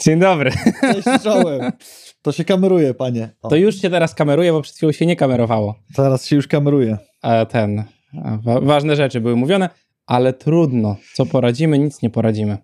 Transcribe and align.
Dzień 0.00 0.18
dobry. 0.20 0.50
Cześć 0.80 1.22
czołem. 1.22 1.72
To 2.22 2.32
się 2.32 2.44
kameruje, 2.44 2.94
panie. 2.94 3.30
O, 3.42 3.48
To 3.48 3.56
już 3.56 3.76
się 3.80 3.90
teraz 3.90 4.14
kameruje, 4.14 4.52
bo 4.52 4.62
przed 4.62 4.76
chwilą 4.76 4.92
się 4.92 5.06
nie 5.06 5.16
kamerowało. 5.16 5.74
teraz 5.96 6.26
się 6.26 6.36
już 6.36 6.46
kameruje. 6.48 6.98
A 7.22 7.46
ten, 7.46 7.84
a 8.24 8.36
wa 8.36 8.60
ważne 8.60 8.96
rzeczy 8.96 9.20
były 9.20 9.36
mówione, 9.36 9.68
ale 10.06 10.32
trudno. 10.32 10.96
Co 11.14 11.26
poradzimy? 11.26 11.78
Nic 11.78 12.02
nie 12.02 12.10
poradzimy. 12.10 12.58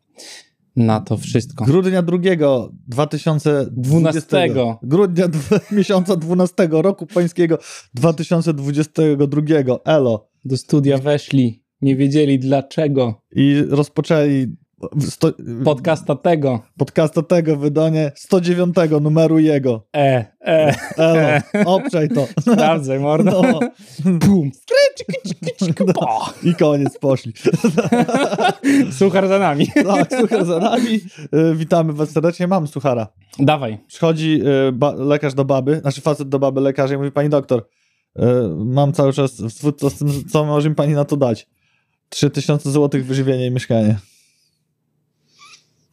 Na 0.77 1.01
to 1.01 1.17
wszystko. 1.17 1.65
Grudnia 1.65 2.03
2 2.03 2.19
2012. 2.89 3.71
12. 3.71 4.55
Grudnia 4.83 5.25
miesiąca 5.73 6.17
12 6.17 6.69
roku 6.71 7.07
pańskiego 7.07 7.59
2022. 7.95 9.41
Elo. 9.85 10.29
Do 10.45 10.57
studia 10.57 10.99
weszli, 10.99 11.65
nie 11.81 11.97
wiedzieli 11.97 12.39
dlaczego. 12.39 13.23
I 13.33 13.63
rozpoczęli 13.71 14.57
sto, 15.01 15.33
Podcasta 15.65 16.15
tego. 16.17 16.61
podcasta 16.79 17.23
tego 17.23 17.57
wydanie 17.57 18.13
109 18.15 18.77
numeru 19.01 19.39
jego. 19.39 19.87
E, 19.97 20.25
e, 20.47 20.75
Elo. 20.97 21.41
Obczaj 21.77 22.09
to. 22.09 22.27
sprawdzaj, 22.41 23.01
mordo. 23.01 23.43
No. 23.43 23.61
Bum. 24.05 24.51
Po. 25.95 26.31
I 26.43 26.55
koniec, 26.55 26.99
poszli. 26.99 27.33
Suchar 28.93 29.29
za 29.29 29.39
nami. 29.39 29.67
Tak, 29.87 30.15
suchar 30.21 30.45
za 30.45 30.59
nami. 30.59 31.01
Y, 31.35 31.55
Witamy 31.57 31.93
was 31.93 32.11
serdecznie. 32.11 32.47
Mam 32.47 32.67
suchara. 32.67 33.07
Dawaj. 33.39 33.79
Przychodzi 33.87 34.41
ba- 34.73 34.95
lekarz 34.95 35.35
do 35.35 35.45
baby, 35.45 35.81
znaczy 35.81 36.01
facet 36.01 36.29
do 36.29 36.39
baby 36.39 36.61
lekarza 36.61 36.95
i 36.95 36.97
mówi, 36.97 37.13
pani 37.13 37.29
doktor, 37.29 37.69
y, 38.19 38.23
mam 38.65 38.93
cały 38.93 39.13
czas 39.13 39.37
tym, 39.99 40.25
co 40.33 40.45
może 40.45 40.69
mi 40.69 40.75
pani 40.75 40.93
na 40.95 41.05
to 41.05 41.17
dać? 41.17 41.47
3000 42.09 42.71
zł 42.71 43.01
wyżywienie 43.05 43.47
i 43.47 43.51
mieszkanie. 43.51 43.97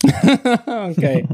Okej. 0.98 1.28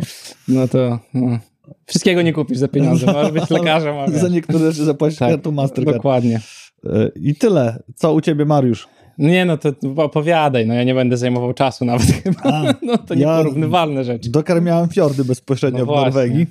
No 0.48 0.68
to... 0.68 1.00
No. 1.14 1.40
Wszystkiego 1.86 2.22
nie 2.22 2.34
kupisz 2.34 2.58
za 2.58 2.68
pieniądze. 2.68 3.06
Możesz 3.06 3.32
być 3.32 3.50
lekarzem. 3.50 3.96
Za 4.22 4.28
niektóre 4.28 4.72
rzeczy 4.72 4.86
zapłacić 4.86 5.20
Tak, 5.20 5.30
kartą 5.30 5.52
Mastercard. 5.52 5.98
Dokładnie. 5.98 6.42
Y, 6.86 7.12
I 7.16 7.36
tyle. 7.36 7.84
Co 7.96 8.14
u 8.14 8.22
ciebie, 8.22 8.46
Mariusz? 8.46 8.88
Nie, 9.18 9.46
no 9.46 9.58
to 9.58 9.70
opowiadaj, 9.96 10.68
no 10.68 10.74
ja 10.74 10.84
nie 10.84 10.94
będę 10.96 11.18
zajmował 11.18 11.54
czasu 11.54 11.86
nawet 11.86 12.08
chyba. 12.24 12.40
A, 12.44 12.74
No 12.82 12.98
to 12.98 13.14
ja- 13.14 13.38
nieporównywalne 13.38 14.04
rzeczy. 14.04 14.30
Dokarmiałem 14.30 14.90
fiordy 14.90 15.26
bezpośrednio 15.26 15.86
No 15.86 15.94
w. 15.94 15.96
Norwegii 15.96 16.48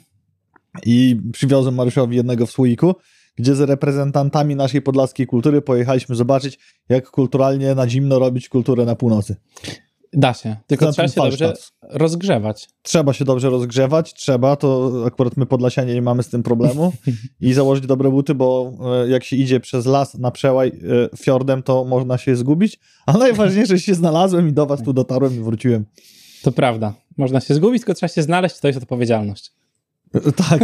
i 0.87 1.17
przywiozłem 1.33 1.75
Mariuszowi 1.75 2.17
jednego 2.17 2.47
w 2.47 2.51
słoiku, 2.51 2.95
gdzie 3.37 3.55
z 3.55 3.61
reprezentantami 3.61 4.57
naszej 4.57 4.83
podlaskiej 4.83 5.27
kultury 5.27 5.63
pojechaliśmy 5.63 6.15
zobaczyć, 6.15 6.59
jak 6.89 7.11
kulturalnie 7.11 7.75
na 7.75 7.89
zimno 7.89 8.19
robić 8.19 8.49
kulturę 8.49 8.85
na 8.85 8.95
północy. 8.97 9.37
Da 10.13 10.35
się, 10.35 10.57
tylko 10.67 10.93
Centrum 10.93 11.09
trzeba 11.09 11.31
się 11.31 11.31
dobrze 11.31 11.55
rozgrzewać. 11.83 12.69
Trzeba 12.83 13.13
się 13.13 13.25
dobrze 13.25 13.51
rozgrzewać, 13.51 14.15
trzeba, 14.15 14.57
to 14.57 14.93
akurat 15.07 15.37
my 15.37 15.47
Podlasianie 15.47 15.95
nie 15.95 16.03
mamy 16.03 16.23
z 16.23 16.29
tym 16.29 16.43
problemu 16.43 16.93
i 17.41 17.53
założyć 17.53 17.87
dobre 17.87 18.11
buty, 18.11 18.35
bo 18.35 18.73
e, 19.05 19.09
jak 19.09 19.25
się 19.25 19.37
idzie 19.37 19.61
przez 19.61 19.87
las 19.87 20.15
na 20.15 20.31
przełaj 20.31 20.69
e, 20.69 21.17
fiordem, 21.17 21.63
to 21.63 21.85
można 21.85 22.19
się 22.19 22.37
zgubić, 22.37 22.81
ale 23.07 23.19
najważniejsze, 23.19 23.77
że 23.77 23.83
się 23.83 23.95
znalazłem 23.95 24.49
i 24.49 24.53
do 24.53 24.67
was 24.67 24.83
tu 24.83 24.93
dotarłem 24.93 25.37
i 25.37 25.41
wróciłem. 25.41 25.85
To 26.43 26.53
prawda. 26.53 26.95
Można 27.17 27.41
się 27.41 27.55
zgubić, 27.55 27.81
tylko 27.83 27.95
trzeba 27.95 28.09
się 28.09 28.23
znaleźć, 28.23 28.61
to 28.61 28.69
jest 28.69 28.83
odpowiedzialność. 28.83 29.53
Tak, 30.49 30.61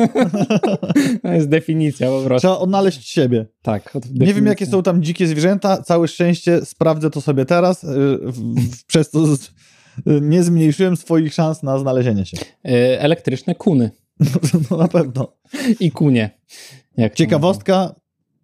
To 1.22 1.32
jest 1.32 1.48
definicja 1.48 2.08
po 2.10 2.22
prostu. 2.22 2.40
trzeba 2.48 2.58
odnaleźć 2.58 3.08
siebie. 3.10 3.46
Tak. 3.62 3.96
od- 3.96 4.04
Nie 4.04 4.10
wiem, 4.10 4.18
definicja. 4.26 4.48
jakie 4.48 4.66
są 4.66 4.82
tam 4.82 5.02
dzikie 5.02 5.26
zwierzęta. 5.26 5.82
Całe 5.82 6.08
szczęście 6.08 6.64
sprawdzę 6.64 7.10
to 7.10 7.20
sobie 7.20 7.44
teraz. 7.44 7.84
y, 7.84 8.18
Przez 8.86 9.10
to 9.10 9.24
nie 10.06 10.42
zmniejszyłem 10.42 10.96
swoich 10.96 11.34
szans 11.34 11.62
na 11.62 11.78
znalezienie 11.78 12.26
się. 12.26 12.36
Y, 12.36 13.00
Elektryczne 13.00 13.54
kuny 13.54 13.90
No 14.70 14.76
na 14.76 14.88
pewno. 14.88 15.32
i 15.80 15.90
kunie. 15.90 16.30
Jak 16.96 17.14
Ciekawostka. 17.14 17.94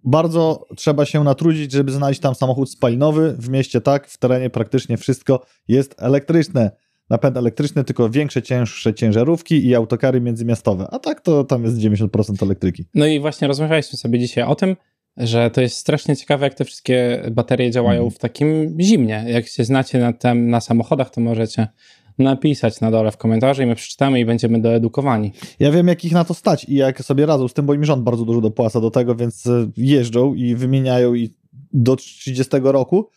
Bardzo 0.05 0.67
trzeba 0.77 1.05
się 1.05 1.25
natrudzić, 1.25 1.73
żeby 1.73 1.93
znaleźć 1.93 2.21
tam 2.21 2.35
samochód 2.35 2.71
spalinowy. 2.71 3.35
W 3.39 3.49
mieście 3.49 3.81
tak, 3.81 4.09
w 4.09 4.19
terenie 4.19 4.51
praktycznie 4.51 4.97
wszystko 4.97 5.45
jest 5.69 5.95
elektryczne. 5.99 6.71
Napęd 7.11 7.37
elektryczny, 7.37 7.85
tylko 7.85 8.11
większe, 8.11 8.43
cięższe 8.43 8.95
ciężarówki 8.95 9.67
i 9.67 9.75
autokary 9.75 10.21
międzymiastowe. 10.21 10.87
A 10.91 10.99
tak 10.99 11.21
to 11.21 11.45
tam 11.45 11.65
jest 11.65 11.77
90% 11.77 12.43
elektryki. 12.43 12.85
No 12.95 13.07
i 13.07 13.21
właśnie 13.21 13.49
rozmawialiśmy 13.49 13.99
sobie 13.99 14.19
dzisiaj 14.19 14.45
o 14.45 14.55
tym, 14.55 14.77
że 15.17 15.51
to 15.51 15.61
jest 15.61 15.77
strasznie 15.77 16.17
ciekawe, 16.17 16.47
jak 16.47 16.55
te 16.55 16.65
wszystkie 16.65 17.23
baterie 17.31 17.71
działają 17.71 18.01
Mhm. 18.01 18.11
w 18.11 18.19
takim 18.19 18.77
zimnie. 18.81 19.25
Jak 19.29 19.47
się 19.47 19.65
znacie 19.65 19.99
na, 19.99 20.13
tem, 20.13 20.51
na 20.51 20.61
samochodach, 20.61 21.11
to 21.11 21.21
możecie 21.21 21.69
napisać 22.19 22.81
na 22.81 22.91
dole 22.91 23.11
w 23.13 23.17
komentarzu 23.17 23.63
i 23.63 23.67
my 23.67 23.75
przeczytamy 23.75 24.21
i 24.21 24.25
będziemy 24.25 24.61
doedukowani. 24.61 25.33
Ja 25.59 25.71
wiem, 25.71 25.89
jak 25.89 26.05
ich 26.05 26.13
na 26.13 26.25
to 26.25 26.35
stać 26.35 26.65
i 26.65 26.75
jak 26.75 27.03
sobie 27.03 27.27
radzą 27.27 27.49
z 27.49 27.55
tym, 27.55 27.67
bo 27.67 27.75
im 27.75 27.85
rząd 27.85 28.03
bardzo 28.03 28.25
dużo 28.25 28.41
dopłaca 28.41 28.81
do 28.81 28.91
tego, 28.91 29.15
więc 29.15 29.47
e, 29.47 29.71
jeżdżą 29.77 30.35
i 30.35 30.55
wymieniają 30.55 31.15
i 31.15 31.31
do 31.73 31.97
30 31.97 32.57
roku. 32.63 33.09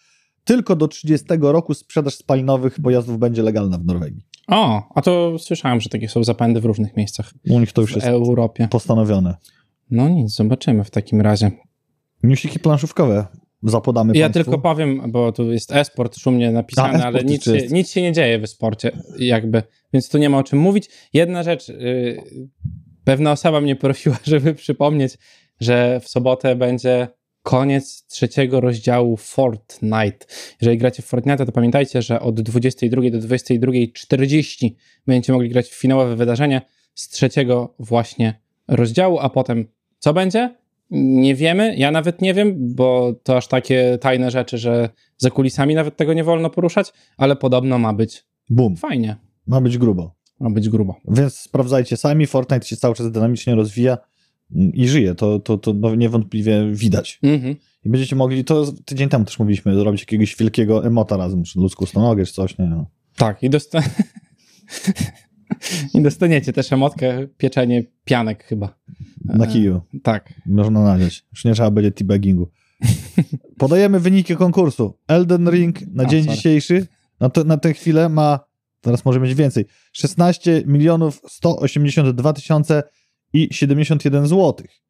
Tylko 0.43 0.75
do 0.75 0.87
30 0.87 1.27
roku 1.41 1.73
sprzedaż 1.73 2.15
spalinowych 2.15 2.79
pojazdów 2.83 3.19
będzie 3.19 3.43
legalna 3.43 3.77
w 3.77 3.85
Norwegii. 3.85 4.25
O, 4.47 4.83
a 4.95 5.01
to 5.01 5.39
słyszałem, 5.39 5.81
że 5.81 5.89
takie 5.89 6.09
są 6.09 6.23
zapędy 6.23 6.61
w 6.61 6.65
różnych 6.65 6.97
miejscach 6.97 7.33
U 7.49 7.59
nich 7.59 7.71
to 7.73 7.81
już 7.81 7.91
w 7.91 7.95
jest 7.95 8.07
Europie. 8.07 8.67
postanowione. 8.71 9.35
No 9.91 10.09
nic, 10.09 10.35
zobaczymy 10.35 10.83
w 10.83 10.91
takim 10.91 11.21
razie. 11.21 11.51
Newsiki 12.23 12.59
planszówkowe 12.59 13.27
zapodamy 13.63 14.13
Ja 14.17 14.25
państwu. 14.25 14.43
tylko 14.43 14.61
powiem, 14.61 15.11
bo 15.11 15.31
tu 15.31 15.51
jest 15.51 15.71
e-sport 15.71 16.17
szumnie 16.17 16.51
napisane, 16.51 17.05
ale 17.05 17.23
nic 17.23 17.43
się, 17.43 17.57
nic 17.71 17.91
się 17.91 18.01
nie 18.01 18.11
dzieje 18.13 18.39
w 18.39 18.47
sporcie, 18.47 18.91
jakby, 19.19 19.63
więc 19.93 20.09
tu 20.09 20.17
nie 20.17 20.29
ma 20.29 20.37
o 20.37 20.43
czym 20.43 20.59
mówić. 20.59 20.89
Jedna 21.13 21.43
rzecz, 21.43 21.67
yy, 21.69 22.23
pewna 23.03 23.31
osoba 23.31 23.61
mnie 23.61 23.75
prosiła, 23.75 24.17
żeby 24.25 24.53
przypomnieć, 24.53 25.17
że 25.59 25.99
w 25.99 26.09
sobotę 26.09 26.55
będzie 26.55 27.07
koniec 27.43 28.05
trzeciego 28.07 28.61
rozdziału 28.61 29.17
Fortnite. 29.17 30.25
Jeżeli 30.61 30.77
gracie 30.77 31.03
w 31.03 31.05
Fortnite, 31.05 31.45
to 31.45 31.51
pamiętajcie, 31.51 32.01
że 32.01 32.19
od 32.19 32.41
22 32.41 33.01
do 33.01 33.17
22.40 33.17 34.69
będziecie 35.07 35.33
mogli 35.33 35.49
grać 35.49 35.67
w 35.67 35.73
finałowe 35.79 36.15
wydarzenie 36.15 36.61
z 36.95 37.09
trzeciego 37.09 37.75
właśnie 37.79 38.39
rozdziału, 38.67 39.19
a 39.19 39.29
potem 39.29 39.65
co 39.99 40.13
będzie? 40.13 40.55
Nie 40.91 41.35
wiemy, 41.35 41.75
ja 41.75 41.91
nawet 41.91 42.21
nie 42.21 42.33
wiem, 42.33 42.75
bo 42.75 43.13
to 43.23 43.37
aż 43.37 43.47
takie 43.47 43.97
tajne 44.01 44.31
rzeczy, 44.31 44.57
że 44.57 44.89
za 45.17 45.29
kulisami 45.29 45.75
nawet 45.75 45.97
tego 45.97 46.13
nie 46.13 46.23
wolno 46.23 46.49
poruszać, 46.49 46.93
ale 47.17 47.35
podobno 47.35 47.79
ma 47.79 47.93
być 47.93 48.25
Bum, 48.49 48.75
fajnie, 48.75 49.15
ma 49.47 49.61
być 49.61 49.77
grubo. 49.77 50.15
ma 50.39 50.49
być 50.49 50.69
grubo. 50.69 50.95
Więc 51.07 51.35
sprawdzajcie 51.39 51.97
sami, 51.97 52.27
Fortnite 52.27 52.67
się 52.67 52.77
cały 52.77 52.95
czas 52.95 53.11
dynamicznie 53.11 53.55
rozwija 53.55 53.97
i 54.51 54.87
żyje, 54.87 55.15
to, 55.15 55.39
to, 55.39 55.57
to 55.57 55.73
no 55.73 55.95
niewątpliwie 55.95 56.71
widać. 56.71 57.19
Mhm. 57.23 57.55
I 57.85 57.89
będziecie 57.89 58.15
mogli, 58.15 58.43
to 58.43 58.73
tydzień 58.85 59.09
temu 59.09 59.25
też 59.25 59.39
mówiliśmy, 59.39 59.75
zrobić 59.75 60.01
jakiegoś 60.01 60.35
wielkiego 60.35 60.85
emota 60.85 61.17
razem, 61.17 61.43
czy 61.43 61.59
ludzką 61.59 61.85
stonogę, 61.85 62.25
czy 62.25 62.33
coś, 62.33 62.57
nie 62.57 62.65
no. 62.65 62.85
Tak, 63.15 63.43
i, 63.43 63.49
dosta... 63.49 63.79
i 65.93 66.01
dostaniecie 66.01 66.53
też 66.53 66.73
emotkę 66.73 67.27
pieczenie 67.37 67.83
pianek 68.05 68.43
chyba. 68.43 68.79
Na 69.25 69.45
E, 69.45 69.47
kiju. 69.47 69.81
Tak. 70.03 70.33
Można 70.45 70.83
nadziać. 70.83 71.25
Już 71.31 71.45
nie 71.45 71.53
trzeba 71.53 71.71
będzie 71.71 71.91
teabaggingu. 71.91 72.49
Podajemy 73.57 73.99
wyniki 73.99 74.35
konkursu. 74.35 74.97
Elden 75.07 75.49
Ring 75.49 75.79
na 75.93 76.03
A, 76.03 76.05
dzień 76.05 76.23
sorry. 76.23 76.35
dzisiejszy, 76.35 76.87
na, 77.19 77.29
te, 77.29 77.43
na 77.43 77.57
tę 77.57 77.73
chwilę 77.73 78.09
ma, 78.09 78.39
teraz 78.81 79.05
może 79.05 79.19
mieć 79.19 79.35
więcej, 79.35 79.65
16 79.93 80.63
milionów 80.65 81.21
182 81.27 82.33
tysiące 82.33 82.83
i 83.33 83.47
71 83.51 84.27
złotych. 84.27 84.81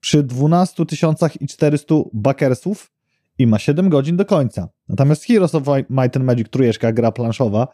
Przy 0.00 0.22
12 0.22 0.86
tysiącach 0.86 1.42
i 1.42 1.46
400 1.46 1.94
bakersów 2.12 2.92
i 3.38 3.46
ma 3.46 3.58
7 3.58 3.88
godzin 3.88 4.16
do 4.16 4.24
końca. 4.24 4.68
Natomiast 4.88 5.24
Heroes 5.24 5.54
of 5.54 5.62
Might 5.90 6.16
and 6.16 6.26
Magic 6.26 6.48
trójeczka, 6.50 6.92
gra 6.92 7.12
planszowa, 7.12 7.68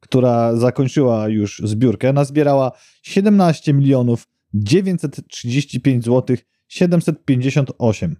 która 0.00 0.56
zakończyła 0.56 1.28
już 1.28 1.62
zbiórkę, 1.64 2.12
nazbierała 2.12 2.72
17 3.02 3.72
milionów 3.72 4.28
935 4.54 6.04
zł 6.04 6.36
758 6.68 8.16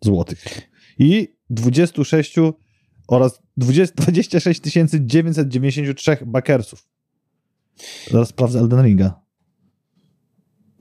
zł. 0.00 0.36
I 0.98 1.28
26 1.50 2.36
oraz 3.08 3.42
20, 3.56 3.94
26 3.96 4.60
993 5.00 6.16
bakersów. 6.26 6.86
Zaraz 8.10 8.28
sprawdzę 8.28 8.58
Elden 8.58 8.84
Ringa. 8.84 9.20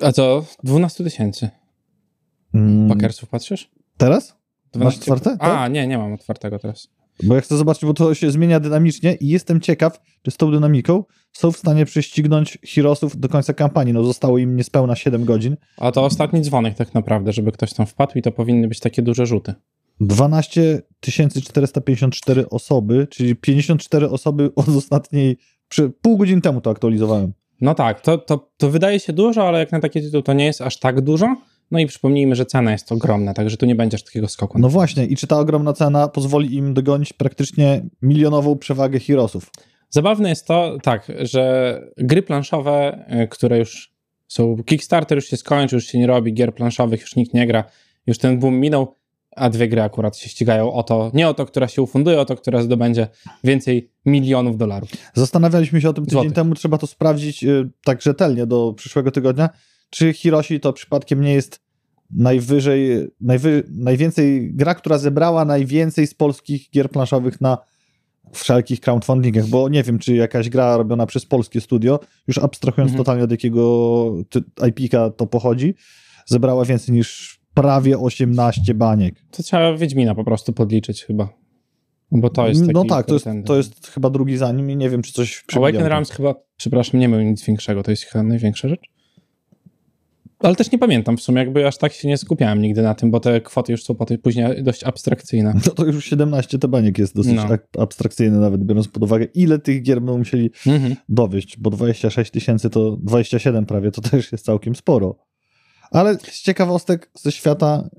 A 0.02 0.12
co? 0.12 0.46
12 0.64 1.04
tysięcy 1.04 1.50
Mm, 2.54 2.98
patrzysz? 3.32 3.72
Teraz? 3.98 4.36
12... 4.72 5.00
otwarte? 5.02 5.32
A, 5.32 5.38
Tak? 5.38 5.72
nie, 5.72 5.88
nie 5.88 5.98
mam 5.98 6.14
otwartego 6.14 6.60
teraz. 6.60 6.88
Bo 7.24 7.36
ja 7.36 7.42
chcę 7.42 7.58
zobaczyć, 7.58 7.86
bo 7.86 7.94
to 7.94 8.14
się 8.14 8.32
zmienia 8.32 8.60
dynamicznie 8.60 9.16
i 9.16 9.28
jestem 9.28 9.62
ciekaw, 9.62 10.02
czy 10.22 10.32
z 10.32 10.38
tą 10.38 10.52
dynamiką 10.52 11.04
są 11.34 11.52
w 11.52 11.58
stanie 11.58 11.86
prześcignąć 11.86 12.58
Heroesów 12.76 13.20
do 13.20 13.30
końca 13.30 13.54
kampanii. 13.54 13.94
No 13.94 14.04
zostało 14.04 14.38
im 14.38 14.56
niespełna 14.56 14.96
7 14.96 15.26
godzin. 15.26 15.58
A 15.78 15.92
to 15.92 16.06
ostatni 16.06 16.42
dzwonek 16.42 16.76
tak 16.76 16.94
naprawdę, 16.94 17.34
żeby 17.34 17.52
ktoś 17.52 17.74
tam 17.74 17.86
wpadł 17.86 18.12
i 18.16 18.22
to 18.22 18.32
powinny 18.32 18.68
być 18.68 18.80
takie 18.80 19.02
duże 19.02 19.26
rzuty. 19.26 19.54
12 20.02 20.82
454 21.02 22.50
osoby, 22.50 23.08
czyli 23.12 23.36
54 23.36 24.10
osoby 24.10 24.52
od 24.56 24.70
ostatniej, 24.70 25.38
przy, 25.70 25.90
pół 25.90 26.18
godziny 26.18 26.42
temu 26.42 26.62
to 26.62 26.70
aktualizowałem. 26.70 27.34
No 27.62 27.76
tak, 27.76 28.02
to, 28.02 28.18
to, 28.18 28.50
to 28.58 28.70
wydaje 28.70 29.00
się 29.00 29.14
dużo, 29.14 29.48
ale 29.48 29.60
jak 29.60 29.72
na 29.72 29.80
taki 29.80 30.02
tytuł 30.02 30.22
to 30.22 30.34
nie 30.34 30.46
jest 30.46 30.62
aż 30.62 30.80
tak 30.80 31.02
dużo. 31.02 31.36
No 31.72 31.80
i 31.80 31.86
przypomnijmy, 31.86 32.36
że 32.36 32.46
cena 32.46 32.72
jest 32.72 32.92
ogromna, 32.92 33.34
także 33.34 33.58
tu 33.58 33.66
nie 33.66 33.76
będziesz 33.76 34.04
takiego 34.04 34.28
skoku. 34.28 34.60
No 34.60 34.70
właśnie, 34.70 35.06
i 35.06 35.16
czy 35.16 35.28
ta 35.28 35.40
ogromna 35.40 35.74
cena 35.74 36.08
pozwoli 36.08 36.56
im 36.56 36.74
dogonić 36.74 37.14
praktycznie 37.14 37.82
milionową 38.02 38.58
przewagę 38.58 39.00
Heroesów? 39.00 39.52
Zabawne 39.90 40.30
jest 40.30 40.48
to, 40.48 40.78
tak, 40.84 41.12
że 41.20 41.82
gry 41.98 42.22
planszowe, 42.22 43.06
y, 43.24 43.28
które 43.28 43.58
już 43.58 43.94
są, 44.28 44.56
Kickstarter 44.66 45.18
już 45.18 45.26
się 45.26 45.38
skończył, 45.38 45.78
już 45.78 45.86
się 45.86 46.00
nie 46.00 46.08
robi, 46.08 46.34
gier 46.34 46.56
planszowych 46.56 47.02
już 47.02 47.16
nikt 47.16 47.34
nie 47.34 47.48
gra, 47.48 47.64
już 48.08 48.18
ten 48.18 48.40
boom 48.40 48.60
minął, 48.60 48.96
a 49.36 49.50
dwie 49.50 49.68
gry 49.68 49.82
akurat 49.82 50.18
się 50.18 50.30
ścigają 50.30 50.74
o 50.74 50.84
to, 50.84 51.12
nie 51.14 51.30
o 51.30 51.34
to, 51.34 51.46
która 51.46 51.68
się 51.68 51.82
ufunduje, 51.82 52.20
o 52.20 52.26
to, 52.26 52.36
która 52.36 52.62
zdobędzie 52.62 53.08
więcej 53.44 53.92
milionów 54.06 54.58
dolarów. 54.58 54.90
Zastanawialiśmy 55.14 55.82
się 55.82 55.90
o 55.90 55.94
tym 55.94 56.06
tydzień 56.06 56.16
Złotych. 56.22 56.34
temu, 56.34 56.56
trzeba 56.56 56.78
to 56.78 56.88
sprawdzić 56.88 57.44
y, 57.44 57.70
tak 57.84 58.02
rzetelnie 58.02 58.46
do 58.46 58.74
przyszłego 58.74 59.12
tygodnia, 59.12 59.50
czy 59.90 60.14
Hiroshi 60.14 60.60
to 60.60 60.74
przypadkiem 60.74 61.22
nie 61.22 61.34
jest 61.34 61.62
najwyżej, 62.12 63.08
najwy, 63.22 63.64
najwięcej, 63.70 64.54
gra, 64.54 64.76
która 64.76 64.98
zebrała 64.98 65.46
najwięcej 65.46 66.08
z 66.08 66.14
polskich 66.14 66.70
gier 66.72 66.90
planszowych 66.90 67.42
na 67.42 67.58
wszelkich 68.34 68.80
crowdfundingach, 68.80 69.46
bo 69.48 69.70
nie 69.70 69.84
wiem, 69.84 70.00
czy 70.00 70.16
jakaś 70.16 70.50
gra 70.50 70.78
robiona 70.78 71.06
przez 71.06 71.26
polskie 71.26 71.62
studio, 71.62 72.00
już 72.28 72.38
abstrahując 72.38 72.92
Mhm. 72.92 72.98
totalnie 72.98 73.24
od 73.24 73.32
jakiego 73.32 74.14
IP-ka 74.68 75.10
to 75.10 75.28
pochodzi, 75.28 75.74
zebrała 76.26 76.66
więcej 76.66 76.96
niż 76.96 77.39
prawie 77.62 78.00
18 78.00 78.74
baniek. 78.74 79.16
To 79.32 79.44
trzeba 79.44 79.78
Wiedźmina 79.78 80.16
po 80.16 80.24
prostu 80.24 80.54
podliczyć 80.54 81.04
chyba. 81.06 81.30
Bo 82.12 82.30
to 82.30 82.48
jest 82.48 82.62
taki 82.62 82.74
no 82.74 82.86
tak, 82.86 83.06
to 83.06 83.14
jest, 83.14 83.26
to 83.46 83.58
jest 83.58 83.88
chyba 83.88 84.10
drugi 84.10 84.38
za 84.38 84.52
nim 84.52 84.72
i 84.72 84.76
nie 84.76 84.90
wiem, 84.90 85.02
czy 85.02 85.14
coś 85.14 85.44
Awaken. 85.56 85.84
Realms 85.84 86.12
chyba, 86.12 86.36
przepraszam, 86.58 87.00
nie 87.00 87.08
miał 87.08 87.22
nic 87.22 87.44
większego, 87.46 87.84
to 87.84 87.92
jest 87.92 88.04
chyba 88.04 88.24
największa 88.24 88.68
rzecz. 88.68 88.82
Ale 90.40 90.56
też 90.56 90.72
nie 90.72 90.78
pamiętam 90.78 91.18
w 91.18 91.22
sumie, 91.22 91.40
jakby 91.40 91.68
aż 91.68 91.78
tak 91.78 91.94
się 91.94 92.08
nie 92.08 92.18
skupiałem 92.18 92.62
nigdy 92.62 92.82
na 92.82 92.96
tym, 92.96 93.12
bo 93.12 93.20
te 93.20 93.42
kwoty 93.42 93.72
już 93.72 93.84
są 93.84 93.96
potem 93.96 94.18
później 94.18 94.64
dość 94.64 94.84
abstrakcyjne. 94.84 95.54
No 95.66 95.72
to 95.72 95.86
już 95.86 96.06
17 96.06 96.60
te 96.60 96.68
baniek 96.68 96.98
jest 96.98 97.16
dosyć 97.16 97.34
No. 97.36 97.42
ab- 97.44 97.78
abstrakcyjny 97.80 98.40
nawet, 98.40 98.64
biorąc 98.64 98.88
pod 98.88 99.04
uwagę, 99.04 99.26
ile 99.34 99.60
tych 99.60 99.84
gier 99.84 99.98
będą 100.02 100.18
musieli 100.18 100.52
Mhm. 100.68 100.96
dowieść, 101.10 101.58
bo 101.60 101.70
26 101.70 102.32
tysięcy 102.32 102.70
to 102.70 102.98
27 103.02 103.66
prawie, 103.66 103.92
to 103.92 104.02
też 104.02 104.32
jest 104.32 104.46
całkiem 104.46 104.76
sporo. 104.76 105.16
Ale 105.92 106.16
z 106.20 106.42
ciekawostek 106.42 107.12
ze 107.14 107.32
świata 107.32 107.90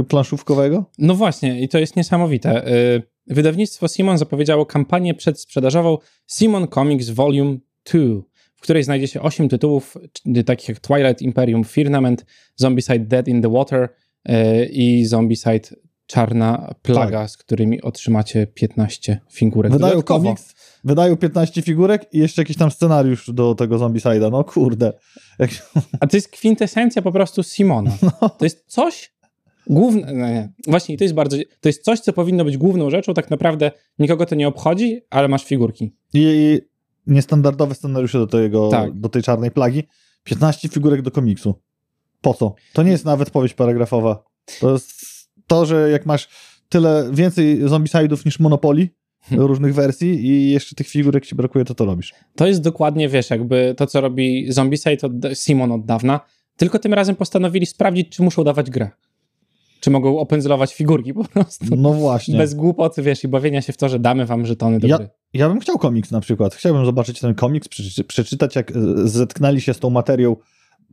y, 0.00 0.04
planszówkowego? 0.04 0.84
No 0.98 1.14
właśnie, 1.14 1.60
i 1.60 1.68
to 1.68 1.78
jest 1.78 1.96
niesamowite. 1.96 2.68
Y, 2.96 3.02
Wydawnictwo 3.26 3.88
Simon 3.88 4.18
zapowiedziało 4.18 4.66
kampanię 4.66 5.14
przedsprzedażową 5.14 5.98
Simon 6.26 6.68
Comics 6.68 7.10
Volume 7.10 7.56
2, 7.92 7.98
w 8.56 8.60
której 8.60 8.82
znajdzie 8.84 9.08
się 9.08 9.20
8 9.20 9.48
tytułów, 9.48 9.96
c- 10.34 10.44
takich 10.44 10.68
jak 10.68 10.80
Twilight 10.80 11.22
Imperium 11.22 11.64
Firmament, 11.64 12.24
Zombicide 12.56 12.98
Dead 12.98 13.28
in 13.28 13.42
the 13.42 13.52
Water 13.52 13.88
y, 14.28 14.32
i 14.72 15.04
Zombicide 15.06 15.68
Czarna 16.06 16.74
Plaga, 16.82 17.28
z 17.28 17.36
którymi 17.36 17.82
otrzymacie 17.82 18.46
15 18.46 19.20
figurek. 19.32 19.72
Wydają 19.72 20.02
komiks, 20.02 20.54
wydają 20.84 21.16
15 21.16 21.62
figurek 21.62 22.14
i 22.14 22.18
jeszcze 22.18 22.42
jakiś 22.42 22.56
tam 22.56 22.70
scenariusz 22.70 23.30
do 23.32 23.54
tego 23.54 23.76
Zombicide'a. 23.76 24.30
No 24.30 24.44
kurde. 24.44 24.92
Jak... 25.38 25.50
A 26.00 26.06
to 26.06 26.16
jest 26.16 26.28
kwintesencja 26.28 27.02
po 27.02 27.12
prostu 27.12 27.42
Simona. 27.42 27.90
No. 28.22 28.28
To 28.28 28.44
jest 28.44 28.64
coś 28.66 29.12
główne. 29.66 30.12
No 30.12 30.28
nie. 30.28 30.52
Właśnie, 30.66 30.98
to 30.98 31.04
jest 31.04 31.14
bardzo. 31.14 31.36
To 31.60 31.68
jest 31.68 31.84
coś, 31.84 32.00
co 32.00 32.12
powinno 32.12 32.44
być 32.44 32.56
główną 32.56 32.90
rzeczą. 32.90 33.14
Tak 33.14 33.30
naprawdę 33.30 33.70
nikogo 33.98 34.26
to 34.26 34.34
nie 34.34 34.48
obchodzi, 34.48 35.00
ale 35.10 35.28
masz 35.28 35.44
figurki. 35.44 35.84
I, 36.14 36.20
I 36.20 36.60
niestandardowe 37.12 37.74
scenariusze 37.74 38.18
do, 38.18 38.26
tego, 38.26 38.68
Tak. 38.68 39.00
do 39.00 39.08
tej 39.08 39.22
czarnej 39.22 39.50
plagi. 39.50 39.82
15 40.24 40.68
figurek 40.68 41.02
do 41.02 41.10
komiksu. 41.10 41.54
Po 42.20 42.34
co? 42.34 42.54
To 42.72 42.82
nie 42.82 42.90
jest 42.90 43.04
nawet 43.04 43.30
powieść 43.30 43.54
paragrafowa. 43.54 44.24
To 44.60 44.72
jest 44.72 44.90
to, 45.46 45.66
że 45.66 45.90
jak 45.90 46.06
masz 46.06 46.28
tyle 46.68 47.10
więcej 47.12 47.64
zombicide'ów 47.64 48.26
niż 48.26 48.38
Monopoly 48.40 48.76
Hmm. 48.78 48.99
Różnych 49.30 49.74
wersji 49.74 50.26
i 50.26 50.50
jeszcze 50.50 50.74
tych 50.74 50.88
figurek 50.88 51.26
ci 51.26 51.34
brakuje, 51.34 51.64
to 51.64 51.74
to 51.74 51.84
robisz. 51.84 52.14
To 52.36 52.46
jest 52.46 52.62
dokładnie, 52.62 53.08
wiesz, 53.08 53.30
jakby 53.30 53.74
to, 53.76 53.86
co 53.86 54.00
robi 54.00 54.52
Zombicide 54.52 55.06
od 55.06 55.12
Simon 55.34 55.72
od 55.72 55.84
dawna. 55.84 56.20
Tylko 56.56 56.78
tym 56.78 56.94
razem 56.94 57.16
postanowili 57.16 57.66
sprawdzić, 57.66 58.08
czy 58.08 58.22
muszą 58.22 58.44
dawać 58.44 58.70
grę. 58.70 58.90
Czy 59.80 59.90
mogą 59.90 60.18
opędzlować 60.18 60.74
figurki 60.74 61.14
po 61.14 61.24
prostu. 61.24 61.64
No 61.76 61.92
właśnie. 61.92 62.38
Bez 62.38 62.54
głupot, 62.54 62.94
wiesz, 62.98 63.24
i 63.24 63.28
bawienia 63.28 63.62
się 63.62 63.72
w 63.72 63.76
to, 63.76 63.88
że 63.88 63.98
damy 63.98 64.26
wam 64.26 64.46
żetony 64.46 64.80
do 64.80 64.86
Ja- 64.88 64.96
gry. 64.98 65.08
Ja 65.34 65.48
bym 65.48 65.60
chciał 65.60 65.78
komiks 65.78 66.10
na 66.10 66.20
przykład. 66.20 66.54
Chciałbym 66.54 66.84
zobaczyć 66.84 67.20
ten 67.20 67.34
komiks, 67.34 67.68
przeczy- 67.68 68.04
przeczytać, 68.04 68.56
jak 68.56 68.70
e, 68.70 68.74
zetknęli 69.04 69.60
się 69.60 69.74
z 69.74 69.78
tą 69.78 69.90
materią 69.90 70.36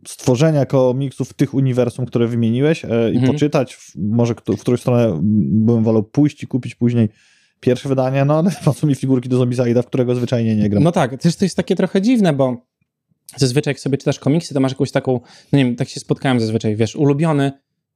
stworzenia 0.08 0.66
komiksów 0.66 1.34
tych 1.34 1.54
uniwersum, 1.54 2.06
które 2.06 2.28
wymieniłeś 2.28 2.86
e, 2.86 2.88
i 3.12 3.16
Mhm. 3.16 3.34
poczytać, 3.34 3.78
może 3.96 4.36
kto, 4.36 4.54
w 4.58 4.62
którą 4.62 4.78
stronę 4.78 5.20
bym 5.52 5.84
wolał 5.84 6.04
pójść 6.04 6.44
i 6.44 6.48
kupić 6.48 6.76
później 6.76 7.10
pierwsze 7.60 7.90
wydanie, 7.90 8.26
no 8.26 8.38
ale 8.38 8.52
po 8.66 8.74
co 8.74 8.88
mi 8.88 8.96
figurki 8.96 9.30
do 9.30 9.38
Zombicide'a, 9.38 9.84
w 9.84 9.86
którego 9.86 10.16
zwyczajnie 10.16 10.56
nie 10.56 10.70
gram. 10.70 10.84
No 10.84 10.92
tak, 10.92 11.22
też 11.22 11.36
to 11.36 11.46
jest 11.46 11.56
takie 11.56 11.76
trochę 11.76 12.02
dziwne, 12.02 12.34
bo 12.34 12.58
zazwyczaj 13.36 13.72
jak 13.72 13.80
sobie 13.80 13.98
czytasz 13.98 14.20
komiksy, 14.20 14.54
to 14.54 14.60
masz 14.60 14.72
jakąś 14.72 14.92
taką, 14.92 15.20
no 15.52 15.60
nie 15.60 15.66
wiem, 15.66 15.76
tak 15.76 15.90
się 15.90 16.00
spotkałem 16.00 16.40
zazwyczaj, 16.40 16.76
wiesz, 16.76 16.96
ulubiony, 16.96 17.52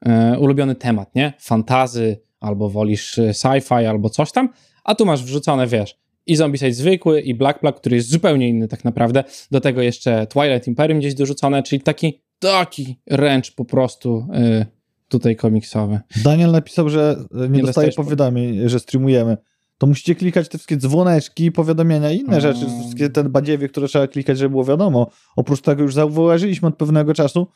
e, 0.06 0.40
ulubiony 0.40 0.75
temat, 0.75 1.16
nie? 1.16 1.34
Fantazy, 1.40 2.22
albo 2.40 2.69
wolisz 2.69 3.19
e, 3.19 3.31
sci-fi, 3.34 3.86
albo 3.86 4.10
coś 4.10 4.31
tam, 4.31 4.50
a 4.84 4.96
tu 4.96 5.06
masz 5.06 5.24
wrzucone, 5.24 5.68
wiesz, 5.68 6.02
i 6.25 6.36
Zombicide 6.36 6.74
zwykły, 6.74 7.22
i 7.22 7.36
Black 7.36 7.60
Plague, 7.60 7.80
który 7.80 7.96
jest 7.96 8.10
zupełnie 8.10 8.50
inny 8.50 8.68
tak 8.68 8.84
naprawdę, 8.84 9.24
do 9.52 9.62
tego 9.62 9.81
jeszcze 9.81 10.28
Twilight 10.28 10.68
Imperium 10.68 11.00
gdzieś 11.00 11.13
dorzucone, 11.13 11.63
czyli 11.63 11.81
taki, 11.81 12.22
taki 12.40 13.00
wręcz 13.08 13.52
po 13.52 13.66
prostu 13.66 14.28
e, 14.34 14.66
tutaj 15.08 15.36
komiksowy. 15.36 16.00
Daniel 16.24 16.52
napisał, 16.52 16.90
że 16.90 17.16
nie, 17.31 17.48
Nie 17.48 17.62
dostaje 17.62 17.92
powiadomień, 17.92 18.69
że 18.69 18.80
streamujemy. 18.80 19.38
To 19.81 19.88
musicie 19.88 20.16
klikać 20.16 20.50
te 20.50 20.57
wszystkie 20.57 20.78
dzwoneczki, 20.78 21.51
powiadomienia 21.51 22.12
i 22.12 22.18
inne 22.18 22.42
rzeczy, 22.42 22.66
wszystkie 22.80 23.10
te 23.10 23.24
badziewie, 23.24 23.69
które 23.69 23.88
trzeba 23.88 24.07
klikać, 24.07 24.38
żeby 24.38 24.50
było 24.50 24.66
wiadomo. 24.66 25.12
Oprócz 25.36 25.62
tego 25.62 25.83
już 25.83 25.94
zauważyliśmy 25.94 26.68
od 26.68 26.75
pewnego 26.75 27.13
czasu, 27.13 27.48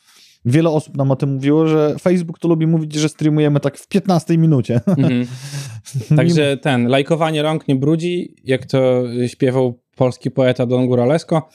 wiele 0.44 0.70
osób 0.70 0.96
nam 0.96 1.10
o 1.10 1.16
tym 1.16 1.34
mówiło, 1.34 1.66
że 1.66 1.94
Facebook 2.00 2.38
to 2.38 2.48
lubi 2.48 2.66
mówić, 2.66 2.94
że 2.94 3.08
streamujemy 3.08 3.60
tak 3.60 3.78
w 3.78 3.88
15 3.88 4.38
minucie. 4.38 4.80
Mhm. 4.86 5.26
Także 6.16 6.56
ten, 6.56 6.86
lajkowanie 6.88 7.42
rąk 7.42 7.68
nie 7.68 7.76
brudzi, 7.76 8.34
jak 8.44 8.66
to 8.66 9.02
śpiewał 9.26 9.80
polski 9.96 10.30
poeta 10.30 10.66
Don 10.66 10.86
Góralesko 10.86 11.48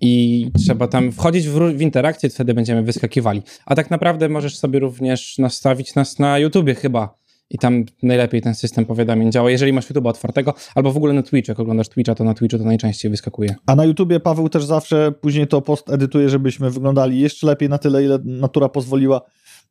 i 0.00 0.46
trzeba 0.64 0.88
tam 0.88 1.12
wchodzić 1.12 1.48
w, 1.48 1.76
w 1.76 1.80
interakcję, 1.80 2.30
wtedy 2.30 2.54
będziemy 2.54 2.82
wyskakiwali. 2.82 3.42
A 3.66 3.74
tak 3.74 3.90
naprawdę 3.90 4.28
możesz 4.28 4.58
sobie 4.58 4.78
również 4.78 5.38
nastawić 5.38 5.94
nas 5.94 6.18
na 6.18 6.38
YouTubie 6.38 6.74
chyba 6.74 7.25
i 7.50 7.58
tam 7.58 7.84
najlepiej 8.02 8.42
ten 8.42 8.54
system 8.54 8.84
powiadomień 8.84 9.32
działa, 9.32 9.50
jeżeli 9.50 9.72
masz 9.72 9.90
YouTube'a 9.90 10.08
otwartego, 10.08 10.54
albo 10.74 10.92
w 10.92 10.96
ogóle 10.96 11.12
na 11.12 11.22
Twitchu, 11.22 11.50
jak 11.50 11.60
oglądasz 11.60 11.88
Twitcha, 11.88 12.14
to 12.14 12.24
na 12.24 12.34
Twitchu 12.34 12.58
to 12.58 12.64
najczęściej 12.64 13.10
wyskakuje. 13.10 13.54
A 13.66 13.74
na 13.74 13.84
YouTubie 13.84 14.20
Paweł 14.20 14.48
też 14.48 14.64
zawsze 14.64 15.12
później 15.12 15.46
to 15.46 15.62
post 15.62 15.90
edytuje, 15.90 16.28
żebyśmy 16.28 16.70
wyglądali 16.70 17.20
jeszcze 17.20 17.46
lepiej 17.46 17.68
na 17.68 17.78
tyle, 17.78 18.04
ile 18.04 18.18
natura 18.24 18.68
pozwoliła. 18.68 19.20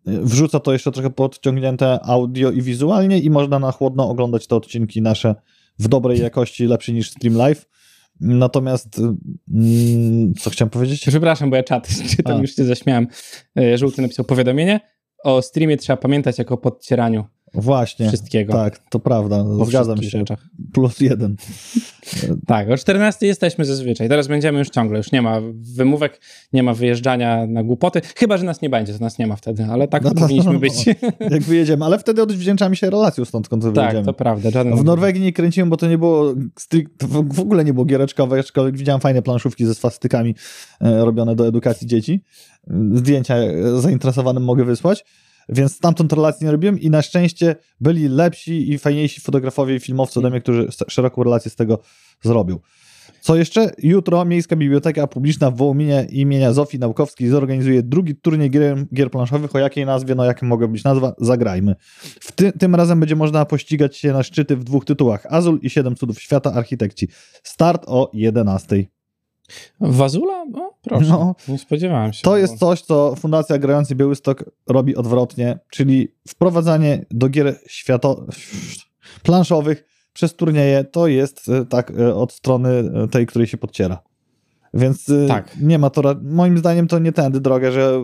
Wrzuca 0.05 0.59
to 0.59 0.73
jeszcze 0.73 0.91
trochę 0.91 1.09
podciągnięte 1.09 1.99
audio 2.03 2.51
i 2.51 2.61
wizualnie 2.61 3.19
i 3.19 3.29
można 3.29 3.59
na 3.59 3.71
chłodno 3.71 4.09
oglądać 4.09 4.47
te 4.47 4.55
odcinki 4.55 5.01
nasze 5.01 5.35
w 5.79 5.87
dobrej 5.87 6.19
jakości, 6.19 6.65
lepszy 6.65 6.93
niż 6.93 7.11
Stream 7.11 7.35
Live. 7.35 7.65
Natomiast, 8.19 8.99
mm, 9.53 10.33
co 10.33 10.49
chciałem 10.49 10.69
powiedzieć? 10.69 11.05
Przepraszam, 11.07 11.49
bo 11.49 11.55
ja 11.55 11.63
czat 11.63 11.87
czytam, 12.09 12.37
A. 12.37 12.41
już 12.41 12.55
się 12.55 12.63
zaśmiałem. 12.63 13.07
E, 13.57 13.77
Żółty 13.77 14.01
napisał 14.01 14.25
powiadomienie. 14.25 14.79
O 15.23 15.41
streamie 15.41 15.77
trzeba 15.77 15.97
pamiętać 15.97 16.37
jako 16.37 16.57
podcieraniu 16.57 17.25
Właśnie, 17.55 18.07
wszystkiego. 18.07 18.53
tak, 18.53 18.79
to 18.89 18.99
prawda, 18.99 19.43
po 19.59 19.65
zgadzam 19.65 20.03
się. 20.03 20.09
rzeczach. 20.09 20.47
Plus 20.73 20.99
jeden. 20.99 21.35
Tak, 22.47 22.69
o 22.69 22.77
14 22.77 23.27
jesteśmy 23.27 23.65
zazwyczaj. 23.65 24.09
Teraz 24.09 24.27
będziemy 24.27 24.59
już 24.59 24.69
ciągle. 24.69 24.97
Już 24.97 25.11
nie 25.11 25.21
ma 25.21 25.41
wymówek, 25.75 26.21
nie 26.53 26.63
ma 26.63 26.73
wyjeżdżania 26.73 27.47
na 27.47 27.63
głupoty. 27.63 28.01
Chyba, 28.15 28.37
że 28.37 28.43
nas 28.43 28.61
nie 28.61 28.69
będzie, 28.69 28.93
to 28.93 28.99
nas 28.99 29.19
nie 29.19 29.27
ma 29.27 29.35
wtedy, 29.35 29.65
ale 29.71 29.87
tak 29.87 30.03
No 30.03 30.09
to 30.09 30.15
powinniśmy 30.15 30.59
być. 30.65 30.85
Jak 31.19 31.41
wyjedziemy, 31.43 31.85
ale 31.85 31.99
wtedy 31.99 32.21
odwdzięczamy 32.21 32.75
się 32.75 32.89
relacją 32.89 33.25
stąd, 33.25 33.45
skąd 33.45 33.63
tak, 33.63 33.73
wyjedziemy. 33.73 34.05
to 34.05 34.13
prawda. 34.13 34.51
Żaden 34.51 34.75
W 34.75 34.83
Norwegii 34.83 35.21
nie 35.21 35.33
kręciłem, 35.33 35.69
bo 35.69 35.77
to 35.77 35.87
nie 35.87 35.97
było 35.97 36.33
w 37.03 37.35
w 37.35 37.39
ogóle 37.39 37.65
nie 37.65 37.73
było 37.73 37.85
giereczkowe, 37.85 38.39
aczkolwiek 38.39 38.77
widziałem 38.77 39.01
fajne 39.01 39.21
planszówki 39.21 39.65
ze 39.65 39.75
swastykami 39.75 40.35
e, 40.81 41.05
robione 41.05 41.35
do 41.35 41.47
edukacji 41.47 41.87
dzieci. 41.87 42.23
Zdjęcia 42.93 43.35
e, 43.35 43.81
zainteresowanym 43.81 44.43
mogę 44.43 44.65
wysłać, 44.65 45.05
więc 45.49 45.75
stamtąd 45.75 46.13
relacji 46.13 46.45
nie 46.45 46.51
robiłem 46.51 46.79
i 46.79 46.89
na 46.89 47.01
szczęście 47.01 47.55
byli 47.81 48.07
lepsi 48.07 48.71
i 48.71 48.77
fajniejsi 48.77 49.21
fotografowie 49.21 49.75
i 49.75 49.79
filmowcy 49.79 50.19
ode 50.19 50.29
mnie, 50.29 50.41
którzy 50.41 50.67
szeroką 50.87 51.23
relację 51.23 51.51
z 51.51 51.55
tego 51.55 51.79
zrobił. 52.21 52.61
Co 53.25 53.35
jeszcze? 53.35 53.71
Jutro 53.77 54.25
Miejska 54.25 54.55
Biblioteka 54.55 55.07
Publiczna 55.07 55.51
w 55.51 55.57
Wołominie 55.57 56.07
imienia 56.09 56.53
Zofii 56.53 56.79
Naukowskiej 56.79 57.29
zorganizuje 57.29 57.83
drugi 57.83 58.15
turniej 58.15 58.51
gier, 58.51 58.85
gier 58.93 59.11
planszowych. 59.11 59.55
O 59.55 59.59
jakiej 59.59 59.85
nazwie? 59.85 60.15
No 60.15 60.25
jaka 60.25 60.45
mogła 60.45 60.67
być 60.67 60.83
nazwa? 60.83 61.13
Zagrajmy. 61.17 61.75
W 62.19 62.31
ty, 62.31 62.51
tym 62.51 62.75
razem 62.75 62.99
będzie 62.99 63.15
można 63.15 63.45
pościgać 63.45 63.97
się 63.97 64.13
na 64.13 64.23
szczyty 64.23 64.55
w 64.55 64.63
dwóch 64.63 64.85
tytułach. 64.85 65.25
Azul 65.29 65.59
i 65.61 65.69
Siedem 65.69 65.95
Cudów 65.95 66.21
Świata 66.21 66.53
Architekci. 66.53 67.07
Start 67.43 67.83
o 67.87 68.11
11. 68.13 68.85
Wazula? 69.79 70.45
No, 70.45 70.73
proszę. 70.81 71.09
No. 71.09 71.35
Nie 71.47 71.57
spodziewałem 71.57 72.13
się. 72.13 72.21
To 72.21 72.37
jest 72.37 72.57
coś, 72.59 72.81
co 72.81 73.15
Fundacja 73.15 73.57
Grający 73.57 73.95
Białystok 73.95 74.43
robi 74.67 74.95
odwrotnie, 74.95 75.59
czyli 75.69 76.07
wprowadzanie 76.27 77.05
do 77.11 77.29
gier 77.29 77.59
świato... 77.67 78.25
planszowych 79.23 79.85
przez 80.13 80.35
turnieje, 80.35 80.83
to 80.83 81.07
jest 81.07 81.49
e, 81.49 81.65
tak 81.65 81.91
e, 81.91 82.15
od 82.15 82.33
strony 82.33 82.69
e, 82.69 83.07
tej, 83.07 83.25
której 83.25 83.47
się 83.47 83.57
podciera. 83.57 84.03
Więc 84.73 85.11
Tak. 85.27 85.57
nie 85.61 85.79
ma 85.79 85.89
to, 85.89 86.15
moim 86.23 86.57
zdaniem 86.57 86.87
to 86.87 86.99
nie 86.99 87.11
tędy 87.11 87.39
drogę, 87.39 87.71
że 87.71 88.01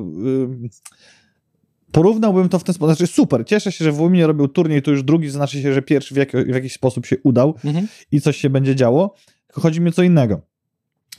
porównałbym 1.92 2.50
to 2.50 2.60
w 2.60 2.64
ten 2.64 2.76
sposób, 2.76 2.96
znaczy 2.96 3.14
super, 3.14 3.46
cieszę 3.46 3.72
się, 3.72 3.86
że 3.86 3.92
w 3.92 4.02
Łuminie 4.02 4.28
robił 4.28 4.48
turniej, 4.48 4.82
to 4.82 4.92
już 4.92 5.04
drugi, 5.04 5.30
znaczy 5.30 5.62
się, 5.62 5.74
że 5.74 5.82
pierwszy 5.82 6.14
w, 6.14 6.18
jak, 6.18 6.32
w 6.32 6.54
jakiś 6.54 6.74
sposób 6.74 7.06
się 7.06 7.16
udał 7.24 7.56
Mhm. 7.66 7.88
i 8.12 8.22
coś 8.22 8.38
się 8.38 8.50
będzie 8.50 8.76
działo, 8.76 9.16
chodzi 9.54 9.82
mi 9.82 9.90
o 9.90 9.92
co 9.92 10.04
innego. 10.04 10.42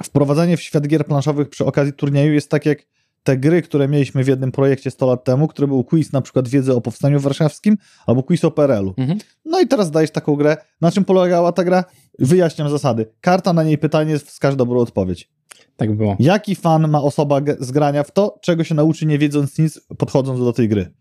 Wprowadzanie 0.05 0.57
w 0.57 0.63
świat 0.63 0.87
gier 0.89 1.07
planszowych 1.07 1.49
przy 1.49 1.65
okazji 1.65 1.93
turnieju 1.93 2.33
jest 2.33 2.51
tak 2.51 2.67
jak 2.67 2.79
te 3.23 3.37
gry, 3.37 3.63
które 3.63 3.89
mieliśmy 3.89 4.25
w 4.25 4.29
jednym 4.29 4.53
projekcie 4.53 4.91
100 4.91 5.07
lat 5.07 5.25
temu, 5.25 5.49
który 5.49 5.69
był 5.69 5.85
quiz 5.85 6.13
na 6.13 6.21
przykład 6.21 6.49
wiedzy 6.49 6.75
o 6.75 6.81
Powstaniu 6.81 7.21
Warszawskim 7.21 7.77
albo 8.07 8.23
quiz 8.23 8.45
o 8.45 8.51
PRL-u. 8.51 8.95
Mhm. 8.97 9.19
No 9.45 9.61
i 9.61 9.67
teraz 9.67 9.91
dajesz 9.91 10.11
taką 10.11 10.37
grę. 10.37 10.57
Na 10.81 10.91
czym 10.91 11.05
polegała 11.05 11.53
ta 11.53 11.65
gra? 11.65 11.85
Wyjaśniam 12.19 12.71
zasady. 12.71 13.07
Karta 13.21 13.53
na 13.53 13.63
niej 13.63 13.79
pytanie, 13.79 14.19
wskaż 14.19 14.57
dobrą 14.57 14.81
odpowiedź. 14.81 15.31
Tak 15.77 15.97
było. 15.97 16.17
Jaki 16.19 16.55
fan 16.55 16.89
ma 16.89 17.03
osoba 17.03 17.41
z 17.59 17.71
grania 17.71 18.03
w 18.03 18.11
to, 18.11 18.39
czego 18.43 18.65
się 18.65 18.75
nauczy 18.75 19.07
nie 19.07 19.19
wiedząc 19.19 19.59
nic, 19.59 19.81
podchodząc 19.99 20.41
do 20.41 20.53
tej 20.53 20.69
gry? 20.69 20.93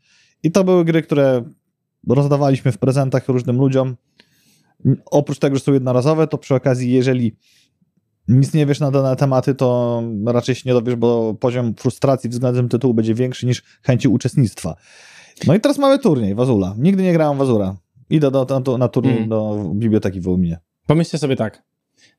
I 0.44 0.52
to 0.52 0.64
były 0.64 0.86
gry, 0.86 1.02
które 1.02 1.44
rozdawaliśmy 2.08 2.72
w 2.72 2.78
prezentach 2.78 3.28
różnym 3.28 3.58
ludziom. 3.58 3.96
Oprócz 5.06 5.40
tego, 5.40 5.56
że 5.56 5.62
są 5.62 5.74
jednorazowe, 5.74 6.28
to 6.28 6.38
przy 6.38 6.56
okazji, 6.56 6.92
jeżeli 6.92 7.36
nic 8.28 8.54
nie 8.54 8.66
wiesz 8.66 8.80
na 8.80 8.92
dane 8.92 9.16
tematy, 9.16 9.56
to 9.56 10.02
raczej 10.26 10.56
się 10.56 10.62
nie 10.66 10.74
dowiesz, 10.74 10.96
bo 10.96 11.34
poziom 11.34 11.74
frustracji 11.76 12.30
względem 12.30 12.70
tytułu 12.70 12.94
będzie 12.94 13.14
większy 13.14 13.46
niż 13.46 13.64
chęci 13.84 14.08
uczestnictwa. 14.08 14.76
No 15.48 15.56
i 15.56 15.60
teraz 15.60 15.78
mamy 15.78 16.00
turniej, 16.00 16.36
Wazula. 16.36 16.76
Nigdy 16.78 17.04
nie 17.04 17.14
grałem 17.14 17.38
w 17.38 17.40
Wazura. 17.40 17.76
Idę 18.10 18.32
do, 18.32 18.46
na, 18.68 18.78
na 18.78 18.88
turniej 18.88 19.18
Mm. 19.18 19.30
do 19.30 19.66
biblioteki 19.76 20.20
w 20.20 20.24
Wołominie. 20.24 20.60
Pomyślcie 20.88 21.18
sobie 21.18 21.36
tak. 21.36 21.64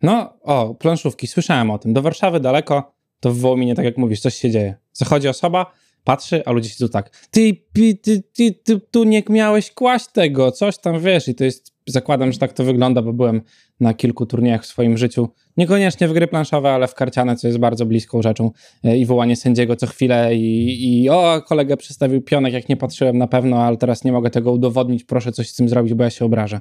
No, 0.02 0.38
o, 0.42 0.74
planszówki, 0.74 1.26
słyszałem 1.26 1.70
o 1.70 1.78
tym. 1.78 1.92
Do 1.92 2.02
Warszawy 2.02 2.40
daleko, 2.40 2.94
to 3.20 3.32
w 3.32 3.38
Wołominie, 3.38 3.74
tak 3.74 3.84
jak 3.84 3.98
mówisz, 3.98 4.20
coś 4.20 4.34
się 4.34 4.50
dzieje. 4.50 4.74
Zachodzi 4.92 5.28
osoba, 5.28 5.72
patrzy, 6.04 6.44
a 6.44 6.52
ludzie 6.52 6.68
siedzą 6.68 6.88
tak. 6.88 7.26
Ty, 7.30 7.56
ty, 7.72 7.94
ty, 7.94 8.22
ty, 8.32 8.52
ty 8.52 8.80
tu 8.80 9.04
nie 9.04 9.22
miałeś 9.28 9.70
kłaść 9.70 10.06
tego, 10.12 10.52
coś 10.52 10.78
tam 10.78 11.00
wiesz. 11.00 11.28
I 11.28 11.34
to 11.34 11.44
jest, 11.44 11.71
zakładam, 11.86 12.32
że 12.32 12.38
tak 12.38 12.52
to 12.52 12.64
wygląda, 12.64 13.02
bo 13.02 13.12
byłem 13.12 13.42
na 13.80 13.94
kilku 13.94 14.26
turniejach 14.26 14.62
w 14.62 14.66
swoim 14.66 14.98
życiu. 14.98 15.28
Niekoniecznie 15.56 16.08
w 16.08 16.12
gry 16.12 16.26
planszowe, 16.26 16.70
ale 16.72 16.88
w 16.88 16.94
karciane, 16.94 17.36
co 17.36 17.46
jest 17.46 17.58
bardzo 17.58 17.86
bliską 17.86 18.22
rzeczą. 18.22 18.50
E, 18.84 18.98
I 18.98 19.06
wołanie 19.06 19.36
sędziego 19.36 19.76
co 19.76 19.86
chwilę 19.86 20.34
i, 20.36 21.02
i 21.02 21.10
o, 21.10 21.42
kolega 21.46 21.76
przedstawił 21.76 22.22
pionek, 22.22 22.52
jak 22.52 22.68
nie 22.68 22.76
patrzyłem 22.76 23.18
na 23.18 23.26
pewno, 23.26 23.62
ale 23.62 23.76
teraz 23.76 24.04
nie 24.04 24.12
mogę 24.12 24.30
tego 24.30 24.52
udowodnić, 24.52 25.04
proszę 25.04 25.32
coś 25.32 25.48
z 25.50 25.54
tym 25.56 25.68
zrobić, 25.68 25.94
bo 25.94 26.04
ja 26.04 26.10
się 26.10 26.24
obrażę. 26.24 26.60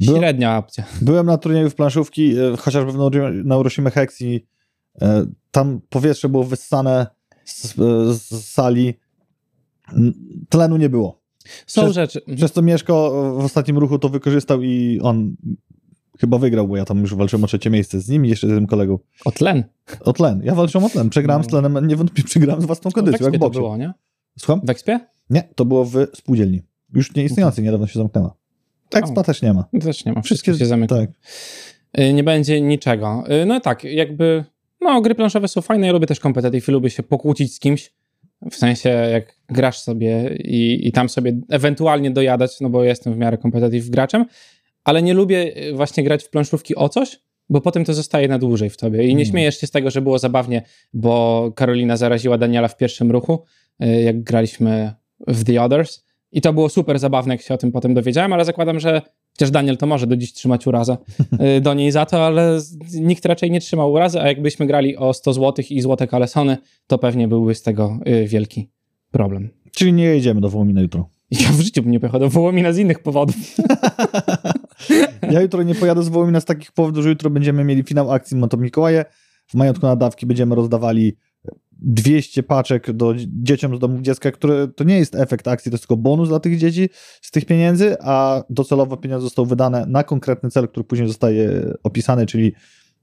Było- 0.00 0.18
Średnia 0.18 0.58
opcja. 0.58 0.84
Byłem 1.02 1.26
na 1.26 1.38
turnieju 1.38 1.70
w 1.70 1.74
planszówki, 1.74 2.36
e, 2.38 2.56
chociażby 2.56 2.92
na 3.44 3.58
Uroshima 3.58 3.90
Hex 3.90 4.20
i 4.20 4.46
e, 5.02 5.26
tam 5.50 5.80
powietrze 5.88 6.28
było 6.28 6.44
wyssane 6.44 7.06
z, 7.44 7.74
z 8.22 8.44
sali. 8.44 8.94
Tlenu 10.48 10.76
nie 10.76 10.88
było. 10.88 11.20
Są 11.66 11.82
Przez- 11.82 11.94
rzeczy. 11.94 12.20
Przez 12.36 12.52
to 12.52 12.62
Mieszko 12.62 13.10
w 13.40 13.44
ostatnim 13.44 13.78
ruchu 13.78 13.98
to 13.98 14.08
wykorzystał 14.08 14.62
i 14.62 15.00
on 15.02 15.36
chyba 16.20 16.38
wygrał, 16.38 16.68
bo 16.68 16.76
ja 16.76 16.84
tam 16.84 17.00
już 17.00 17.14
walczyłem 17.14 17.44
o 17.44 17.46
trzecie 17.46 17.70
miejsce 17.70 18.00
z 18.00 18.08
nim 18.08 18.26
i 18.26 18.28
jeszcze 18.28 18.46
z 18.46 18.50
tym 18.50 18.66
kolegą. 18.66 18.98
O 19.24 19.30
tlen. 19.32 19.64
O 20.00 20.12
tlen. 20.12 20.40
Ja 20.44 20.54
walczyłem 20.54 20.84
o 20.84 20.88
tlen. 20.88 21.10
Przegrałem 21.10 21.44
z 21.44 21.46
tlenem, 21.46 21.86
niewątpliwie 21.86 22.28
przegrałem 22.28 22.62
z 22.62 22.64
własną 22.64 22.90
w 22.90 22.94
kondycją, 22.94 23.30
jak 23.30 23.40
to 23.40 23.50
było, 23.50 23.76
nie? 23.76 23.92
Słucham? 24.38 24.60
W 24.66 24.70
Expie? 24.70 25.00
Nie, 25.30 25.48
to 25.54 25.64
było 25.64 25.84
w 25.84 25.94
spółdzielni. 26.14 26.62
Już 26.94 27.14
nie 27.14 27.24
istniejącej, 27.24 27.64
niedawno 27.64 27.86
się 27.86 27.98
zamknęła. 27.98 28.34
Expa 28.94 29.22
też 29.22 29.42
nie 29.42 29.52
ma. 29.52 29.64
Też 29.80 30.04
nie 30.04 30.12
ma. 30.12 30.22
Wszystkie 30.22 30.52
Wszystkie 30.52 30.64
się 30.64 30.68
zamyka. 30.68 30.96
Tak. 30.96 31.10
Y, 32.00 32.12
Nie 32.12 32.24
będzie 32.24 32.60
niczego. 32.60 33.24
Y, 33.42 33.46
No 33.46 33.60
tak, 33.60 33.84
jakby. 33.84 34.44
No, 34.80 35.00
gry 35.00 35.14
planszowe 35.14 35.48
są 35.48 35.60
fajne. 35.60 35.86
Ja 35.86 35.92
lubię 35.92 36.06
też 36.06 36.18
competitive 36.18 36.68
i 36.68 36.72
lubię 36.72 36.90
się 36.90 37.02
pokłócić 37.02 37.54
z 37.54 37.60
kimś. 37.60 37.92
W 38.50 38.54
sensie, 38.56 38.88
jak 38.88 39.36
grasz 39.48 39.78
sobie 39.78 40.36
i, 40.44 40.88
i 40.88 40.92
tam 40.92 41.08
sobie 41.08 41.32
ewentualnie 41.50 42.10
dojadać, 42.10 42.60
no 42.60 42.70
bo 42.70 42.84
jestem 42.84 43.14
w 43.14 43.16
miarę 43.16 43.38
competitive 43.38 43.90
graczem, 43.90 44.24
ale 44.84 45.02
nie 45.02 45.14
lubię 45.14 45.66
y, 45.68 45.72
właśnie 45.74 46.04
grać 46.04 46.24
w 46.24 46.30
planszówki 46.30 46.76
o 46.76 46.88
coś, 46.88 47.20
bo 47.48 47.60
potem 47.60 47.84
to 47.84 47.94
zostaje 47.94 48.28
na 48.28 48.38
dłużej 48.38 48.70
w 48.70 48.76
tobie. 48.76 49.02
I 49.04 49.06
nie 49.14 49.22
Mm. 49.22 49.26
śmiejesz 49.26 49.60
się 49.60 49.66
z 49.66 49.70
tego, 49.70 49.90
że 49.90 50.02
było 50.02 50.18
zabawnie, 50.18 50.62
bo 50.92 51.52
Karolina 51.56 51.96
zaraziła 51.96 52.38
Daniela 52.38 52.68
w 52.68 52.76
pierwszym 52.76 53.10
ruchu, 53.10 53.42
y, 53.82 54.02
jak 54.02 54.22
graliśmy 54.22 54.92
w 55.28 55.44
The 55.44 55.62
Others. 55.62 56.04
I 56.32 56.40
to 56.40 56.52
było 56.52 56.68
super 56.68 56.98
zabawne, 56.98 57.34
jak 57.34 57.42
się 57.42 57.54
o 57.54 57.58
tym 57.58 57.72
potem 57.72 57.94
dowiedziałem, 57.94 58.32
ale 58.32 58.44
zakładam, 58.44 58.80
że 58.80 59.02
chociaż 59.36 59.50
Daniel 59.50 59.76
to 59.76 59.86
może 59.86 60.06
do 60.06 60.16
dziś 60.16 60.32
trzymać 60.32 60.66
urazę 60.66 60.96
y, 61.56 61.60
do 61.60 61.74
niej 61.74 61.92
za 61.92 62.06
to, 62.06 62.26
ale 62.26 62.58
nikt 62.94 63.26
raczej 63.26 63.50
nie 63.50 63.60
trzymał 63.60 63.92
urazy, 63.92 64.20
a 64.20 64.26
jakbyśmy 64.26 64.66
grali 64.66 64.96
o 64.96 65.12
100 65.12 65.32
zł 65.32 65.64
i 65.70 65.80
złote 65.80 66.06
kalesony, 66.06 66.56
to 66.86 66.98
pewnie 66.98 67.28
byłby 67.28 67.54
z 67.54 67.62
tego 67.62 67.98
y, 68.08 68.26
wielki 68.26 68.68
problem. 69.10 69.48
Czyli 69.72 69.92
nie 69.92 70.04
jedziemy 70.04 70.40
do 70.40 70.48
Wołomina 70.48 70.80
jutro. 70.80 71.08
Ja 71.40 71.48
w 71.48 71.60
życiu 71.60 71.82
bym 71.82 71.92
nie 71.92 72.00
pojechał 72.00 72.20
do 72.20 72.28
Wołomina 72.28 72.72
z 72.72 72.78
innych 72.78 73.02
powodów. 73.02 73.36
Ja 75.30 75.40
jutro 75.40 75.62
nie 75.62 75.74
pojadę 75.74 76.02
z 76.02 76.08
Wołomina 76.08 76.40
z 76.40 76.44
takich 76.44 76.72
powodów, 76.72 77.04
że 77.04 77.08
jutro 77.08 77.30
będziemy 77.30 77.64
mieli 77.64 77.82
finał 77.82 78.12
akcji 78.12 78.36
Moto 78.36 78.56
Mikołaje. 78.56 79.04
W 79.46 79.54
majątku 79.54 79.86
na 79.86 79.96
dawki 79.96 80.26
będziemy 80.26 80.54
rozdawali 80.54 81.16
200 81.78 82.42
paczek 82.42 82.92
do 82.92 83.14
dzie- 83.14 83.26
dzieciom 83.42 83.76
z 83.76 83.78
domów 83.78 84.00
dziecka, 84.02 84.30
które 84.30 84.68
to 84.68 84.84
nie 84.84 84.98
jest 84.98 85.14
efekt 85.14 85.48
akcji, 85.48 85.70
to 85.70 85.74
jest 85.74 85.82
tylko 85.84 85.96
bonus 85.96 86.28
dla 86.28 86.40
tych 86.40 86.58
dzieci 86.58 86.88
z 87.22 87.30
tych 87.30 87.44
pieniędzy, 87.44 87.96
a 88.00 88.42
docelowo 88.50 88.96
pieniądze 88.96 89.24
zostały 89.24 89.48
wydane 89.48 89.86
na 89.88 90.04
konkretny 90.04 90.50
cel, 90.50 90.68
który 90.68 90.84
później 90.84 91.08
zostaje 91.08 91.72
opisany, 91.82 92.26
czyli 92.26 92.52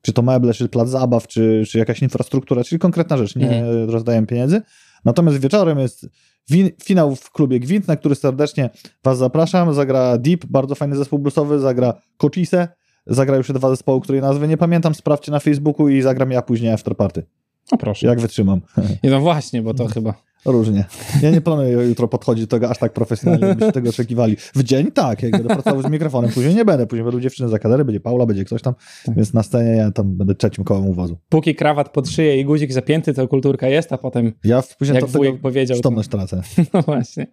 czy 0.02 0.14
to 0.14 0.22
meble, 0.22 0.54
czy 0.54 0.70
plac 0.70 0.90
zabaw, 0.90 1.28
czy, 1.28 1.64
czy 1.70 1.78
jakaś 1.80 2.02
infrastruktura, 2.02 2.64
czyli 2.64 2.80
konkretna 2.80 3.18
rzecz, 3.18 3.36
nie 3.36 3.50
Mhm. 3.58 3.90
rozdajemy 3.90 4.28
pieniędzy. 4.28 4.62
Natomiast 5.06 5.38
wieczorem 5.38 5.80
jest 5.80 6.08
win, 6.50 6.70
finał 6.84 7.16
w 7.16 7.32
klubie 7.32 7.60
Gwint, 7.60 7.88
na 7.88 7.96
który 7.96 8.16
serdecznie 8.16 8.70
Was 9.04 9.18
zapraszam. 9.18 9.74
Zagra 9.74 10.18
Deep, 10.18 10.46
bardzo 10.46 10.76
fajny 10.76 10.96
zespół 10.96 11.20
bluesowy, 11.20 11.60
zagra 11.60 11.94
Kochise, 12.18 12.68
zagra 13.08 13.38
już 13.38 13.52
dwa 13.52 13.70
zespoły, 13.70 14.02
której 14.02 14.22
nazwy 14.22 14.48
nie 14.48 14.58
pamiętam, 14.58 14.96
sprawdźcie 14.96 15.32
na 15.32 15.40
Facebooku 15.40 15.90
i 15.90 16.02
zagram 16.02 16.32
ja 16.32 16.42
później 16.42 16.72
afterparty. 16.74 17.24
No 17.72 17.78
proszę. 17.78 18.08
Jak 18.08 18.20
wytrzymam. 18.22 18.62
No 19.04 19.20
właśnie, 19.22 19.62
bo 19.62 19.74
to 19.74 19.88
chyba... 19.88 20.14
Różnie. 20.46 20.86
Ja 21.22 21.32
nie 21.32 21.42
planuję 21.42 21.72
jutro 21.72 22.08
podchodzić 22.08 22.44
do 22.46 22.48
tego 22.58 22.70
aż 22.70 22.78
tak 22.78 22.94
profesjonalnie, 22.94 23.48
jakbyście 23.48 23.72
tego 23.72 23.90
oczekiwali. 23.90 24.36
W 24.56 24.64
dzień 24.64 24.92
tak, 24.92 25.24
jak 25.24 25.32
będę 25.32 25.48
pracował 25.48 25.82
z 25.82 25.90
mikrofonem, 25.90 26.32
później 26.32 26.56
nie 26.56 26.66
będę, 26.66 26.88
później 26.88 27.04
będą 27.04 27.20
dziewczyny 27.20 27.50
za 27.50 27.60
kadery, 27.60 27.86
będzie 27.86 28.00
Paula, 28.00 28.26
będzie 28.26 28.46
ktoś 28.46 28.62
tam, 28.62 28.74
Tak. 29.06 29.16
więc 29.16 29.34
na 29.34 29.44
scenie 29.44 29.72
ja 29.72 29.92
tam 29.92 30.16
będę 30.18 30.36
trzecim 30.36 30.64
kołem 30.64 30.88
u 30.88 30.94
wozu. 30.94 31.18
Póki 31.30 31.56
krawat 31.56 31.90
pod 31.90 32.10
szyję 32.10 32.40
i 32.40 32.46
guzik 32.46 32.72
zapięty, 32.74 33.14
to 33.14 33.28
kulturka 33.28 33.68
jest, 33.68 33.94
a 33.94 33.98
potem, 33.98 34.34
Ja 34.44 34.62
w- 34.62 34.78
później 34.78 34.96
jak 34.96 35.06
to 35.06 35.12
wujek 35.12 35.42
powiedział, 35.42 35.76
to, 35.76 35.80
przytomność 35.80 36.10
tracę. 36.10 36.42
no 36.74 36.82
właśnie, 36.82 37.28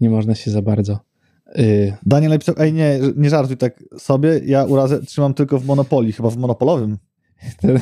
nie 0.00 0.10
można 0.10 0.34
się 0.34 0.50
za 0.50 0.62
bardzo... 0.62 0.98
Y, 1.58 1.96
Daniel 2.06 2.30
napisał, 2.30 2.54
ej 2.58 2.72
nie, 2.72 2.98
nie 3.16 3.30
żartuj 3.30 3.56
tak 3.56 3.84
sobie, 3.98 4.40
ja 4.44 4.64
urazę 4.64 5.02
trzymam 5.02 5.34
tylko 5.34 5.58
w 5.58 5.66
Monopolii, 5.66 6.12
chyba 6.12 6.30
w 6.30 6.36
Monopolowym. 6.36 6.98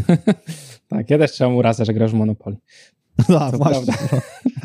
tak, 0.89 1.11
ja 1.11 1.19
też 1.19 1.33
trzymam 1.33 1.57
urazę, 1.57 1.85
że 1.85 1.95
grasz 1.95 2.11
w 2.11 2.15
Monopoly. 2.15 2.57
No, 3.29 3.51
właśnie. 3.53 3.95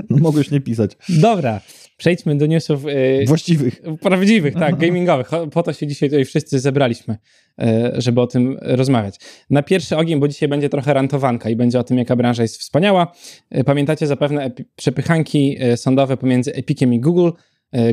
No, 0.10 0.18
mogłeś 0.18 0.52
nie 0.52 0.62
pisać. 0.62 0.92
Dobra, 1.10 1.62
przejdźmy 1.98 2.38
do 2.38 2.46
newsów 2.46 2.86
y, 2.86 3.24
Właściwych. 3.28 3.82
Prawdziwych, 4.02 4.54
tak, 4.54 4.78
gamingowych. 4.82 5.30
Po 5.52 5.64
to 5.64 5.74
się 5.74 5.88
dzisiaj 5.88 6.10
tutaj 6.10 6.26
wszyscy 6.26 6.60
zebraliśmy, 6.60 7.18
e, 7.62 7.92
żeby 7.98 8.22
o 8.22 8.28
tym 8.28 8.58
rozmawiać. 8.62 9.16
Na 9.50 9.64
pierwszy 9.64 9.98
ogień, 9.98 10.20
bo 10.20 10.28
dzisiaj 10.28 10.50
będzie 10.50 10.70
trochę 10.70 10.94
rantowanka 10.94 11.50
i 11.50 11.56
będzie 11.56 11.80
o 11.80 11.84
tym, 11.84 11.98
jaka 11.98 12.16
branża 12.16 12.42
jest 12.42 12.58
wspaniała. 12.58 13.12
E, 13.50 13.64
Pamiętacie 13.64 14.08
zapewne 14.08 14.50
epi- 14.50 14.64
przepychanki 14.76 15.58
e, 15.60 15.78
sądowe 15.78 16.18
pomiędzy 16.18 16.54
Epiciem 16.54 16.94
i 16.94 17.00
Google, 17.00 17.30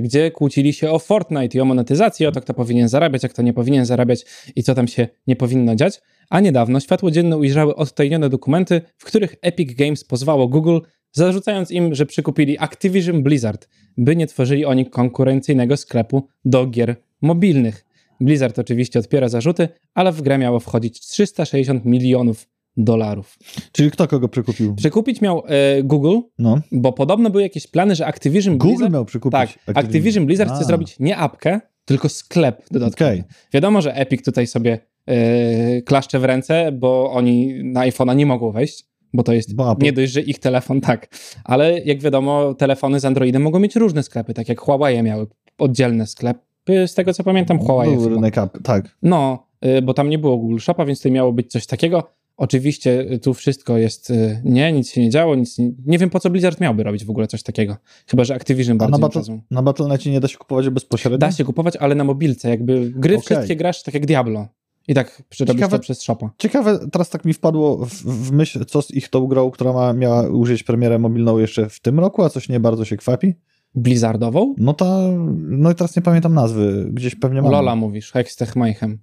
gdzie 0.00 0.30
kłócili 0.30 0.72
się 0.72 0.90
o 0.90 0.98
Fortnite 0.98 1.58
i 1.58 1.60
o 1.60 1.64
monetyzację, 1.64 2.28
o 2.28 2.32
to, 2.32 2.40
kto 2.40 2.54
powinien 2.54 2.88
zarabiać, 2.88 3.24
a 3.24 3.28
kto 3.28 3.42
nie 3.42 3.52
powinien 3.52 3.86
zarabiać 3.86 4.24
i 4.56 4.62
co 4.62 4.74
tam 4.74 4.88
się 4.88 5.08
nie 5.26 5.36
powinno 5.36 5.74
dziać. 5.74 6.00
A 6.30 6.40
niedawno 6.40 6.80
światło 6.80 7.10
dzienne 7.10 7.36
ujrzały 7.36 7.76
odtajnione 7.76 8.28
dokumenty, 8.28 8.80
w 8.98 9.04
których 9.04 9.36
Epic 9.42 9.74
Games 9.74 10.04
pozwało 10.04 10.48
Google, 10.48 10.78
zarzucając 11.12 11.70
im, 11.70 11.94
że 11.94 12.06
przykupili 12.06 12.58
Activision 12.58 13.22
Blizzard, 13.22 13.68
by 13.96 14.16
nie 14.16 14.26
tworzyli 14.26 14.64
oni 14.64 14.90
konkurencyjnego 14.90 15.76
sklepu 15.76 16.28
do 16.44 16.66
gier 16.66 16.96
mobilnych. 17.22 17.84
Blizzard 18.20 18.58
oczywiście 18.58 18.98
odpiera 18.98 19.28
zarzuty, 19.28 19.68
ale 19.94 20.12
w 20.12 20.22
grę 20.22 20.38
miało 20.38 20.60
wchodzić 20.60 21.00
360 21.00 21.84
milionów 21.84 22.48
dolarów. 22.78 23.38
Czyli 23.72 23.90
kto 23.90 24.08
kogo 24.08 24.28
przekupił? 24.28 24.74
Przekupić 24.74 25.20
miał 25.20 25.42
e, 25.46 25.82
Google, 25.82 26.18
No. 26.38 26.60
bo 26.72 26.92
podobno 26.92 27.30
były 27.30 27.42
jakieś 27.42 27.66
plany, 27.66 27.94
że 27.94 28.06
Activision 28.06 28.58
Google 28.58 28.68
Blizzard... 28.68 28.92
miał 28.92 29.04
przekupić. 29.04 29.32
Tak, 29.32 29.76
Activision 29.76 30.26
Blizzard 30.26 30.50
A. 30.50 30.54
chce 30.54 30.64
zrobić 30.64 30.96
nie 31.00 31.16
apkę, 31.16 31.60
tylko 31.84 32.08
sklep 32.08 32.62
dodatkowy. 32.70 33.10
Okej. 33.10 33.24
Wiadomo, 33.52 33.80
że 33.82 33.94
Epic 33.94 34.24
tutaj 34.24 34.46
sobie 34.46 34.78
yy, 35.06 35.82
klaszcze 35.82 36.18
w 36.18 36.24
ręce, 36.24 36.72
bo 36.72 37.12
oni 37.12 37.64
na 37.64 37.80
iPhone'a 37.80 38.16
nie 38.16 38.26
mogą 38.26 38.50
wejść, 38.52 38.86
bo 39.12 39.22
to 39.22 39.32
jest 39.32 39.54
Bo 39.54 39.76
nie 39.80 39.92
dość, 39.92 40.12
że 40.12 40.20
ich 40.20 40.38
telefon 40.38 40.80
tak. 40.80 41.08
Ale 41.44 41.80
jak 41.80 42.00
wiadomo, 42.00 42.54
telefony 42.54 43.00
z 43.00 43.04
Androidem 43.04 43.42
mogą 43.42 43.58
mieć 43.58 43.76
różne 43.76 44.02
sklepy, 44.02 44.34
tak 44.34 44.48
jak 44.48 44.60
Huawei 44.60 45.02
miały 45.02 45.26
oddzielne 45.58 46.06
sklepy, 46.06 46.88
z 46.88 46.94
tego 46.94 47.14
co 47.14 47.24
pamiętam, 47.24 47.58
Huawei. 47.58 47.96
Był 47.96 48.08
rynek 48.08 48.34
tak. 48.62 48.96
No, 49.02 49.46
y, 49.64 49.82
bo 49.82 49.94
tam 49.94 50.10
nie 50.10 50.18
było 50.18 50.36
Google 50.38 50.58
Shopa, 50.58 50.84
więc 50.84 50.98
tutaj 50.98 51.12
miało 51.12 51.32
być 51.32 51.52
coś 51.52 51.66
takiego. 51.66 52.18
Oczywiście 52.38 53.12
y, 53.12 53.18
tu 53.18 53.34
wszystko 53.34 53.78
jest 53.78 54.10
y, 54.10 54.40
nie, 54.44 54.72
nic 54.72 54.90
się 54.90 55.00
nie 55.00 55.10
działo, 55.10 55.34
nic 55.34 55.58
nie, 55.58 55.70
nie 55.86 55.98
wiem 55.98 56.10
po 56.10 56.20
co 56.20 56.30
Blizzard 56.30 56.60
miałby 56.60 56.82
robić 56.82 57.04
w 57.04 57.10
ogóle 57.10 57.26
coś 57.26 57.42
takiego. 57.42 57.76
Chyba, 58.06 58.24
że 58.24 58.34
Activision 58.34 58.76
A 58.76 58.78
bardzo 58.78 58.98
na, 58.98 58.98
battle, 58.98 59.40
na 59.50 59.62
Battle.necie 59.62 60.10
nie 60.10 60.20
da 60.20 60.28
się 60.28 60.38
kupować 60.38 60.70
bezpośrednio? 60.70 61.18
Da 61.18 61.32
się 61.32 61.44
kupować, 61.44 61.76
ale 61.76 61.94
na 61.94 62.04
mobilce, 62.04 62.48
jakby 62.48 62.90
gry 62.90 63.16
Okej. 63.16 63.26
wszystkie 63.26 63.56
grasz 63.56 63.82
tak 63.82 63.94
jak 63.94 64.06
Diablo. 64.06 64.48
I 64.88 64.94
tak 64.94 65.22
przerobisz 65.28 65.60
Ciekawe- 65.60 65.76
to 65.76 65.78
przez 65.78 66.00
Shopa. 66.00 66.30
Ciekawe, 66.38 66.78
teraz 66.92 67.10
tak 67.10 67.24
mi 67.24 67.34
wpadło 67.34 67.86
w, 67.86 67.92
w 67.92 68.32
myśl, 68.32 68.64
co 68.64 68.82
z 68.82 68.90
ich 68.90 69.08
tą 69.08 69.26
grą, 69.26 69.50
która 69.50 69.72
ma, 69.72 69.92
miała 69.92 70.28
użyć 70.28 70.62
premierę 70.62 70.98
mobilną 70.98 71.38
jeszcze 71.38 71.68
w 71.68 71.80
tym 71.80 72.00
roku, 72.00 72.22
a 72.22 72.28
coś 72.28 72.48
nie 72.48 72.60
bardzo 72.60 72.84
się 72.84 72.96
kwapi. 72.96 73.34
Blizzardową? 73.74 74.54
No 74.58 74.72
ta, 74.74 75.00
no 75.36 75.70
i 75.70 75.74
teraz 75.74 75.96
nie 75.96 76.02
pamiętam 76.02 76.34
nazwy, 76.34 76.88
gdzieś 76.92 77.14
pewnie 77.14 77.42
mam. 77.42 77.52
Lola 77.52 77.76
mówisz, 77.76 78.12
Hextech 78.12 78.56
Mayhem. 78.56 78.98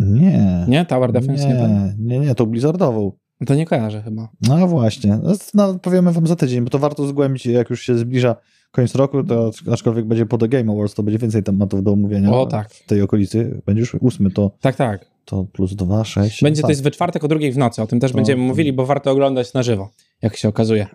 Nie. 0.00 0.64
Nie? 0.68 0.84
Tower 0.84 1.12
Defense 1.12 1.48
nie, 1.48 1.54
nie, 1.54 1.60
nie, 1.68 1.94
nie, 2.18 2.26
nie, 2.26 2.34
tą 2.34 2.46
Blizzardową. 2.46 3.12
To 3.46 3.54
nie 3.54 3.66
kojarzę 3.66 4.02
chyba. 4.02 4.28
No 4.48 4.66
właśnie, 4.68 5.18
no, 5.54 5.74
powiemy 5.78 6.12
wam 6.12 6.26
za 6.26 6.36
tydzień, 6.36 6.64
bo 6.64 6.70
to 6.70 6.78
warto 6.78 7.06
zgłębić, 7.06 7.46
jak 7.46 7.70
już 7.70 7.82
się 7.82 7.98
zbliża 7.98 8.36
koniec 8.70 8.94
roku, 8.94 9.24
to 9.24 9.50
aczkolwiek 9.72 10.04
będzie 10.06 10.26
po 10.26 10.38
The 10.38 10.48
Game 10.48 10.72
Awards, 10.72 10.94
to 10.94 11.02
będzie 11.02 11.18
więcej 11.18 11.42
tematów 11.42 11.82
do 11.82 11.92
omówienia. 11.92 12.32
O 12.32 12.46
tak. 12.46 12.70
W 12.70 12.86
tej 12.86 13.02
okolicy, 13.02 13.62
będzie 13.66 13.80
już 13.80 13.94
ósmy, 13.94 14.30
to, 14.30 14.50
Tak, 14.60 14.76
tak. 14.76 15.06
to 15.24 15.44
plus 15.44 15.74
dwa, 15.74 16.04
sześć. 16.04 16.42
Będzie 16.42 16.62
no 16.62 16.66
to 16.66 16.72
jest 16.72 16.82
we 16.82 16.90
czwartek 16.90 17.24
o 17.24 17.28
drugiej 17.28 17.52
w 17.52 17.58
nocy, 17.58 17.82
o 17.82 17.86
tym 17.86 18.00
też 18.00 18.10
To- 18.12 18.16
będziemy 18.16 18.42
mówili, 18.42 18.72
bo 18.72 18.86
warto 18.86 19.10
oglądać 19.10 19.54
na 19.54 19.62
żywo, 19.62 19.90
jak 20.22 20.36
się 20.36 20.48
okazuje. 20.48 20.86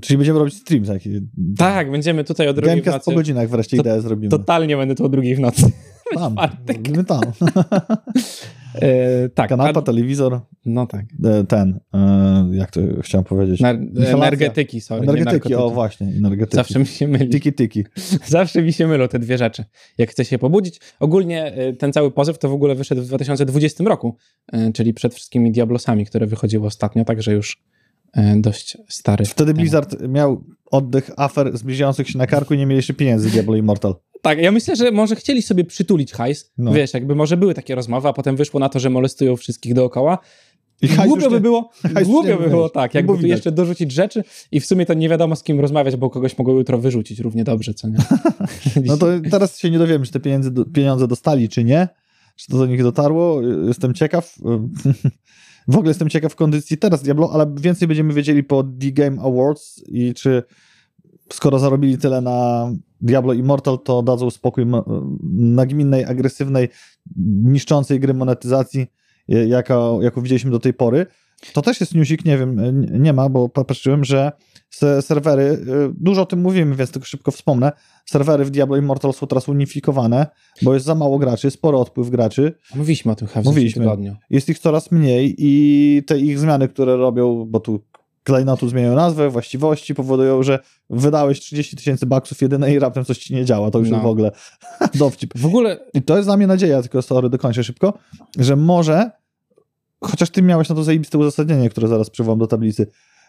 Czyli 0.00 0.16
będziemy 0.18 0.38
robić 0.38 0.54
stream 0.54 0.84
taki. 0.84 1.10
Tak, 1.58 1.90
będziemy 1.90 2.24
tutaj 2.24 2.48
o 2.48 2.52
drugiej 2.52 2.80
w 2.80 2.84
Gamecast 2.84 3.04
po 3.04 3.10
nocy. 3.10 3.16
godzinach 3.16 3.48
wreszcie 3.48 3.76
To- 3.76 3.82
ideę 3.82 4.00
zrobimy. 4.00 4.28
Totalnie 4.30 4.76
będę 4.76 4.94
tu 4.94 5.04
o 5.04 5.08
drugiej 5.08 5.36
w 5.36 5.40
nocy. 5.40 5.62
Tam, 6.14 6.36
robimy 6.68 7.04
tam. 7.04 7.20
E, 8.74 9.28
tak, 9.28 9.48
Kanapa, 9.48 9.80
a- 9.80 9.82
telewizor, 9.82 10.40
no 10.66 10.86
tak. 10.86 11.04
e, 11.24 11.44
ten, 11.44 11.80
e, 11.94 12.48
jak 12.52 12.70
to 12.70 12.80
chciałem 13.02 13.24
powiedzieć? 13.24 13.60
Na, 13.60 13.72
Inhalacja. 13.72 14.16
energetyki, 14.16 14.80
sorry. 14.80 15.02
Energetyki, 15.02 15.54
o 15.54 15.70
właśnie, 15.70 16.06
energetyki. 16.06 16.56
Zawsze 16.56 16.78
mi 16.78 16.86
się 16.86 17.08
myli. 17.08 17.28
Tiki, 17.28 17.52
tiki. 17.52 17.84
Zawsze 18.26 18.62
mi 18.62 18.72
się 18.72 18.86
mylą 18.86 19.08
te 19.08 19.18
dwie 19.18 19.38
rzeczy, 19.38 19.64
jak 19.98 20.10
chcę 20.10 20.24
się 20.24 20.38
pobudzić. 20.38 20.80
Ogólnie 21.00 21.58
y, 21.68 21.76
ten 21.76 21.92
cały 21.92 22.10
pozew 22.10 22.38
to 22.38 22.48
w 22.48 22.52
ogóle 22.52 22.74
wyszedł 22.74 23.02
w 23.02 23.06
2020 23.06 23.84
roku, 23.84 24.16
y, 24.54 24.72
czyli 24.72 24.94
przed 24.94 25.14
wszystkimi 25.14 25.52
Diablosami, 25.52 26.06
które 26.06 26.26
wychodziły 26.26 26.66
ostatnio, 26.66 27.04
także 27.04 27.32
już 27.32 27.62
dość 28.36 28.76
stary. 28.88 29.24
Wtedy 29.24 29.52
temat. 29.52 29.60
Blizzard 29.60 30.08
miał 30.08 30.44
oddech 30.70 31.10
afer 31.16 31.58
zbliżających 31.58 32.08
się 32.08 32.18
na 32.18 32.26
karku 32.26 32.54
i 32.54 32.58
nie 32.58 32.66
mieli 32.66 32.76
jeszcze 32.76 32.94
pieniędzy 32.94 33.28
z 33.28 33.32
Diablo 33.32 33.56
Immortal. 33.56 33.94
Tak, 34.22 34.38
ja 34.38 34.52
myślę, 34.52 34.76
że 34.76 34.90
może 34.90 35.16
chcieli 35.16 35.42
sobie 35.42 35.64
przytulić 35.64 36.12
hajs. 36.12 36.52
No. 36.58 36.72
Wiesz, 36.72 36.94
jakby 36.94 37.14
może 37.14 37.36
były 37.36 37.54
takie 37.54 37.74
rozmowy, 37.74 38.08
a 38.08 38.12
potem 38.12 38.36
wyszło 38.36 38.60
na 38.60 38.68
to, 38.68 38.80
że 38.80 38.90
molestują 38.90 39.36
wszystkich 39.36 39.74
dookoła. 39.74 40.18
I 40.82 40.88
Głupio 40.88 41.28
by 41.28 41.34
nie- 41.34 41.40
było, 41.40 41.70
głupio 42.04 42.36
by 42.38 42.48
było 42.48 42.68
tak, 42.68 42.94
jakby 42.94 43.18
tu 43.18 43.26
jeszcze 43.26 43.52
dorzucić 43.52 43.92
rzeczy 43.92 44.24
i 44.52 44.60
w 44.60 44.66
sumie 44.66 44.86
to 44.86 44.94
nie 44.94 45.08
wiadomo 45.08 45.36
z 45.36 45.42
kim 45.42 45.60
rozmawiać, 45.60 45.96
bo 45.96 46.10
kogoś 46.10 46.38
mogą 46.38 46.52
jutro 46.58 46.78
wyrzucić 46.78 47.18
równie 47.18 47.44
dobrze, 47.44 47.74
co 47.74 47.88
nie? 47.88 47.96
No 48.86 48.96
to 48.96 49.06
teraz 49.30 49.58
się 49.58 49.70
nie 49.70 49.78
dowiemy, 49.78 50.06
czy 50.06 50.12
te 50.12 50.20
pieniądze, 50.20 50.50
pieniądze 50.74 51.08
dostali, 51.08 51.48
czy 51.48 51.64
nie. 51.64 51.88
Czy 52.36 52.46
to 52.46 52.58
do 52.58 52.66
nich 52.66 52.82
dotarło. 52.82 53.42
Jestem 53.66 53.94
ciekaw. 53.94 54.34
W 55.68 55.76
ogóle 55.76 55.90
jestem 55.90 56.08
ciekaw 56.08 56.34
kondycji 56.34 56.78
teraz 56.78 57.02
Diablo, 57.02 57.30
ale 57.32 57.54
więcej 57.60 57.88
będziemy 57.88 58.14
wiedzieli 58.14 58.44
po 58.44 58.64
The 58.64 58.90
Game 58.92 59.22
Awards 59.22 59.84
i 59.88 60.14
czy 60.14 60.42
skoro 61.32 61.58
zarobili 61.58 61.98
tyle 61.98 62.20
na 62.20 62.68
Diablo 63.00 63.32
Immortal, 63.32 63.78
to 63.78 64.02
dadzą 64.02 64.30
spokój 64.30 64.66
nagminnej, 65.32 66.04
agresywnej, 66.04 66.68
niszczącej 67.42 68.00
gry 68.00 68.14
monetyzacji, 68.14 68.86
jaka, 69.28 69.78
jaką 70.00 70.22
widzieliśmy 70.22 70.50
do 70.50 70.58
tej 70.58 70.74
pory. 70.74 71.06
To 71.52 71.62
też 71.62 71.80
jest 71.80 71.94
newsik, 71.94 72.24
nie 72.24 72.38
wiem, 72.38 72.60
nie 73.02 73.12
ma, 73.12 73.28
bo 73.28 73.48
patrzyłem, 73.48 74.04
że 74.04 74.32
se- 74.70 75.02
serwery, 75.02 75.42
e, 75.42 75.56
dużo 75.94 76.22
o 76.22 76.26
tym 76.26 76.40
mówimy, 76.40 76.76
więc 76.76 76.90
tylko 76.90 77.06
szybko 77.06 77.30
wspomnę, 77.30 77.72
serwery 78.06 78.44
w 78.44 78.50
Diablo 78.50 78.76
Immortal 78.76 79.12
są 79.12 79.26
teraz 79.26 79.48
unifikowane, 79.48 80.26
bo 80.62 80.74
jest 80.74 80.86
za 80.86 80.94
mało 80.94 81.18
graczy, 81.18 81.50
spory 81.50 81.76
odpływ 81.76 82.10
graczy, 82.10 82.52
Mówiliśmy 82.74 83.12
o 83.12 83.14
tym 83.14 83.28
chyba 83.28 83.42
w 83.42 83.44
Mówiliśmy. 83.44 83.82
tygodniu. 83.84 84.16
jest 84.30 84.48
ich 84.48 84.58
coraz 84.58 84.92
mniej 84.92 85.34
i 85.38 86.02
te 86.06 86.18
ich 86.18 86.38
zmiany, 86.38 86.68
które 86.68 86.96
robią, 86.96 87.44
bo 87.48 87.60
tu 87.60 87.80
klejnotu 88.30 88.68
zmieniają 88.68 88.94
nazwę, 88.94 89.30
właściwości, 89.30 89.94
powodują, 89.94 90.42
że 90.42 90.58
wydałeś 90.90 91.40
30 91.40 91.76
tysięcy 91.76 92.06
baksów 92.06 92.42
jedyne 92.42 92.74
i 92.74 92.78
raptem 92.78 93.04
coś 93.04 93.18
ci 93.18 93.34
nie 93.34 93.44
działa, 93.44 93.70
to 93.70 93.78
już 93.78 93.90
No. 93.90 94.00
w 94.00 94.06
ogóle 94.06 94.30
dowcip. 94.94 95.32
W 95.38 95.46
ogóle 95.46 95.78
I 95.94 96.02
to 96.02 96.16
jest 96.16 96.28
dla 96.28 96.36
mnie 96.36 96.46
nadzieja, 96.46 96.82
tylko 96.82 97.02
sorry, 97.02 97.30
dokończę 97.30 97.64
szybko, 97.64 97.98
że 98.38 98.56
może, 98.56 99.10
chociaż 100.04 100.30
ty 100.30 100.42
miałeś 100.42 100.68
na 100.68 100.74
to 100.74 100.84
zajebiste 100.84 101.18
uzasadnienie, 101.18 101.70
które 101.70 101.88
zaraz 101.88 102.10
przywołam 102.10 102.38
do 102.38 102.46
tablicy, 102.46 102.86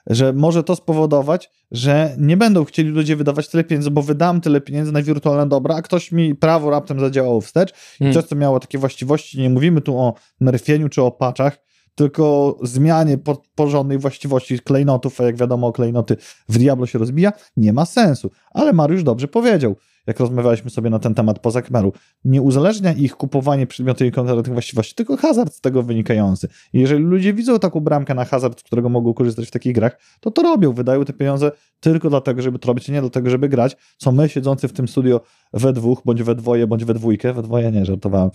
że 0.07 0.33
może 0.33 0.63
to 0.63 0.75
spowodować, 0.75 1.49
że 1.71 2.15
nie 2.17 2.37
będą 2.37 2.65
chcieli 2.65 2.89
ludzie 2.89 3.15
wydawać 3.15 3.47
tyle 3.49 3.63
pieniędzy, 3.63 3.91
bo 3.91 4.01
wydam 4.01 4.41
tyle 4.41 4.61
pieniędzy 4.61 4.91
na 4.91 5.01
wirtualne 5.01 5.49
dobra, 5.49 5.75
a 5.75 5.81
ktoś 5.81 6.11
mi 6.11 6.35
prawo 6.35 6.69
raptem 6.69 6.99
zadziałało 6.99 7.41
wstecz 7.41 7.71
i 7.99 8.03
Mm. 8.03 8.13
coś, 8.13 8.25
co 8.25 8.35
miało 8.35 8.59
takie 8.59 8.77
właściwości, 8.77 9.39
nie 9.41 9.49
mówimy 9.49 9.81
tu 9.81 9.97
o 9.99 10.13
nerfieniu 10.39 10.89
czy 10.89 11.01
o 11.01 11.11
paczach, 11.11 11.57
tylko 11.95 12.58
zmianie 12.63 13.17
po, 13.17 13.41
porządnej 13.56 13.97
właściwości 13.97 14.60
klejnotów, 14.60 15.21
a 15.21 15.23
jak 15.23 15.36
wiadomo 15.36 15.71
klejnoty 15.71 16.17
w 16.49 16.58
Diablo 16.58 16.86
się 16.86 16.99
rozbija, 16.99 17.34
nie 17.58 17.73
ma 17.73 17.86
sensu. 17.86 18.32
Ale 18.51 18.73
Mariusz 18.73 19.04
dobrze 19.04 19.27
powiedział, 19.27 19.75
jak 20.07 20.19
rozmawialiśmy 20.19 20.69
sobie 20.69 20.89
na 20.89 20.99
ten 20.99 21.15
temat 21.15 21.39
poza 21.39 21.61
kamerą. 21.61 21.91
Nie 22.25 22.41
uzależnia 22.41 22.93
ich 22.93 23.15
kupowanie 23.15 23.67
przedmiotu 23.67 24.05
i 24.05 24.11
konkretnych 24.11 24.53
właściwości, 24.53 24.95
tylko 24.95 25.17
hazard 25.17 25.53
z 25.53 25.61
tego 25.61 25.83
wynikający. 25.83 26.47
I 26.73 26.79
jeżeli 26.79 27.03
ludzie 27.03 27.33
widzą 27.33 27.59
taką 27.59 27.79
bramkę 27.79 28.15
na 28.15 28.25
hazard, 28.25 28.59
z 28.59 28.63
którego 28.63 28.89
mogą 28.89 29.13
korzystać 29.13 29.47
w 29.47 29.51
takich 29.51 29.73
grach, 29.73 29.99
to 30.19 30.31
to 30.31 30.41
robią, 30.41 30.73
wydają 30.73 31.05
te 31.05 31.13
pieniądze 31.13 31.51
tylko 31.79 32.09
dlatego, 32.09 32.41
żeby 32.41 32.59
to 32.59 32.67
robić, 32.67 32.89
a 32.89 32.93
nie 32.93 33.01
dlatego, 33.01 33.29
żeby 33.29 33.49
grać, 33.49 33.77
co 33.97 34.11
my 34.11 34.29
siedzący 34.29 34.67
w 34.67 34.73
tym 34.73 34.87
studio 34.87 35.21
we 35.53 35.73
dwóch, 35.73 36.01
bądź 36.05 36.23
we 36.23 36.35
dwoje, 36.35 36.67
bądź 36.67 36.85
we 36.85 36.93
dwójkę, 36.93 37.33
we 37.33 37.43
dwoje 37.43 37.71
nie, 37.71 37.85
żartowałem. 37.85 38.29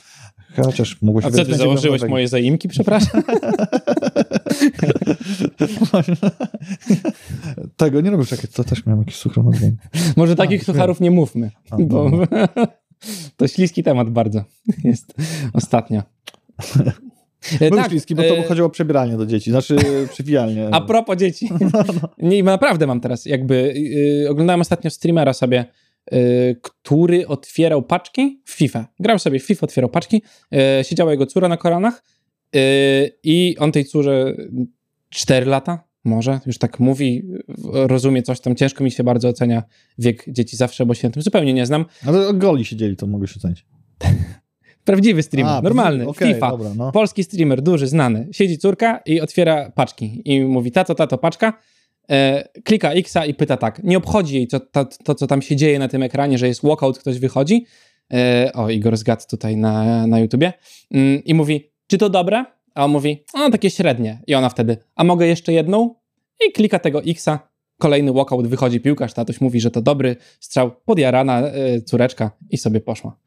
Chociaż 0.57 1.02
mogło 1.02 1.20
się 1.20 1.26
A 1.26 1.31
że 1.31 1.44
założyłeś 1.44 2.00
będzie 2.00 2.11
moje 2.11 2.29
zaimki, 2.29 2.68
przepraszam? 2.68 3.22
Tego 7.77 8.01
nie 8.01 8.11
robisz, 8.11 8.31
jakie 8.31 8.49
to 8.49 8.64
też 8.64 8.87
miałem 8.87 9.05
na 9.37 9.42
dłoń. 9.42 9.77
Może 10.16 10.37
takich 10.37 10.61
wiem. 10.61 10.64
sucharów 10.64 11.01
nie 11.01 11.11
mówmy, 11.11 11.51
A, 11.70 11.77
bo 11.77 12.11
dobra. 12.11 12.49
to 13.37 13.49
śliski 13.49 13.83
temat 13.83 14.11
bardzo 14.11 14.44
jest 14.85 15.14
ostatnio. 15.53 16.03
E, 17.61 17.70
Był 17.70 17.79
tak, 17.79 17.90
śliski, 17.90 18.14
bo 18.14 18.22
to 18.22 18.37
e, 18.37 18.42
chodziło 18.42 18.66
o 18.66 18.70
przebieranie 18.70 19.16
do 19.16 19.27
dzieci, 19.27 19.51
znaczy 19.51 19.77
przywijalnie. 20.12 20.68
A 20.72 20.81
propos 20.81 21.16
dzieci. 21.16 21.49
Nie, 22.18 22.42
naprawdę 22.42 22.87
mam 22.87 23.01
teraz 23.01 23.27
jakby. 23.27 23.72
Yy, 23.77 24.31
oglądałem 24.31 24.61
ostatnio 24.61 24.90
streamera 24.90 25.33
sobie, 25.33 25.64
yy, 26.12 26.18
który 26.62 27.27
otwierał 27.27 27.83
paczki 27.83 28.42
w 28.44 28.51
FIFA. 28.51 28.87
Grał 29.01 29.18
sobie 29.18 29.38
w 29.38 29.42
FIFA, 29.42 29.66
otwierał 29.66 29.90
paczki. 29.90 30.22
Yy, 30.51 30.61
siedziała 30.83 31.11
jego 31.11 31.27
córa 31.27 31.49
na 31.49 31.57
kolanach 31.57 32.05
yy, 32.53 32.61
i 33.22 33.57
on 33.59 33.72
tej 33.72 33.85
córze 33.85 34.37
4 35.11 35.47
lata, 35.47 35.85
może, 36.05 36.40
już 36.47 36.59
tak 36.59 36.81
mówi, 36.81 37.23
rozumie 37.73 38.23
coś 38.23 38.40
tam. 38.40 38.57
Ciężko 38.57 38.85
mi 38.85 38.90
się 38.90 39.05
bardzo 39.05 39.29
ocenia 39.29 39.62
wiek 39.99 40.25
dzieci 40.29 40.57
zawsze, 40.57 40.87
bo 40.87 40.95
się 40.95 41.09
na 41.09 41.12
tym 41.12 41.23
zupełnie 41.23 41.53
nie 41.53 41.66
znam. 41.66 41.85
Ale 42.07 42.35
goli 42.35 42.64
siedzieli, 42.64 42.97
to 42.97 43.07
mogę 43.07 43.27
się 43.27 43.35
ocenić. 43.37 43.66
Prawdziwy 44.85 45.23
streamer, 45.23 45.53
A, 45.53 45.62
normalny, 45.62 46.09
okej, 46.09 46.35
FIFA. 46.35 46.51
Dobra, 46.51 46.71
no. 46.77 46.92
Polski 46.92 47.25
streamer, 47.25 47.62
duży, 47.62 47.87
znany. 47.87 48.29
Siedzi 48.33 48.59
córka 48.59 49.01
i 49.07 49.21
otwiera 49.21 49.71
paczki. 49.71 50.23
I 50.25 50.45
mówi, 50.45 50.73
tato, 50.73 50.95
tato, 50.95 51.19
paczka. 51.19 51.53
E, 52.11 52.49
klika 52.64 52.92
X 52.92 53.14
i 53.29 53.35
pyta 53.35 53.57
tak. 53.57 53.85
Nie 53.85 53.99
obchodzi 53.99 54.35
jej 54.35 54.49
to, 54.49 54.61
to, 54.61 54.85
to, 54.85 55.14
co 55.14 55.27
tam 55.27 55.42
się 55.42 55.57
dzieje 55.57 55.79
na 55.79 55.88
tym 55.88 56.03
ekranie, 56.03 56.38
że 56.38 56.49
jest 56.49 56.62
walkout, 56.62 56.99
ktoś 56.99 57.19
wychodzi. 57.19 57.66
E, 58.12 58.51
o, 58.55 58.71
Igor 58.71 58.97
zgadł 58.97 59.23
tutaj 59.31 59.57
na, 59.57 60.07
na 60.07 60.21
YouTubie. 60.21 60.53
Mm, 60.90 61.25
I 61.25 61.35
mówi, 61.35 61.71
czy 61.87 61.99
to 61.99 62.11
dobre? 62.11 62.45
A 62.77 62.85
on 62.85 62.91
mówi, 62.91 63.25
no 63.35 63.51
takie 63.51 63.71
średnie. 63.71 64.23
I 64.27 64.35
ona 64.35 64.49
wtedy, 64.49 64.77
a 64.95 65.05
mogę 65.05 65.27
jeszcze 65.27 65.53
jedną? 65.53 65.95
I 66.49 66.53
klika 66.53 66.79
tego 66.79 67.03
Xa. 67.03 67.39
Kolejny 67.79 68.12
walkout, 68.12 68.47
wychodzi 68.47 68.81
piłkarz, 68.81 69.15
tatoś 69.15 69.41
mówi, 69.41 69.61
że 69.61 69.71
to 69.71 69.83
dobry 69.83 70.17
strzał, 70.41 70.71
podjarana 70.85 71.41
e, 71.41 71.83
córeczka 71.83 72.31
i 72.51 72.59
sobie 72.59 72.81
poszła 72.81 73.19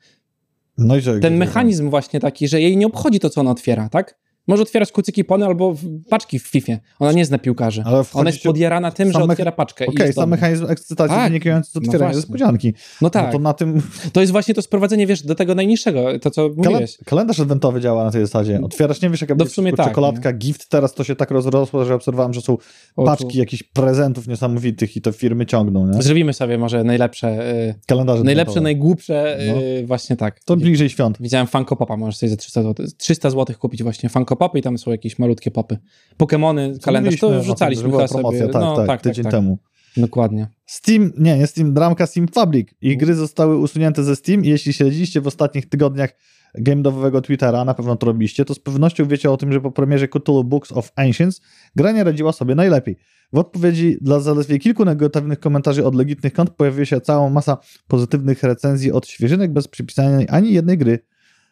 No 0.78 0.96
i 0.96 1.02
że, 1.02 1.20
ten 1.20 1.38
mechanizm 1.38 1.90
właśnie 1.90 2.20
taki, 2.20 2.48
że 2.48 2.62
jej 2.62 2.78
nie 2.78 2.88
obchodzi 2.88 3.20
to, 3.20 3.30
co 3.30 3.42
ona 3.42 3.52
otwiera, 3.52 3.90
tak? 3.90 4.20
Może 4.50 4.64
otwierać 4.64 4.92
kucyki 4.92 5.24
pony 5.24 5.46
albo 5.46 5.76
paczki 6.10 6.40
w 6.40 6.48
FIFA. 6.48 6.74
Ona 7.00 7.12
nie 7.12 7.26
zna 7.26 7.38
piłkarzy. 7.38 7.84
Ona 8.14 8.30
jest 8.30 8.44
podjarana 8.44 8.92
tym, 8.92 9.12
że 9.12 9.24
otwiera 9.24 9.52
paczkę. 9.52 9.86
Okej, 9.88 10.06
jest 10.06 10.16
sam 10.20 10.30
mechanizm 10.30 10.66
ekscytacji 10.70 11.16
Tak, 11.18 11.28
wynikający 11.28 11.72
z 11.72 11.76
no 11.76 11.80
otwierania 11.80 12.00
właśnie. 12.06 12.18
niespodzianki. 12.18 12.74
No 13.02 13.10
tak, 13.10 13.26
No 13.26 13.32
to 13.32 13.40
na 13.40 13.54
tym 13.54 13.82
to 14.14 14.22
jest 14.22 14.32
właśnie 14.32 14.54
to 14.54 14.62
sprowadzenie, 14.62 15.08
wiesz, 15.08 15.22
do 15.24 15.36
tego 15.36 15.56
najniższego, 15.56 16.20
to 16.20 16.32
co 16.32 16.50
kalen- 16.50 16.56
mówiłeś. 16.58 16.98
kalendarz 17.06 17.40
adwentowy 17.40 17.82
działa 17.82 18.04
na 18.04 18.12
tej 18.12 18.22
zasadzie. 18.22 18.60
Otwierasz, 18.64 19.02
nie 19.02 19.10
wiesz 19.10 19.22
jaka 19.22 19.36
No 19.38 19.46
w 19.46 19.50
sumie 19.50 19.74
tak, 19.74 19.88
czekoladka, 19.88 20.34
gift, 20.34 20.70
teraz 20.70 20.94
to 20.94 21.04
się 21.04 21.16
tak 21.16 21.32
rozrosło, 21.32 21.86
że 21.86 21.96
obserwowałem, 21.96 22.34
że 22.34 22.42
są 22.42 22.58
O, 22.96 23.04
paczki 23.06 23.38
jakichś 23.40 23.64
prezentów 23.64 24.28
niesamowitych 24.28 24.98
i 24.98 25.02
to 25.02 25.12
firmy 25.12 25.46
ciągną, 25.46 25.88
nie? 25.88 26.02
Zrobimy 26.02 26.34
sobie 26.34 26.58
może 26.58 26.84
najlepsze, 26.84 27.54
y, 27.70 27.76
Kalendarze 27.88 28.24
najlepsze, 28.24 28.42
adwentowe. 28.52 28.64
najgłupsze, 28.64 29.38
No. 29.56 29.62
y, 29.62 29.86
właśnie 29.88 30.16
tak. 30.16 30.40
To 30.44 30.58
bliżej 30.58 30.90
świąt. 30.90 31.18
Widziałem 31.20 31.48
Funko 31.48 31.76
Popa, 31.76 31.98
możesz 31.98 32.18
sobie 32.18 32.30
za 32.30 32.36
300 32.38 32.64
zł, 32.64 32.86
300 32.98 33.30
zł 33.30 33.56
kupić 33.60 33.84
właśnie 33.84 34.10
Funko 34.10 34.36
Popy 34.40 34.60
i 34.60 34.62
tam 34.62 34.78
są 34.78 34.92
jakieś 34.92 35.20
malutkie 35.20 35.52
popy. 35.52 35.78
Pokemony, 36.18 36.78
kalendarz, 36.82 37.12
Mówiliśmy 37.12 37.28
o 37.28 37.32
to 37.32 37.42
wrzucaliśmy 37.42 37.92
chyba 37.92 38.08
promocja, 38.08 38.40
sobie. 38.40 38.54
tak, 38.54 38.62
no, 38.62 38.76
tak, 38.76 38.88
tak, 38.88 39.02
tydzień 39.02 39.24
tak, 39.24 39.32
temu. 39.32 39.58
Dokładnie. 39.98 40.48
Steam, 40.66 41.12
nie, 41.18 41.38
nie 41.38 41.48
Steam, 41.48 41.78
ramka 41.78 42.08
Steam 42.08 42.28
Fabric. 42.28 42.70
Ich 42.82 42.98
gry 42.98 43.16
zostały 43.16 43.58
usunięte 43.58 44.04
ze 44.04 44.16
Steam. 44.16 44.46
Jeśli 44.46 44.74
śledziliście 44.74 45.22
w 45.22 45.28
ostatnich 45.28 45.70
tygodniach 45.70 46.16
game 46.56 46.82
devowego 46.82 47.22
Twittera, 47.22 47.66
na 47.66 47.74
pewno 47.74 47.96
to 47.96 48.06
robiliście, 48.06 48.46
to 48.46 48.54
z 48.54 48.60
pewnością 48.60 49.06
wiecie 49.06 49.32
o 49.32 49.38
tym, 49.38 49.54
że 49.54 49.62
po 49.62 49.72
premierze 49.72 50.08
Cthulhu 50.08 50.44
Books 50.44 50.72
of 50.72 50.92
Ancients 50.96 51.42
gra 51.76 51.92
nie 51.92 52.04
radziła 52.04 52.32
sobie 52.32 52.56
najlepiej. 52.56 52.98
W 53.34 53.38
odpowiedzi 53.38 53.98
dla 54.02 54.20
zaledwie 54.20 54.60
kilku 54.60 54.86
negatywnych 54.86 55.40
komentarzy 55.40 55.86
od 55.86 55.96
legitnych 55.96 56.34
kont 56.34 56.50
pojawiła 56.50 56.86
się 56.86 57.02
cała 57.02 57.30
masa 57.30 57.58
pozytywnych 57.88 58.44
recenzji 58.44 58.92
od 58.92 59.08
świeżynek 59.08 59.54
bez 59.54 59.68
przypisania 59.68 60.28
ani 60.28 60.54
jednej 60.54 60.78
gry. 60.78 61.00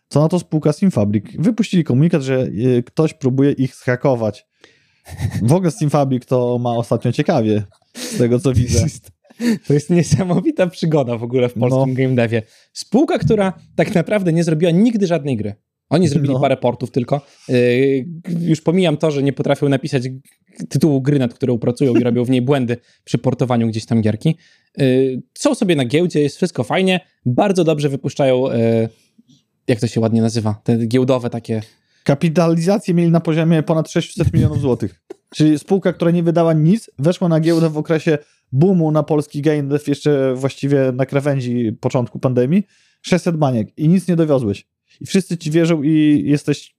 Co 0.09 0.21
na 0.21 0.27
to 0.27 0.39
spółka 0.39 0.73
Steam 0.73 0.91
Fabric? 0.91 1.25
Wypuścili 1.39 1.83
komunikat, 1.83 2.21
że 2.21 2.41
y, 2.77 2.83
ktoś 2.85 3.13
próbuje 3.13 3.51
ich 3.51 3.75
zhakować. 3.75 4.45
W 5.41 5.53
ogóle 5.53 5.71
Steam 5.71 5.89
Fabric 5.89 6.25
to 6.25 6.57
ma 6.57 6.71
ostatnio 6.75 7.11
ciekawie, 7.11 7.63
z 7.93 8.17
tego 8.17 8.39
co 8.39 8.53
widzę. 8.53 8.85
To 9.67 9.73
jest 9.73 9.89
niesamowita 9.89 10.67
przygoda 10.67 11.17
w 11.17 11.23
ogóle 11.23 11.49
w 11.49 11.53
polskim 11.53 11.93
game 11.93 12.15
devie. 12.15 12.41
Spółka, 12.73 13.17
która 13.19 13.53
tak 13.75 13.95
naprawdę 13.95 14.33
nie 14.33 14.43
zrobiła 14.43 14.71
nigdy 14.71 15.07
żadnej 15.07 15.37
gry. 15.37 15.55
Oni 15.89 16.07
zrobili 16.07 16.33
No. 16.33 16.39
parę 16.39 16.57
portów 16.57 16.91
tylko. 16.91 17.21
Yy, 17.49 18.05
już 18.39 18.61
pomijam 18.61 18.97
to, 18.97 19.11
że 19.11 19.23
nie 19.23 19.33
potrafią 19.33 19.69
napisać 19.69 20.03
tytułu 20.69 21.01
gry, 21.01 21.19
nad 21.19 21.33
którą 21.33 21.57
pracują 21.57 21.95
i 21.95 22.03
robią 22.03 22.23
w 22.25 22.29
niej 22.29 22.41
błędy 22.41 22.77
przy 23.03 23.17
portowaniu 23.17 23.67
gdzieś 23.67 23.85
tam 23.85 24.01
gierki. 24.01 24.35
Yy, 24.77 25.21
są 25.33 25.55
sobie 25.55 25.75
na 25.75 25.85
giełdzie, 25.85 26.21
jest 26.21 26.35
wszystko 26.37 26.63
fajnie. 26.63 26.99
Bardzo 27.25 27.63
dobrze 27.63 27.89
wypuszczają, 27.89 28.51
yy, 28.51 28.89
jak 29.67 29.79
to 29.79 29.87
się 29.87 29.99
ładnie 29.99 30.21
nazywa, 30.21 30.61
te 30.63 30.85
giełdowe 30.85 31.29
takie 31.29 31.61
Kapitalizację 32.07 32.93
mieli 32.93 33.11
na 33.11 33.19
poziomie 33.19 33.63
ponad 33.63 33.91
600 33.91 34.33
milionów 34.33 34.61
złotych. 34.61 35.01
Czyli 35.35 35.59
spółka, 35.59 35.93
która 35.93 36.11
nie 36.11 36.23
wydała 36.23 36.53
nic, 36.53 36.89
weszła 36.99 37.27
na 37.27 37.39
giełdę 37.39 37.69
w 37.69 37.77
okresie 37.77 38.17
boomu 38.51 38.91
na 38.91 39.03
polski 39.03 39.41
game 39.41 39.63
dev, 39.63 39.83
jeszcze 39.87 40.33
właściwie 40.35 40.91
na 40.91 41.05
krawędzi 41.05 41.71
początku 41.79 42.19
pandemii. 42.19 42.63
600 43.01 43.37
baniek 43.37 43.77
i 43.77 43.87
nic 43.87 44.07
nie 44.07 44.15
dowiozłeś. 44.15 44.67
I 45.01 45.05
wszyscy 45.05 45.37
ci 45.37 45.51
wierzą 45.51 45.83
i 45.83 46.23
jesteś... 46.25 46.77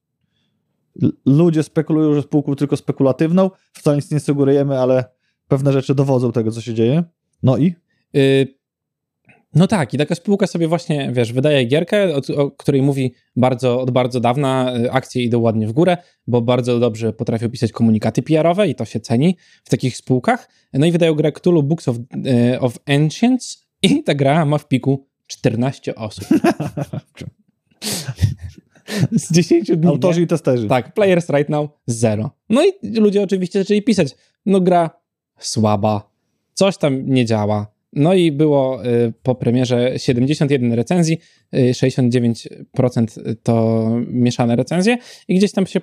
Ludzie 1.25 1.63
spekulują, 1.63 2.13
że 2.13 2.21
spółką 2.21 2.55
tylko 2.55 2.77
spekulatywną, 2.77 3.51
wcale 3.73 3.95
nic 3.95 4.11
nie 4.11 4.19
sugerujemy, 4.19 4.79
ale 4.79 5.03
pewne 5.47 5.73
rzeczy 5.73 5.95
dowodzą 5.95 6.31
tego, 6.31 6.51
co 6.51 6.61
się 6.61 6.73
dzieje. 6.73 7.03
No 7.43 7.57
i? 7.57 7.75
Y, 8.15 8.58
No 9.55 9.67
tak, 9.67 9.93
i 9.93 9.97
taka 9.97 10.15
spółka 10.15 10.47
sobie 10.47 10.67
właśnie, 10.67 11.09
wiesz, 11.13 11.33
wydaje 11.33 11.65
gierkę, 11.65 12.15
o, 12.15 12.41
o 12.41 12.51
której 12.51 12.81
mówi 12.81 13.13
bardzo, 13.35 13.81
od 13.81 13.91
bardzo 13.91 14.19
dawna, 14.19 14.73
y, 14.77 14.91
akcje 14.91 15.23
idą 15.23 15.39
ładnie 15.39 15.67
w 15.67 15.73
górę, 15.73 15.97
bo 16.27 16.41
bardzo 16.41 16.79
dobrze 16.79 17.13
potrafią 17.13 17.49
pisać 17.49 17.71
komunikaty 17.71 18.21
PR-owe 18.21 18.67
i 18.67 18.75
to 18.75 18.85
się 18.85 18.99
ceni 18.99 19.37
w 19.63 19.69
takich 19.69 19.97
spółkach. 19.97 20.49
No 20.73 20.85
i 20.85 20.91
wydają 20.91 21.13
grę 21.13 21.31
Cthulhu 21.31 21.63
Books 21.63 21.87
of, 21.87 21.97
y, 22.53 22.59
of 22.59 22.79
Ancients 22.85 23.65
i 23.81 24.03
ta 24.03 24.13
gra 24.15 24.45
ma 24.45 24.57
w 24.57 24.67
piku 24.67 25.07
14 25.27 25.95
osób. 25.95 26.27
Z 29.11 29.31
10 29.31 29.67
dni. 29.67 29.77
nie? 29.77 29.87
Autorzy 29.87 30.21
i 30.21 30.27
testerzy. 30.27 30.67
Tak, 30.67 30.93
players 30.93 31.29
right 31.29 31.49
now 31.49 31.69
zero. 31.87 32.31
No 32.49 32.65
i 32.65 32.99
ludzie 32.99 33.23
oczywiście 33.23 33.59
zaczęli 33.59 33.81
pisać, 33.81 34.15
no 34.45 34.61
gra 34.61 34.89
słaba, 35.39 36.11
coś 36.53 36.77
tam 36.77 37.09
nie 37.09 37.25
działa. 37.25 37.78
No 37.93 38.13
i 38.13 38.31
było 38.31 38.85
y, 38.85 39.13
po 39.23 39.35
premierze 39.35 39.99
71 39.99 40.73
recenzji, 40.73 41.17
y, 41.55 41.73
69% 41.73 43.19
to 43.43 43.87
mieszane 44.07 44.55
recenzje 44.55 44.97
i 45.27 45.35
gdzieś 45.35 45.51
tam 45.51 45.67
się 45.67 45.81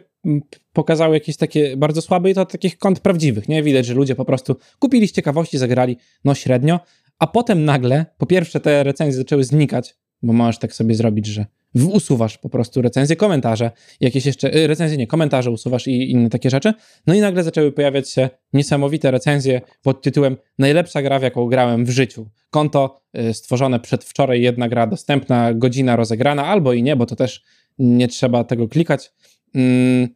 pokazały 0.73 1.15
jakieś 1.17 1.37
takie 1.37 1.77
bardzo 1.77 2.03
słabe 2.03 2.31
i 2.31 2.35
to 2.35 2.47
takich 2.47 2.79
kont 2.79 3.01
prawdziwych, 3.01 3.49
nie? 3.49 3.63
Widać, 3.63 3.87
że 3.87 3.95
ludzie 3.95 4.15
po 4.15 4.25
prostu 4.25 4.57
kupili 4.79 5.09
z 5.09 5.13
ciekawości, 5.13 5.59
zagrali 5.59 5.97
no 6.25 6.35
średnio, 6.35 6.81
a 7.19 7.27
potem 7.27 7.65
nagle, 7.65 8.07
po 8.19 8.27
pierwsze 8.27 8.61
te 8.61 8.85
recenzje 8.85 9.19
zaczęły 9.19 9.45
znikać, 9.45 9.95
bo 10.23 10.33
możesz 10.33 10.59
tak 10.59 10.73
sobie 10.73 10.95
zrobić, 10.95 11.27
że 11.27 11.47
usuwasz 11.85 12.39
po 12.39 12.49
prostu 12.49 12.83
recenzje, 12.83 13.17
komentarze, 13.17 13.71
jakieś 14.01 14.27
jeszcze, 14.27 14.57
y, 14.57 14.67
recenzje 14.67 14.99
nie, 14.99 15.07
komentarze 15.07 15.51
usuwasz 15.51 15.87
i 15.87 16.11
inne 16.11 16.31
takie 16.31 16.51
rzeczy. 16.51 16.73
No 17.07 17.15
i 17.15 17.21
nagle 17.21 17.45
zaczęły 17.45 17.73
pojawiać 17.73 18.11
się 18.11 18.31
niesamowite 18.53 19.11
recenzje 19.11 19.61
pod 19.83 20.03
tytułem 20.03 20.37
najlepsza 20.59 21.03
gra, 21.03 21.19
w 21.19 21.23
jaką 21.23 21.47
grałem 21.47 21.85
w 21.85 21.91
życiu. 21.91 22.29
Konto 22.51 23.01
y, 23.19 23.35
stworzone 23.35 23.81
przedwczoraj, 23.81 24.43
jedna 24.43 24.69
gra 24.69 24.87
dostępna, 24.87 25.55
godzina 25.55 25.97
rozegrana, 25.97 26.47
albo 26.47 26.73
i 26.73 26.83
nie, 26.83 26.97
bo 26.97 27.07
to 27.07 27.17
też 27.17 27.43
nie 27.79 28.09
trzeba 28.09 28.45
tego 28.45 28.69
klikać. 28.69 29.13
Mm, 29.55 30.09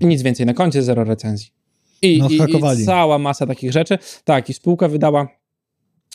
i 0.00 0.06
nic 0.06 0.22
więcej 0.22 0.46
na 0.46 0.54
koncie, 0.54 0.82
zero 0.82 1.04
recenzji. 1.04 1.50
I, 2.02 2.18
No, 2.18 2.28
i. 2.28 2.82
I 2.82 2.84
cała 2.86 3.18
masa 3.18 3.46
takich 3.46 3.72
rzeczy. 3.72 3.98
Tak, 4.24 4.50
i 4.50 4.52
spółka 4.52 4.88
wydała 4.88 5.28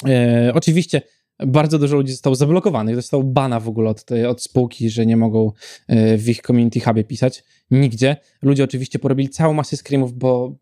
e, 0.07 0.51
oczywiście 0.53 1.01
bardzo 1.39 1.79
dużo 1.79 1.95
ludzi 1.95 2.11
zostało 2.11 2.35
zablokowanych, 2.35 2.95
dostał 2.95 3.23
bana 3.23 3.59
w 3.59 3.69
ogóle 3.69 3.89
od, 3.89 4.05
od 4.29 4.41
spółki, 4.41 4.89
że 4.89 5.05
nie 5.05 5.17
mogą 5.17 5.51
e, 5.87 6.17
w 6.17 6.29
ich 6.29 6.41
community 6.41 6.79
hubie 6.79 7.03
pisać. 7.03 7.43
Nigdzie. 7.71 8.17
Ludzie 8.41 8.63
oczywiście 8.63 8.99
porobili 8.99 9.29
całą 9.29 9.53
masę 9.53 9.77
screamów, 9.77 10.13
bo 10.13 10.55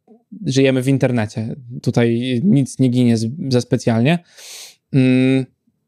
żyjemy 0.45 0.81
w 0.81 0.87
internecie. 0.87 1.55
Tutaj 1.81 2.39
nic 2.43 2.79
nie 2.79 2.89
ginie 2.89 3.17
za 3.49 3.61
specjalnie. 3.61 4.19
Mm, 4.93 5.45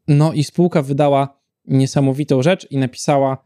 no 0.08 0.32
i 0.32 0.44
spółka 0.44 0.82
wydała 0.82 1.38
niesamowitą 1.66 2.42
rzecz 2.42 2.66
i 2.70 2.78
napisała, 2.78 3.44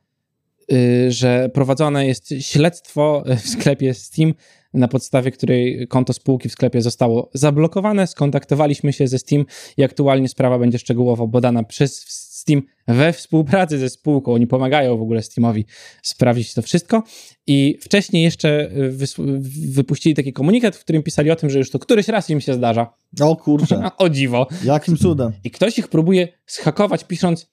y, 0.72 1.12
że 1.12 1.50
prowadzone 1.54 2.06
jest 2.06 2.34
śledztwo 2.40 3.24
w 3.36 3.48
sklepie 3.48 3.94
Steam, 3.94 4.34
na 4.74 4.88
podstawie 4.88 5.30
której 5.30 5.86
konto 5.88 6.12
spółki 6.12 6.48
w 6.48 6.52
sklepie 6.52 6.82
zostało 6.82 7.30
zablokowane. 7.34 8.06
Skontaktowaliśmy 8.06 8.92
się 8.92 9.08
ze 9.08 9.18
Steam 9.18 9.44
i 9.76 9.82
aktualnie 9.84 10.28
sprawa 10.28 10.58
będzie 10.58 10.78
szczegółowo 10.78 11.28
badana 11.28 11.62
przez 11.62 12.04
Steam 12.42 12.62
we 12.88 13.12
współpracy 13.12 13.78
ze 13.78 13.88
spółką. 13.88 14.32
Oni 14.34 14.46
pomagają 14.46 14.96
w 14.98 15.02
ogóle 15.02 15.22
Steamowi 15.22 15.64
sprawdzić 16.02 16.54
to 16.54 16.62
wszystko. 16.62 17.02
I 17.46 17.78
wcześniej 17.82 18.22
jeszcze 18.22 18.70
wys- 18.90 19.40
wypuścili 19.72 20.14
taki 20.14 20.32
komunikat, 20.32 20.76
w 20.76 20.80
którym 20.80 21.02
pisali 21.02 21.30
o 21.30 21.36
tym, 21.36 21.50
że 21.50 21.58
już 21.58 21.70
to 21.70 21.78
któryś 21.78 22.08
raz 22.08 22.30
im 22.30 22.40
się 22.40 22.54
zdarza. 22.54 22.94
O 23.20 23.36
kurczę, 23.36 23.90
o 23.98 24.08
dziwo. 24.08 24.46
jakim 24.64 24.96
cudem. 24.96 25.32
I 25.44 25.50
ktoś 25.50 25.78
ich 25.78 25.88
próbuje 25.88 26.28
zhakować, 26.46 27.04
pisząc 27.04 27.51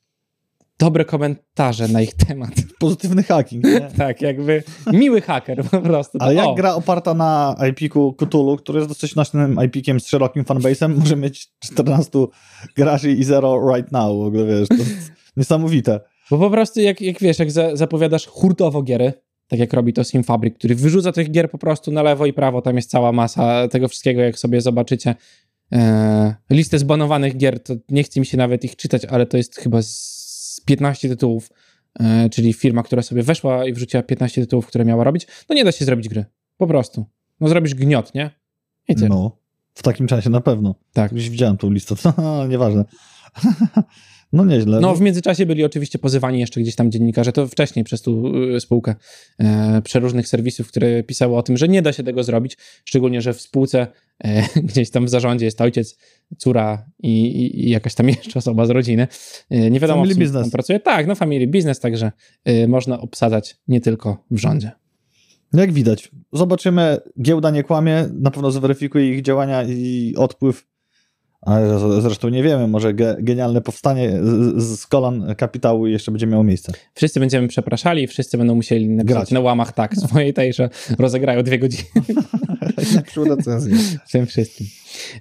dobre 0.79 1.05
komentarze 1.05 1.87
na 1.87 2.01
ich 2.01 2.13
temat. 2.13 2.49
Pozytywny 2.79 3.23
hacking. 3.23 3.63
Nie? 3.63 3.81
Tak, 3.97 4.21
jakby 4.21 4.63
miły 4.93 5.21
haker 5.21 5.65
po 5.65 5.81
prostu. 5.81 6.17
Ale 6.21 6.33
jak 6.33 6.47
o, 6.47 6.53
gra 6.55 6.75
oparta 6.75 7.13
na 7.13 7.55
IP-ku 7.69 8.13
Cthulhu, 8.13 8.57
który 8.57 8.79
jest 8.79 8.89
dosyć 8.89 9.15
nośnym 9.15 9.55
IP-kiem 9.55 9.99
z 9.99 10.07
szerokim 10.07 10.43
fanbase'em, 10.43 10.97
może 10.99 11.15
mieć 11.15 11.47
14 11.59 12.11
graczy 12.75 13.11
i 13.11 13.23
zero 13.23 13.75
right 13.75 13.91
now, 13.91 14.23
w 14.23 14.25
ogóle 14.25 14.45
wiesz, 14.45 14.67
to 14.67 14.75
jest 14.75 15.11
niesamowite. 15.37 15.99
Bo 16.31 16.37
po 16.37 16.49
prostu 16.49 16.79
jak, 16.79 17.01
jak 17.01 17.19
wiesz, 17.19 17.39
jak 17.39 17.51
za, 17.51 17.75
zapowiadasz 17.75 18.27
hurtowo 18.27 18.81
giery, 18.81 19.13
tak 19.47 19.59
jak 19.59 19.73
robi 19.73 19.93
to 19.93 20.03
Sim 20.03 20.23
Fabric, 20.23 20.55
który 20.55 20.75
wyrzuca 20.75 21.11
tych 21.11 21.31
gier 21.31 21.51
po 21.51 21.57
prostu 21.57 21.91
na 21.91 22.03
lewo 22.03 22.25
i 22.25 22.33
prawo, 22.33 22.61
tam 22.61 22.75
jest 22.75 22.89
cała 22.89 23.11
masa 23.11 23.67
tego 23.67 23.87
wszystkiego, 23.87 24.21
jak 24.21 24.39
sobie 24.39 24.61
zobaczycie 24.61 25.15
e, 25.71 26.35
listę 26.49 26.79
zbanowanych 26.79 27.37
gier, 27.37 27.63
to 27.63 27.73
nie 27.89 28.03
chce 28.03 28.19
mi 28.19 28.25
się 28.25 28.37
nawet 28.37 28.63
ich 28.63 28.75
czytać, 28.75 29.05
ale 29.05 29.25
to 29.25 29.37
jest 29.37 29.55
chyba 29.55 29.81
z 29.81 30.18
15 30.65 31.09
tytułów, 31.09 31.49
e, 31.99 32.29
czyli 32.29 32.53
firma, 32.53 32.83
która 32.83 33.01
sobie 33.01 33.23
weszła 33.23 33.65
i 33.65 33.73
wrzuciła 33.73 34.03
15 34.03 34.41
tytułów, 34.41 34.67
które 34.67 34.85
miała 34.85 35.03
robić, 35.03 35.27
no 35.49 35.55
nie 35.55 35.63
da 35.63 35.71
się 35.71 35.85
zrobić 35.85 36.09
gry, 36.09 36.25
po 36.57 36.67
prostu. 36.67 37.05
No 37.39 37.47
zrobisz 37.47 37.75
gniot, 37.75 38.13
nie? 38.15 38.31
I 38.87 38.95
tyle. 38.95 39.09
No, 39.09 39.37
w 39.73 39.83
takim 39.83 40.07
czasie 40.07 40.29
na 40.29 40.41
pewno. 40.41 40.75
Tak. 40.93 41.13
Gdzieś 41.13 41.29
widziałem 41.29 41.57
tą 41.57 41.71
listę, 41.71 41.95
to 41.95 42.13
nieważne. 42.47 42.85
No 44.33 44.45
nieźle. 44.45 44.79
No, 44.79 44.95
w 44.95 45.01
międzyczasie 45.01 45.45
byli 45.45 45.63
oczywiście 45.63 45.99
pozywani 45.99 46.39
jeszcze 46.39 46.61
gdzieś 46.61 46.75
tam 46.75 46.91
dziennikarze, 46.91 47.31
to 47.31 47.47
wcześniej 47.47 47.85
przez 47.85 48.01
tą 48.01 48.23
y, 48.55 48.59
spółkę 48.59 48.95
e, 49.39 49.81
przeróżnych 49.81 50.27
serwisów, 50.27 50.67
które 50.67 51.03
pisały 51.03 51.37
o 51.37 51.43
tym, 51.43 51.57
że 51.57 51.67
nie 51.67 51.81
da 51.81 51.93
się 51.93 52.03
tego 52.03 52.23
zrobić, 52.23 52.57
szczególnie, 52.85 53.21
że 53.21 53.33
w 53.33 53.41
spółce 53.41 53.87
e, 54.23 54.43
gdzieś 54.69 54.89
tam 54.89 55.05
w 55.05 55.09
zarządzie 55.09 55.45
jest 55.45 55.61
ojciec, 55.61 55.97
córa 56.37 56.85
i, 56.99 57.25
i, 57.25 57.67
i 57.67 57.69
jakaś 57.69 57.95
tam 57.95 58.07
jeszcze 58.23 58.39
osoba 58.39 58.65
z 58.65 58.69
rodziny. 58.69 59.07
E, 59.49 59.71
nie 59.71 59.79
wiadomo, 59.79 60.01
Family 60.01 60.15
kim 60.15 60.23
business. 60.23 60.43
tam 60.43 60.51
pracuje. 60.51 60.79
Tak, 60.79 61.07
no 61.07 61.15
family 61.15 61.47
business, 61.47 61.79
także 61.79 62.11
e, 62.45 62.67
można 62.67 63.01
obsadzać 63.01 63.57
nie 63.67 63.81
tylko 63.81 64.25
w 64.31 64.37
rządzie. 64.37 64.71
Jak 65.53 65.73
widać, 65.73 66.11
zobaczymy, 66.33 66.97
giełda 67.21 67.51
nie 67.51 67.63
kłamie, 67.63 68.09
na 68.13 68.31
pewno 68.31 68.51
zweryfikuje 68.51 69.13
ich 69.13 69.21
działania 69.21 69.63
i 69.63 70.13
odpływ, 70.17 70.65
a 71.41 71.59
zresztą 72.01 72.29
nie 72.29 72.43
wiemy, 72.43 72.67
może 72.67 72.93
ge 72.93 73.15
genialne 73.19 73.61
powstanie 73.61 74.11
z, 74.23 74.79
z 74.79 74.87
kolan 74.87 75.35
kapitału 75.35 75.87
jeszcze 75.87 76.11
będzie 76.11 76.27
miało 76.27 76.43
miejsce. 76.43 76.71
Wszyscy 76.93 77.19
będziemy 77.19 77.47
przepraszali, 77.47 78.07
wszyscy 78.07 78.37
będą 78.37 78.55
musieli 78.55 78.89
napisać 78.89 79.15
Grać. 79.17 79.31
na 79.31 79.39
łamach 79.39 79.71
tak 79.73 79.95
swojej 80.07 80.33
tej, 80.33 80.53
że 80.53 80.69
rozegrają 80.99 81.43
dwie 81.43 81.59
godziny 81.59 81.83
Najlepszą 82.77 83.23
recenzję. 83.23 83.77
tym 84.11 84.25
wszystkim. 84.25 84.67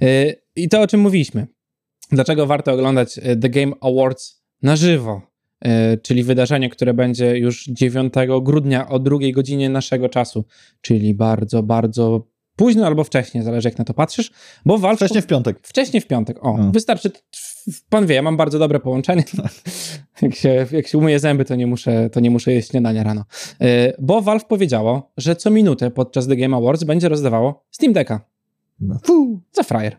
Y, 0.03 0.35
I 0.57 0.69
to, 0.69 0.81
o 0.81 0.87
czym 0.87 1.01
mówiliśmy. 1.01 1.47
Dlaczego 2.13 2.47
warto 2.47 2.73
oglądać 2.73 3.19
y, 3.19 3.37
The 3.37 3.49
Game 3.51 3.73
Awards 3.81 4.43
na 4.63 4.77
żywo? 4.77 5.23
Y, 5.67 5.99
Czyli 6.03 6.23
wydarzenie, 6.25 6.71
które 6.71 6.95
będzie 6.95 7.39
już 7.39 7.65
9 7.67 8.15
grudnia 8.43 8.89
o 8.89 8.99
drugiej 8.99 9.33
godzinie 9.33 9.71
naszego 9.71 10.09
czasu, 10.09 10.45
czyli 10.81 11.15
bardzo, 11.15 11.63
bardzo 11.63 12.27
późno 12.59 12.87
albo 12.87 13.05
wcześnie, 13.05 13.43
zależy 13.43 13.69
jak 13.69 13.79
na 13.79 13.85
to 13.85 13.95
patrzysz, 13.95 14.31
bo 14.67 14.79
Valve 14.79 14.99
Wcześniej 14.99 15.23
w 15.23 15.27
piątek. 15.27 15.59
Wcześniej 15.63 16.01
w 16.01 16.07
piątek. 16.07 16.45
O, 16.45 16.57
No. 16.59 16.71
wystarczy. 16.73 17.11
Pan 17.89 18.07
wie, 18.07 18.15
ja 18.15 18.23
mam 18.23 18.37
bardzo 18.37 18.59
dobre 18.59 18.81
połączenie. 18.81 19.25
jak, 20.23 20.35
się, 20.35 20.67
jak 20.73 20.87
się 20.87 20.99
umyję 20.99 21.19
zęby, 21.19 21.45
to 21.45 21.55
nie 21.55 21.67
muszę, 21.67 22.11
to 22.11 22.21
nie 22.21 22.31
muszę 22.31 22.53
jeść 22.53 22.71
śniadania 22.71 23.03
rano. 23.03 23.25
Yy, 23.61 23.69
bo 23.99 24.23
Valve 24.23 24.45
powiedziało, 24.45 25.13
że 25.17 25.37
co 25.37 25.51
minutę 25.51 25.91
podczas 25.91 26.27
The 26.29 26.37
Game 26.37 26.57
Awards 26.57 26.85
będzie 26.85 27.09
rozdawało 27.09 27.65
Steam 27.71 27.93
Decka 27.93 28.21
Fu. 29.05 29.41
za 29.53 29.63
frajer. 29.63 29.97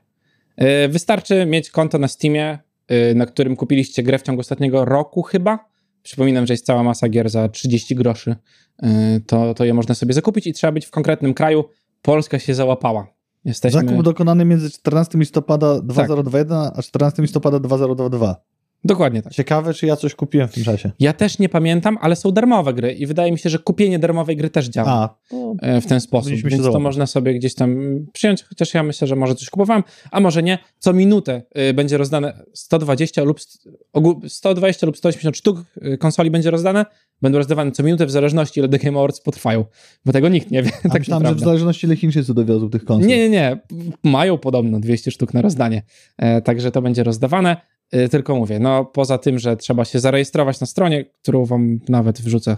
Yy, 0.57 0.87
wystarczy 0.89 1.45
mieć 1.45 1.69
konto 1.69 1.97
na 1.97 2.07
Steamie, 2.07 2.59
yy, 2.89 3.15
na 3.15 3.25
którym 3.25 3.55
kupiliście 3.55 4.03
grę 4.03 4.19
w 4.19 4.21
ciągu 4.21 4.39
ostatniego 4.39 4.85
roku 4.85 5.21
chyba. 5.21 5.69
Przypominam, 6.03 6.47
że 6.47 6.53
jest 6.53 6.65
cała 6.65 6.83
masa 6.83 7.09
gier 7.09 7.29
za 7.29 7.49
30 7.49 7.95
groszy. 7.95 8.35
Yy, 8.81 8.89
to, 9.27 9.53
to 9.53 9.65
je 9.65 9.73
można 9.73 9.95
sobie 9.95 10.13
zakupić 10.13 10.47
i 10.47 10.53
trzeba 10.53 10.71
być 10.71 10.85
w 10.85 10.91
konkretnym 10.91 11.33
kraju. 11.33 11.63
Polska 12.01 12.39
się 12.39 12.55
załapała. 12.55 13.07
Jesteśmy... 13.45 13.81
Zakup 13.81 14.03
dokonany 14.03 14.45
między 14.45 14.71
14 14.71 15.17
listopada 15.17 15.81
2021 15.81 16.57
a 16.75 16.81
14 16.81 17.21
listopada 17.21 17.59
2022. 17.59 18.35
Dokładnie 18.83 19.21
tak. 19.21 19.33
Ciekawe, 19.33 19.73
czy 19.73 19.85
ja 19.85 19.95
coś 19.95 20.15
kupiłem 20.15 20.47
w 20.47 20.53
tym 20.53 20.63
czasie. 20.63 20.91
Ja 20.99 21.13
też 21.13 21.39
nie 21.39 21.49
pamiętam, 21.49 21.97
ale 22.01 22.15
są 22.15 22.31
darmowe 22.31 22.73
gry 22.73 22.91
i 22.93 23.05
wydaje 23.05 23.31
mi 23.31 23.39
się, 23.39 23.49
że 23.49 23.59
kupienie 23.59 23.99
darmowej 23.99 24.37
gry 24.37 24.49
też 24.49 24.67
działa 24.67 24.91
A, 24.91 25.15
to 25.29 25.53
e, 25.61 25.81
w 25.81 25.85
ten 25.85 26.01
sposób, 26.01 26.31
więc 26.31 26.63
to 26.63 26.79
można 26.79 27.05
sobie 27.07 27.33
gdzieś 27.33 27.55
tam 27.55 27.75
przyjąć, 28.13 28.43
chociaż 28.43 28.73
ja 28.73 28.83
myślę, 28.83 29.07
że 29.07 29.15
może 29.15 29.35
coś 29.35 29.49
kupowałem, 29.49 29.83
a 30.11 30.19
może 30.19 30.43
nie. 30.43 30.57
Co 30.79 30.93
minutę 30.93 31.41
y, 31.69 31.73
będzie 31.73 31.97
rozdane 31.97 32.43
120 32.53 33.23
lub, 33.23 33.39
st- 33.41 33.67
ogół- 33.93 34.29
120 34.29 34.85
lub 34.85 34.97
180 34.97 35.37
sztuk 35.37 35.63
y, 35.85 35.97
konsoli 35.97 36.31
będzie 36.31 36.51
rozdane, 36.51 36.85
będą 37.21 37.37
rozdawane 37.37 37.71
co 37.71 37.83
minutę 37.83 38.05
w 38.05 38.11
zależności 38.11 38.59
ile 38.59 38.69
The 38.69 38.77
Game 38.79 38.97
Awards 38.99 39.21
potrwają, 39.21 39.65
bo 40.05 40.11
tego 40.13 40.29
nikt 40.29 40.51
nie 40.51 40.63
wie. 40.63 40.71
a 40.85 40.89
tak 40.89 40.99
myślałem, 40.99 41.27
że 41.27 41.35
w 41.35 41.39
zależności 41.39 41.87
ile 41.87 41.95
Chińczycy 41.95 42.33
dowiozą 42.33 42.69
tych 42.69 42.85
konsol. 42.85 43.07
Nie, 43.07 43.17
nie, 43.17 43.29
nie. 43.29 43.59
Mają 44.03 44.37
podobno 44.37 44.79
200 44.79 45.11
sztuk 45.11 45.33
na 45.33 45.41
rozdanie. 45.41 45.83
E, 46.17 46.41
także 46.41 46.71
to 46.71 46.81
będzie 46.81 47.03
rozdawane. 47.03 47.57
E, 47.91 48.09
tylko 48.09 48.35
mówię, 48.35 48.59
no 48.59 48.85
poza 48.85 49.17
tym, 49.17 49.39
że 49.39 49.57
trzeba 49.57 49.85
się 49.85 49.99
zarejestrować 49.99 50.59
na 50.59 50.67
stronie, 50.67 51.05
którą 51.05 51.45
wam 51.45 51.79
nawet 51.89 52.21
wrzucę, 52.21 52.57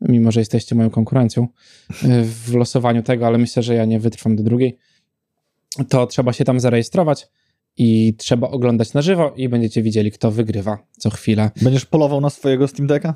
mimo 0.00 0.32
że 0.32 0.40
jesteście 0.40 0.74
moją 0.74 0.90
konkurencją 0.90 1.48
e, 2.02 2.22
w 2.24 2.54
losowaniu 2.54 3.02
tego, 3.02 3.26
ale 3.26 3.38
myślę, 3.38 3.62
że 3.62 3.74
ja 3.74 3.84
nie 3.84 4.00
wytrwam 4.00 4.36
do 4.36 4.42
drugiej, 4.42 4.78
to 5.88 6.06
trzeba 6.06 6.32
się 6.32 6.44
tam 6.44 6.60
zarejestrować 6.60 7.28
i 7.76 8.14
trzeba 8.18 8.48
oglądać 8.48 8.92
na 8.94 9.02
żywo 9.02 9.32
i 9.36 9.48
będziecie 9.48 9.82
widzieli, 9.82 10.10
kto 10.10 10.30
wygrywa 10.30 10.78
co 10.98 11.10
chwilę. 11.10 11.50
Będziesz 11.62 11.84
polował 11.84 12.20
na 12.20 12.30
swojego 12.30 12.68
Steam 12.68 12.86
Decka? 12.86 13.14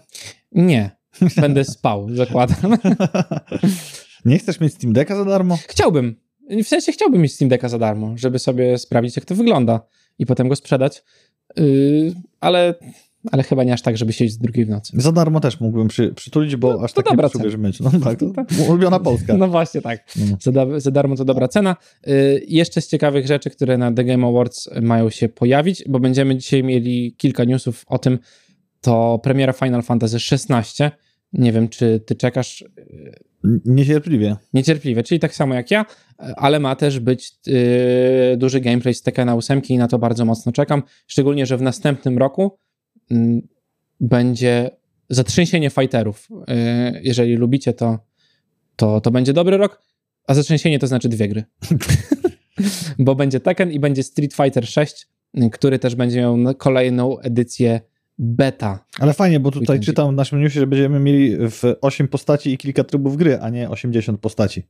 Nie, 0.52 0.90
będę 1.36 1.64
spał, 1.64 2.08
zakładam. 2.14 2.78
Nie 4.24 4.38
chcesz 4.38 4.60
mieć 4.60 4.74
Steam 4.74 4.92
Decka 4.92 5.16
za 5.16 5.24
darmo? 5.24 5.58
Chciałbym. 5.68 6.16
W 6.64 6.68
sensie 6.68 6.92
chciałbym 6.92 7.22
mieć 7.22 7.34
Steam 7.34 7.48
Decka 7.48 7.68
za 7.68 7.78
darmo, 7.78 8.14
żeby 8.16 8.38
sobie 8.38 8.78
sprawdzić, 8.78 9.16
jak 9.16 9.24
to 9.24 9.34
wygląda 9.34 9.80
i 10.18 10.26
potem 10.26 10.48
go 10.48 10.56
sprzedać. 10.56 11.04
Yy, 11.56 12.14
ale, 12.40 12.74
ale 13.32 13.42
chyba 13.42 13.64
nie 13.64 13.72
aż 13.72 13.82
tak, 13.82 13.96
żeby 13.96 14.12
siedzieć 14.12 14.34
z 14.34 14.38
drugiej 14.38 14.66
w 14.66 14.68
nocy. 14.68 14.92
Za 14.96 15.12
darmo 15.12 15.40
też 15.40 15.60
mógłbym 15.60 15.88
przy, 15.88 16.14
przytulić, 16.14 16.56
bo 16.56 16.84
aż 16.84 16.92
to 16.92 17.02
tak 17.02 17.34
nie 17.34 17.50
żeby 17.50 17.64
mieć. 17.64 17.80
No 17.80 17.90
tak, 18.04 18.18
to 18.18 18.26
ulubiona 18.68 19.00
Polska. 19.00 19.36
No 19.36 19.48
właśnie 19.48 19.82
tak. 19.82 20.04
No. 20.16 20.36
Za, 20.40 20.52
da, 20.52 20.80
za 20.80 20.90
darmo 20.90 21.16
to 21.16 21.24
dobra 21.24 21.48
cena. 21.48 21.76
Yy, 22.06 22.42
jeszcze 22.48 22.80
z 22.80 22.88
ciekawych 22.88 23.26
rzeczy, 23.26 23.50
które 23.50 23.78
na 23.78 23.92
The 23.92 24.04
Game 24.04 24.26
Awards 24.26 24.68
mają 24.82 25.10
się 25.10 25.28
pojawić, 25.28 25.84
bo 25.88 26.00
będziemy 26.00 26.36
dzisiaj 26.36 26.62
mieli 26.64 27.14
kilka 27.16 27.44
newsów 27.44 27.84
o 27.86 27.98
tym, 27.98 28.18
to 28.80 29.20
premiera 29.22 29.52
Final 29.52 29.82
Fantasy 29.82 30.16
XVI. 30.16 30.84
Nie 31.33 31.53
wiem, 31.53 31.68
czy 31.68 32.01
ty 32.01 32.14
czekasz 32.14 32.64
Niecierpliwie. 33.64 34.37
niecierpliwie, 34.55 35.03
czyli 35.03 35.21
tak 35.21 35.35
samo 35.35 35.55
jak 35.55 35.71
ja, 35.71 35.87
ale 36.37 36.61
ma 36.61 36.77
też 36.77 37.01
być 37.01 37.33
yy, 37.47 38.37
duży 38.37 38.61
gameplay 38.61 38.95
z 38.95 39.03
Tekkena 39.03 39.35
8 39.35 39.62
i 39.68 39.79
na 39.79 39.88
to 39.88 39.99
bardzo 39.99 40.25
mocno 40.25 40.53
czekam, 40.53 40.83
szczególnie, 41.07 41.47
że 41.47 41.57
w 41.57 41.62
następnym 41.62 42.18
roku 42.18 42.59
mm, 43.11 43.49
będzie 44.01 44.71
zatrzęsienie 45.09 45.71
fighterów. 45.71 46.29
Yy, 46.31 47.01
jeżeli 47.03 47.37
lubicie, 47.37 47.73
to, 47.73 47.99
to, 48.77 49.01
to 49.01 49.11
będzie 49.11 49.33
dobry 49.33 49.57
rok, 49.57 49.83
a 50.27 50.35
zatrzęsienie 50.35 50.79
to 50.79 50.87
znaczy 50.87 51.09
dwie 51.09 51.29
gry. 51.29 51.45
Bo 52.99 53.14
będzie 53.14 53.40
Tekken 53.40 53.73
i 53.73 53.81
będzie 53.81 54.03
Street 54.03 54.35
Fighter 54.35 54.66
6, 54.68 55.09
yy, 55.35 55.51
który 55.51 55.79
też 55.79 55.95
będzie 55.95 56.21
miał 56.21 56.37
kolejną 56.59 57.18
edycję 57.18 57.81
beta. 58.22 58.85
Ale 58.98 59.12
fajnie, 59.12 59.40
bo 59.40 59.50
tutaj 59.50 59.62
Weekendzie. 59.62 59.87
czytam 59.87 60.11
w 60.12 60.16
naszym 60.16 60.40
newsie, 60.40 60.61
że 60.61 60.66
będziemy 60.66 61.00
mieli 61.00 61.37
w 61.50 61.62
8 61.80 62.08
postaci 62.08 62.52
i 62.52 62.58
kilka 62.58 62.85
trybów 62.85 63.16
gry, 63.16 63.38
a 63.40 63.50
nie 63.50 63.70
80 63.70 64.20
postaci 64.20 64.62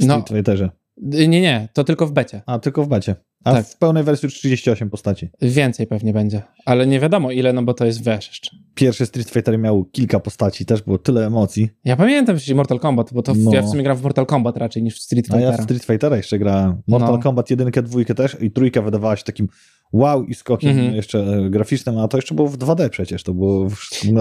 w 0.00 0.06
No. 0.06 0.20
Street 0.20 0.28
Fighterze. 0.38 0.70
Yy, 1.12 1.28
Nie, 1.28 1.40
nie, 1.40 1.68
to 1.72 1.84
tylko 1.84 2.06
w 2.06 2.12
becie. 2.12 2.42
A, 2.46 2.58
tylko 2.58 2.84
w 2.84 2.88
becie. 2.88 3.14
A 3.44 3.52
Tak. 3.52 3.66
w 3.66 3.78
pełnej 3.78 4.04
wersji 4.04 4.26
już 4.26 4.34
38 4.34 4.90
postaci. 4.90 5.28
Więcej 5.42 5.86
pewnie 5.86 6.12
będzie, 6.12 6.42
ale 6.64 6.86
nie 6.86 7.00
wiadomo 7.00 7.30
ile, 7.30 7.52
no 7.52 7.62
bo 7.62 7.74
to 7.74 7.84
jest 7.86 8.04
wiesz 8.04 8.28
jeszcze. 8.28 8.56
Pierwszy 8.74 9.06
Street 9.06 9.30
Fighter 9.30 9.58
miał 9.58 9.84
kilka 9.84 10.20
postaci, 10.20 10.64
też 10.66 10.82
było 10.82 10.98
tyle 10.98 11.26
emocji. 11.26 11.68
Ja 11.84 11.96
pamiętam 11.96 12.36
przecież 12.36 12.54
Mortal 12.56 12.78
Kombat, 12.80 13.12
bo 13.12 13.22
to 13.22 13.34
w, 13.34 13.38
No. 13.38 13.54
ja 13.54 13.62
w 13.62 13.68
sumie 13.68 13.82
gram 13.82 13.96
w 13.96 14.02
Mortal 14.02 14.26
Kombat 14.26 14.56
raczej 14.56 14.82
niż 14.82 14.98
w 14.98 15.02
Street 15.02 15.26
A 15.34 15.40
ja 15.40 15.52
w 15.52 15.62
Street 15.62 15.84
Fightera 15.84 16.16
jeszcze 16.16 16.38
grałem. 16.38 16.82
Mortal 16.86 17.12
No. 17.12 17.18
Kombat 17.18 17.50
1, 17.50 17.70
2 17.84 18.14
też 18.14 18.36
i 18.40 18.50
trójka 18.50 18.82
wydawała 18.82 19.16
się 19.16 19.24
takim 19.24 19.48
wow 19.92 20.24
i 20.24 20.34
skokiem 20.34 20.70
Mhm. 20.70 20.94
jeszcze 20.94 21.18
e, 21.18 21.50
graficznym, 21.50 21.98
a 21.98 22.08
to 22.08 22.18
jeszcze 22.18 22.34
było 22.34 22.48
w 22.48 22.58
2D 22.58 22.88
przecież, 22.88 23.22
to 23.22 23.34
było 23.34 23.68
w- 23.70 23.74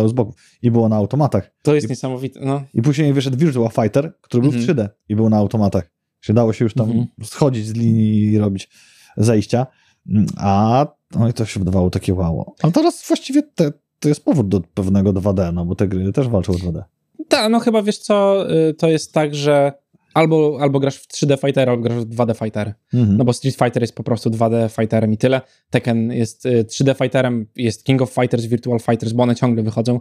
z 0.07 0.11
boku 0.13 0.33
i 0.61 0.71
było 0.71 0.89
na 0.89 0.95
automatach. 0.95 1.51
To 1.61 1.75
jest 1.75 1.89
niesamowite. 1.89 2.39
No. 2.43 2.63
I 2.73 2.81
później 2.81 3.13
wyszedł 3.13 3.37
Virtua 3.37 3.69
Fighter, 3.69 4.13
który 4.21 4.41
był 4.41 4.51
Mhm. 4.51 4.63
w 4.63 4.69
3D 4.69 4.89
i 5.09 5.15
był 5.15 5.29
na 5.29 5.37
automatach. 5.37 5.91
Się 6.21 6.33
dało 6.33 6.53
się 6.53 6.65
już 6.65 6.73
tam 6.73 6.85
Mhm. 6.89 7.07
schodzić 7.23 7.67
z 7.67 7.73
linii 7.73 8.23
i 8.23 8.37
robić 8.37 8.69
zejścia. 9.17 9.67
Mm, 10.09 10.25
A 10.37 10.85
no 11.15 11.29
i 11.29 11.33
to 11.33 11.45
się 11.45 11.59
wydawało 11.59 11.89
takie 11.89 12.13
wow. 12.13 12.53
Ale 12.63 12.71
teraz 12.71 13.03
właściwie 13.07 13.43
te, 13.43 13.71
to 13.99 14.09
jest 14.09 14.25
powód 14.25 14.47
do 14.47 14.61
pewnego 14.73 15.13
2D, 15.13 15.53
no 15.53 15.65
bo 15.65 15.75
te 15.75 15.87
gry 15.87 16.11
też 16.13 16.27
walczą 16.27 16.53
o 16.53 16.55
2D. 16.55 16.83
Tak, 17.27 17.51
no 17.51 17.59
chyba 17.59 17.81
wiesz 17.83 17.97
co, 17.97 18.45
y, 18.69 18.73
to 18.73 18.87
jest 18.89 19.13
tak, 19.13 19.35
że 19.35 19.73
albo, 20.13 20.57
albo 20.61 20.79
grasz 20.79 20.95
w 20.95 21.07
3D 21.07 21.39
Fightera, 21.41 21.71
albo 21.71 21.83
grasz 21.83 22.05
w 22.05 22.09
2D 22.15 22.35
Fighter. 22.43 22.73
Mhm. 22.93 23.17
No 23.17 23.25
bo 23.25 23.33
Street 23.33 23.55
Fighter 23.55 23.83
jest 23.83 23.95
po 23.95 24.03
prostu 24.03 24.29
2D 24.29 24.69
Fighterem 24.81 25.13
i 25.13 25.17
tyle. 25.17 25.41
Tekken 25.69 26.11
jest 26.11 26.45
y, 26.45 26.63
3D 26.63 26.95
Fighterem, 26.97 27.45
jest 27.55 27.83
King 27.83 28.01
of 28.01 28.11
Fighters, 28.11 28.45
Virtual 28.45 28.79
Fighters, 28.79 29.13
bo 29.13 29.23
one 29.23 29.35
ciągle 29.35 29.63
wychodzą 29.63 29.95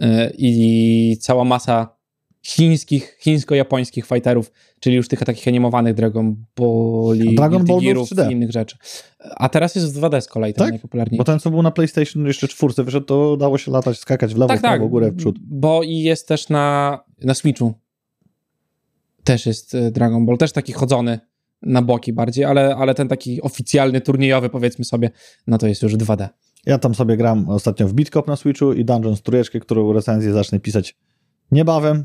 y, 0.00 0.04
i 0.38 1.16
cała 1.20 1.44
masa 1.44 2.02
chińskich, 2.46 3.16
chińsko-japońskich 3.20 4.06
fighterów, 4.06 4.52
czyli 4.80 4.96
już 4.96 5.08
tych 5.08 5.18
takich 5.18 5.48
animowanych 5.48 5.94
Dragon 5.94 6.36
Balli, 6.56 7.34
Dragon 7.34 7.58
Ball 7.58 7.66
był 7.66 7.78
w 7.78 7.82
Girów 7.82 8.10
3D. 8.10 8.28
i 8.30 8.32
innych 8.32 8.50
rzeczy. 8.50 8.76
A 9.36 9.48
teraz 9.48 9.74
jest 9.74 9.94
w 9.94 10.00
2D 10.00 10.20
z 10.20 10.26
kolei, 10.28 10.54
ten 10.54 10.64
Tak? 10.64 10.70
najpopularniejszy. 10.70 11.18
Bo 11.18 11.24
ten, 11.24 11.38
co 11.40 11.50
był 11.50 11.62
na 11.62 11.70
PlayStation 11.70 12.26
jeszcze 12.26 12.48
czwórce 12.48 12.84
wyszedł, 12.84 13.06
to 13.06 13.36
dało 13.36 13.58
się 13.58 13.70
latać, 13.70 13.98
skakać 13.98 14.34
w 14.34 14.38
lewo, 14.38 14.48
tak, 14.48 14.58
w 14.58 14.60
prawo, 14.60 14.84
tak, 14.84 14.90
górę, 14.90 15.10
w 15.10 15.16
przód. 15.16 15.36
bo 15.40 15.82
i 15.82 15.98
jest 15.98 16.28
też 16.28 16.48
na, 16.48 16.98
na 17.24 17.34
Switchu. 17.34 17.74
Też 19.24 19.46
jest 19.46 19.74
y, 19.74 19.90
Dragon 19.90 20.26
Ball, 20.26 20.38
też 20.38 20.52
taki 20.52 20.72
chodzony 20.72 21.20
na 21.62 21.82
boki 21.82 22.12
bardziej, 22.12 22.44
ale, 22.44 22.76
ale 22.76 22.94
ten 22.94 23.08
taki 23.08 23.42
oficjalny, 23.42 24.00
turniejowy 24.00 24.50
powiedzmy 24.50 24.84
sobie, 24.84 25.10
no 25.46 25.58
to 25.58 25.66
jest 25.66 25.82
już 25.82 25.94
2D. 25.94 26.28
Ja 26.66 26.78
tam 26.78 26.94
sobie 26.94 27.16
gram 27.16 27.48
ostatnio 27.48 27.88
w 27.88 27.92
Beatcop 27.92 28.26
na 28.26 28.36
Switchu 28.36 28.72
i 28.72 28.84
Dungeons 28.84 29.22
trójeczkę, 29.22 29.60
którą 29.60 29.92
recenzję 29.92 30.32
zacznę 30.32 30.60
pisać 30.60 30.96
niebawem. 31.50 32.04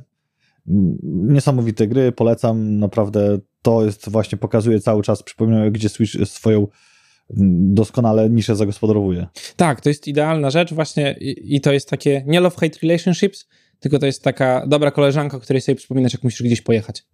Mm, 0.67 0.97
Niesamowite 1.03 1.87
gry, 1.87 2.11
polecam, 2.11 2.79
naprawdę 2.79 3.39
to 3.61 3.85
jest 3.85 4.09
właśnie, 4.09 4.37
pokazuje 4.37 4.79
cały 4.79 5.03
czas, 5.03 5.23
przypominam, 5.23 5.71
gdzie 5.71 5.89
Switch 5.89 6.13
swoją 6.25 6.57
mm, 6.57 7.73
doskonale 7.73 8.29
niszę 8.29 8.55
zagospodarowuje. 8.55 9.27
Tak, 9.55 9.81
to 9.81 9.89
jest 9.89 10.07
idealna 10.07 10.49
rzecz 10.49 10.73
właśnie 10.73 11.15
i, 11.19 11.55
i 11.55 11.61
to 11.61 11.73
jest 11.73 11.89
takie 11.89 12.23
nie 12.27 12.41
love-hate 12.41 12.79
relationships, 12.83 13.47
tylko 13.79 13.99
to 13.99 14.05
jest 14.05 14.23
taka 14.23 14.67
dobra 14.67 14.91
koleżanka, 14.91 15.39
której 15.39 15.61
sobie 15.61 15.75
przypominasz, 15.75 16.13
jak 16.13 16.23
musisz 16.23 16.43
gdzieś 16.43 16.61
pojechać. 16.61 17.05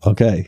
Okej. 0.00 0.46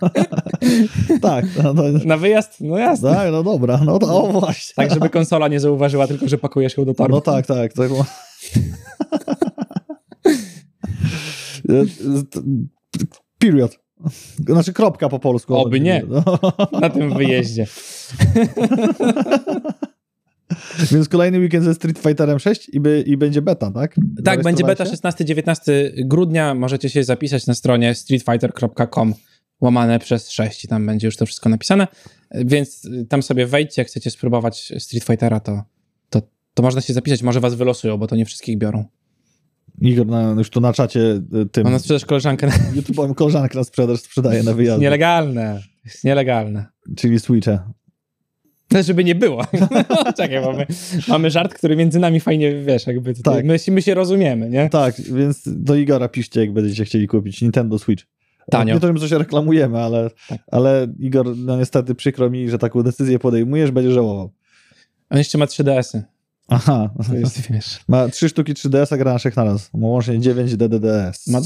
tak, 1.22 1.44
no, 1.62 1.74
to, 1.74 1.82
Na 2.04 2.16
wyjazd? 2.16 2.60
No 2.60 2.78
jasne. 2.78 3.14
tak, 3.14 3.32
no 3.32 3.42
dobra, 3.42 3.80
no 3.84 3.98
to 3.98 4.24
o, 4.24 4.32
właśnie. 4.40 4.74
Tak, 4.76 4.94
żeby 4.94 5.10
konsola 5.10 5.48
nie 5.48 5.60
zauważyła, 5.60 6.06
tylko 6.06 6.28
że 6.28 6.38
pakujesz 6.38 6.76
ją 6.76 6.84
do 6.84 6.94
torby. 6.94 7.14
No 7.14 7.20
tak, 7.20 7.46
tak. 7.46 7.72
tak. 7.72 7.90
Period. 13.38 13.78
Znaczy 14.48 14.72
kropka 14.72 15.08
po 15.08 15.18
polsku. 15.18 15.56
Oby 15.56 15.80
nie. 15.80 16.02
Na 16.80 16.90
tym 16.90 17.14
wyjeździe. 17.14 17.66
Więc 20.92 21.08
kolejny 21.08 21.38
weekend 21.38 21.64
ze 21.64 21.74
Street 21.74 21.98
Fighterem 21.98 22.38
6 22.38 22.68
i, 22.68 22.80
by, 22.80 23.04
i 23.06 23.16
będzie 23.16 23.42
beta, 23.42 23.70
tak? 23.70 23.94
Tak, 24.24 24.42
będzie 24.42 24.64
beta 24.64 24.84
16-19 24.84 25.72
grudnia. 26.04 26.54
Możecie 26.54 26.90
się 26.90 27.04
zapisać 27.04 27.46
na 27.46 27.54
stronie 27.54 27.94
streetfighter.com 27.94 29.14
łamane 29.60 29.98
przez 29.98 30.30
6 30.30 30.64
i 30.64 30.68
tam 30.68 30.86
będzie 30.86 31.06
już 31.06 31.16
to 31.16 31.26
wszystko 31.26 31.48
napisane. 31.48 31.88
Więc 32.34 32.88
tam 33.08 33.22
sobie 33.22 33.46
wejdźcie, 33.46 33.82
jak 33.82 33.88
chcecie 33.88 34.10
spróbować 34.10 34.72
Street 34.78 35.04
Fightera, 35.04 35.40
to, 35.40 35.62
to, 36.10 36.22
to 36.54 36.62
można 36.62 36.80
się 36.80 36.92
zapisać. 36.92 37.22
Może 37.22 37.40
was 37.40 37.54
wylosują, 37.54 37.96
bo 37.96 38.06
to 38.06 38.16
nie 38.16 38.24
wszystkich 38.24 38.58
biorą. 38.58 38.84
Igor 39.80 40.06
na, 40.06 40.34
już 40.38 40.50
tu 40.50 40.60
na 40.60 40.72
czacie 40.72 41.00
y, 41.00 41.46
tym... 41.52 41.66
Ona 41.66 41.78
sprzedaż 41.78 42.04
koleżankę. 42.04 42.46
Na... 42.46 42.52
YouTube'ową 42.80 43.14
koleżankę 43.14 43.58
na 43.58 43.64
sprzedaż 43.64 44.00
sprzedaje 44.00 44.42
na 44.42 44.54
wyjazd. 44.54 44.80
Nielegalne. 44.80 45.62
Jest 45.84 46.04
nielegalne. 46.04 46.66
Czyli 46.96 47.20
Switche. 47.20 47.58
No, 48.72 48.82
żeby 48.82 49.04
nie 49.04 49.14
było. 49.14 49.44
Czekaj, 50.16 50.40
mamy, 50.40 50.66
mamy 51.08 51.30
żart, 51.30 51.54
który 51.54 51.76
między 51.76 51.98
nami 51.98 52.20
fajnie, 52.20 52.54
wiesz, 52.54 52.86
jakby 52.86 53.14
tutaj, 53.14 53.34
tak. 53.34 53.44
my, 53.44 53.56
my 53.68 53.82
się 53.82 53.94
rozumiemy, 53.94 54.50
nie? 54.50 54.68
Tak, 54.68 55.00
więc 55.00 55.42
do 55.46 55.74
Igora 55.74 56.08
piszcie, 56.08 56.40
jak 56.40 56.52
będziecie 56.52 56.84
chcieli 56.84 57.08
kupić 57.08 57.42
Nintendo 57.42 57.78
Switch. 57.78 58.04
Tanio. 58.50 58.74
Nie 58.74 58.80
to, 58.80 58.86
że 58.86 59.00
coś 59.00 59.10
reklamujemy, 59.10 59.78
ale, 59.78 60.10
tak. 60.28 60.38
ale 60.50 60.86
Igor, 60.98 61.36
no 61.36 61.56
niestety 61.56 61.94
przykro 61.94 62.30
mi, 62.30 62.50
że 62.50 62.58
taką 62.58 62.82
decyzję 62.82 63.18
podejmujesz, 63.18 63.70
będzie 63.70 63.92
żałował. 63.92 64.30
On 65.10 65.18
jeszcze 65.18 65.38
ma 65.38 65.44
3DS-y. 65.44 66.02
Aha. 66.48 66.90
To 67.08 67.14
jest, 67.14 67.52
wiesz. 67.52 67.80
Ma 67.88 68.08
trzy 68.08 68.28
sztuki 68.28 68.54
3DS-a, 68.54 68.96
gra 68.96 69.12
na 69.12 69.18
trzech 69.18 69.36
na 69.36 69.44
raz. 69.44 69.74
Ma 69.74 69.88
łącznie 69.88 70.20
9 70.20 70.56
DDDS. 70.56 71.26
Ma... 71.26 71.40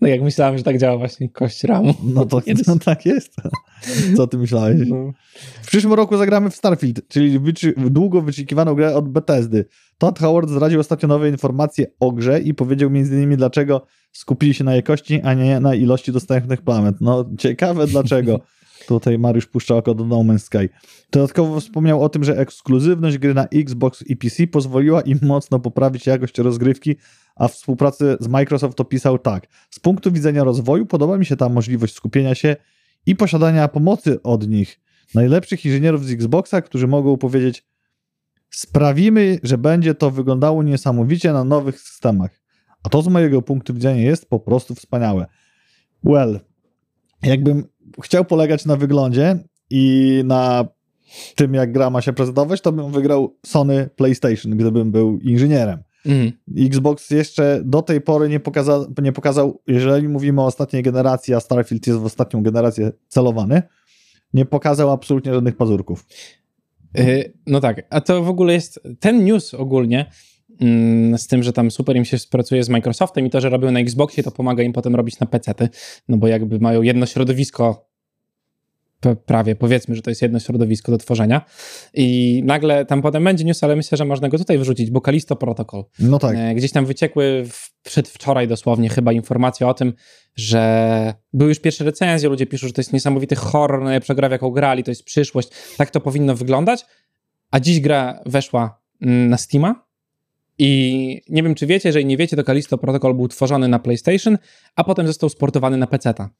No 0.00 0.08
jak 0.08 0.22
myślałem, 0.22 0.58
że 0.58 0.64
tak 0.64 0.78
działa 0.78 0.98
właśnie 0.98 1.28
kość 1.28 1.64
ramu. 1.64 1.94
No 2.04 2.26
to 2.26 2.42
no, 2.66 2.78
tak 2.84 3.06
jest. 3.06 3.36
Co 4.16 4.26
ty 4.26 4.38
myślałeś? 4.38 4.80
No. 4.86 5.12
W 5.62 5.66
przyszłym 5.66 5.92
roku 5.92 6.16
zagramy 6.16 6.50
w 6.50 6.56
Starfield, 6.56 7.08
czyli 7.08 7.38
wyczy 7.38 7.74
długo 7.76 8.22
wyczekiwaną 8.22 8.74
grę 8.74 8.94
od 8.94 9.08
Bethesdy. 9.08 9.64
Todd 9.98 10.18
Howard 10.18 10.50
zdradził 10.50 10.80
ostatnio 10.80 11.08
nowe 11.08 11.28
informacje 11.28 11.86
o 12.00 12.12
grze 12.12 12.40
i 12.40 12.54
powiedział 12.54 12.88
m.in. 12.88 13.36
dlaczego 13.36 13.86
skupili 14.12 14.54
się 14.54 14.64
na 14.64 14.74
jakości, 14.74 15.20
a 15.24 15.34
nie 15.34 15.60
na 15.60 15.74
ilości 15.74 16.12
dostępnych 16.12 16.62
planet. 16.62 16.96
No 17.00 17.30
ciekawe 17.38 17.86
dlaczego. 17.86 18.40
Tutaj 18.88 19.18
Mariusz 19.18 19.46
puszcza 19.46 19.76
oko 19.76 19.94
do 19.94 20.04
No 20.04 20.16
Man's 20.16 20.38
Sky. 20.38 20.68
Dodatkowo 21.12 21.60
wspomniał 21.60 22.02
o 22.02 22.08
tym, 22.08 22.24
że 22.24 22.38
ekskluzywność 22.38 23.18
gry 23.18 23.34
na 23.34 23.46
Xbox 23.48 24.02
i 24.06 24.16
PC 24.16 24.46
pozwoliła 24.46 25.00
im 25.00 25.18
mocno 25.22 25.58
poprawić 25.58 26.06
jakość 26.06 26.38
rozgrywki, 26.38 26.96
a 27.42 27.48
współpracy 27.48 28.16
z 28.20 28.28
Microsoft 28.28 28.80
opisał 28.80 29.18
tak. 29.18 29.46
Z 29.70 29.80
punktu 29.80 30.12
widzenia 30.12 30.44
rozwoju 30.44 30.86
podoba 30.86 31.18
mi 31.18 31.26
się 31.26 31.36
ta 31.36 31.48
możliwość 31.48 31.94
skupienia 31.94 32.34
się 32.34 32.56
i 33.06 33.16
posiadania 33.16 33.68
pomocy 33.68 34.22
od 34.22 34.48
nich, 34.48 34.80
najlepszych 35.14 35.64
inżynierów 35.64 36.04
z 36.04 36.10
Xboxa, 36.10 36.62
którzy 36.62 36.86
mogą 36.86 37.16
powiedzieć 37.16 37.66
sprawimy, 38.50 39.38
że 39.42 39.58
będzie 39.58 39.94
to 39.94 40.10
wyglądało 40.10 40.62
niesamowicie 40.62 41.32
na 41.32 41.44
nowych 41.44 41.80
systemach. 41.80 42.42
A 42.82 42.88
to 42.88 43.02
z 43.02 43.08
mojego 43.08 43.42
punktu 43.42 43.74
widzenia 43.74 44.02
jest 44.02 44.28
po 44.28 44.40
prostu 44.40 44.74
wspaniałe. 44.74 45.26
Well, 46.04 46.40
jakbym 47.22 47.64
chciał 48.02 48.24
polegać 48.24 48.66
na 48.66 48.76
wyglądzie 48.76 49.38
i 49.70 50.22
na 50.26 50.64
tym, 51.34 51.54
jak 51.54 51.72
gra 51.72 51.90
ma 51.90 52.00
się 52.00 52.12
prezentować, 52.12 52.60
to 52.60 52.72
bym 52.72 52.92
wygrał 52.92 53.36
Sony 53.46 53.90
PlayStation, 53.96 54.56
gdybym 54.56 54.92
był 54.92 55.18
inżynierem. 55.18 55.82
Mm. 56.06 56.32
Xbox 56.58 57.10
jeszcze 57.10 57.60
do 57.64 57.82
tej 57.82 58.00
pory 58.00 58.28
nie, 58.28 58.40
pokaza, 58.40 58.86
nie 59.02 59.12
pokazał, 59.12 59.62
jeżeli 59.66 60.08
mówimy 60.08 60.40
o 60.40 60.46
ostatniej 60.46 60.82
generacji, 60.82 61.34
a 61.34 61.40
Starfield 61.40 61.86
jest 61.86 61.98
w 61.98 62.04
ostatnią 62.04 62.42
generację 62.42 62.92
celowany, 63.08 63.62
nie 64.34 64.44
pokazał 64.44 64.90
absolutnie 64.90 65.34
żadnych 65.34 65.56
pazurków. 65.56 66.06
Yy, 66.94 67.32
no 67.46 67.60
tak, 67.60 67.86
a 67.90 68.00
to 68.00 68.22
w 68.22 68.28
ogóle 68.28 68.52
jest 68.52 68.80
ten 69.00 69.24
news 69.24 69.54
ogólnie 69.54 70.10
yy, 70.60 71.18
z 71.18 71.26
tym, 71.26 71.42
że 71.42 71.52
tam 71.52 71.70
super 71.70 71.96
im 71.96 72.04
się 72.04 72.18
współpracuje 72.18 72.64
z 72.64 72.68
Microsoftem 72.68 73.26
i 73.26 73.30
to, 73.30 73.40
że 73.40 73.48
robią 73.48 73.70
na 73.70 73.80
Xboxie, 73.80 74.22
to 74.22 74.30
pomaga 74.30 74.62
im 74.62 74.72
potem 74.72 74.94
robić 74.94 75.20
na 75.20 75.26
PC-ty, 75.26 75.68
no 76.08 76.16
bo 76.16 76.26
jakby 76.26 76.58
mają 76.58 76.82
jedno 76.82 77.06
środowisko 77.06 77.91
prawie 79.26 79.56
powiedzmy, 79.56 79.96
że 79.96 80.02
to 80.02 80.10
jest 80.10 80.22
jedno 80.22 80.40
środowisko 80.40 80.92
do 80.92 80.98
tworzenia. 80.98 81.44
I 81.94 82.42
nagle 82.44 82.86
tam 82.86 83.02
potem 83.02 83.24
będzie 83.24 83.44
news, 83.44 83.64
ale 83.64 83.76
myślę, 83.76 83.98
że 83.98 84.04
można 84.04 84.28
go 84.28 84.38
tutaj 84.38 84.58
wrzucić, 84.58 84.90
bo 84.90 85.00
Kalisto 85.00 85.36
Protocol. 85.36 85.84
No 85.98 86.18
tak. 86.18 86.36
E, 86.36 86.54
gdzieś 86.54 86.72
tam 86.72 86.86
wyciekły 86.86 87.44
w, 87.50 87.72
przedwczoraj 87.82 88.48
dosłownie 88.48 88.88
chyba 88.88 89.12
informacje 89.12 89.66
o 89.66 89.74
tym, 89.74 89.92
że 90.36 91.14
były 91.32 91.48
już 91.48 91.60
pierwsze 91.60 91.84
recenzje, 91.84 92.28
ludzie 92.28 92.46
piszą, 92.46 92.66
że 92.66 92.72
to 92.72 92.80
jest 92.80 92.92
niesamowity 92.92 93.36
horror, 93.36 93.82
najlepsza 93.82 94.14
gra, 94.14 94.28
w 94.28 94.32
jaką 94.32 94.50
grali, 94.50 94.84
to 94.84 94.90
jest 94.90 95.04
przyszłość, 95.04 95.48
tak 95.76 95.90
to 95.90 96.00
powinno 96.00 96.34
wyglądać. 96.34 96.84
A 97.50 97.60
dziś 97.60 97.80
gra 97.80 98.20
weszła 98.26 98.82
mm, 99.00 99.28
na 99.28 99.36
Steama, 99.36 99.92
i 100.58 101.20
nie 101.28 101.42
wiem, 101.42 101.54
czy 101.54 101.66
wiecie, 101.66 101.88
jeżeli 101.88 102.06
nie 102.06 102.16
wiecie, 102.16 102.36
to 102.36 102.44
Kalisto 102.44 102.78
Protocol 102.78 103.14
był 103.14 103.28
tworzony 103.28 103.68
na 103.68 103.78
PlayStation, 103.78 104.38
a 104.76 104.84
potem 104.84 105.06
został 105.06 105.28
sportowany 105.28 105.76
na 105.76 105.86
PC-ta. 105.86 106.30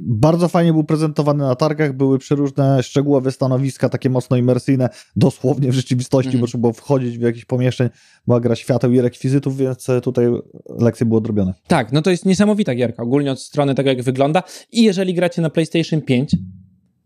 Bardzo 0.00 0.48
fajnie 0.48 0.72
był 0.72 0.84
prezentowany 0.84 1.44
na 1.44 1.54
targach, 1.54 1.92
były 1.92 2.18
przeróżne 2.18 2.82
szczegółowe 2.82 3.32
stanowiska, 3.32 3.88
takie 3.88 4.10
mocno 4.10 4.36
imersyjne, 4.36 4.88
dosłownie 5.16 5.70
w 5.70 5.74
rzeczywistości, 5.74 6.28
mm. 6.28 6.40
bo 6.40 6.46
trzeba 6.46 6.60
było 6.60 6.72
wchodzić 6.72 7.18
w 7.18 7.22
jakieś 7.22 7.44
pomieszczeń, 7.44 7.88
była 8.26 8.40
gra 8.40 8.56
świateł 8.56 8.92
i 8.92 9.00
rekwizytów, 9.00 9.56
więc 9.56 9.86
tutaj 10.02 10.26
lekcje 10.78 11.06
były 11.06 11.18
odrobione. 11.18 11.54
Tak, 11.66 11.92
no 11.92 12.02
to 12.02 12.10
jest 12.10 12.26
niesamowita 12.26 12.74
gierka, 12.74 13.02
ogólnie 13.02 13.32
od 13.32 13.40
strony 13.40 13.74
tego, 13.74 13.90
jak 13.90 14.02
wygląda 14.02 14.42
i 14.72 14.82
jeżeli 14.82 15.14
gracie 15.14 15.42
na 15.42 15.50
PlayStation 15.50 16.00
5, 16.00 16.36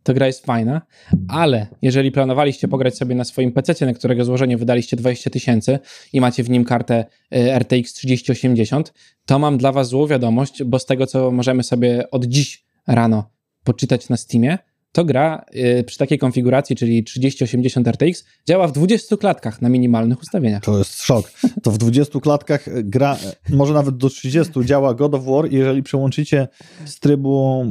to 0.03 0.15
gra 0.15 0.27
jest 0.27 0.47
fajna, 0.47 0.83
ale 1.29 1.67
jeżeli 1.83 2.13
planowaliście 2.13 2.69
pograć 2.69 2.97
sobie 2.97 3.15
na 3.15 3.25
swoim 3.25 3.53
PC, 3.53 3.87
na 3.87 3.95
którego 3.95 4.25
złożenie 4.25 4.57
wydaliście 4.57 4.97
20 4.97 5.31
tysięcy 5.31 5.79
i 6.13 6.21
macie 6.21 6.43
w 6.43 6.51
nim 6.51 6.65
kartę 6.65 7.05
y, 7.35 7.53
RTX 7.53 7.93
3080, 7.93 8.93
to 9.27 9.39
mam 9.39 9.59
dla 9.59 9.73
was 9.73 9.89
złą 9.89 10.07
wiadomość, 10.07 10.65
bo 10.65 10.79
z 10.79 10.87
tego, 10.87 11.07
co 11.07 11.31
możemy 11.31 11.63
sobie 11.63 12.11
od 12.11 12.25
dziś 12.25 12.70
rano 12.87 13.31
poczytać 13.65 14.09
na 14.09 14.17
Steamie, 14.17 14.59
to 14.93 15.05
gra 15.05 15.45
yy, 15.53 15.85
przy 15.85 15.99
takiej 15.99 16.19
konfiguracji, 16.19 16.77
czyli 16.77 17.05
3080 17.05 17.89
RTX, 17.89 18.25
działa 18.49 18.69
w 18.69 18.73
20 18.73 19.17
klatkach 19.17 19.63
na 19.63 19.69
minimalnych 19.69 20.21
ustawieniach. 20.21 20.63
To 20.63 20.79
jest 20.79 21.03
szok. 21.03 21.33
To 21.63 21.71
w 21.71 21.79
20 21.79 22.21
klatkach 22.21 22.83
gra, 22.83 23.17
może 23.51 23.75
nawet 23.75 23.97
do 23.97 24.09
30 24.09 24.53
działa 24.65 24.95
God 24.95 25.15
of 25.15 25.25
War 25.25 25.53
jeżeli 25.53 25.83
przełączycie 25.83 26.49
z 26.85 27.01
trybu 27.01 27.65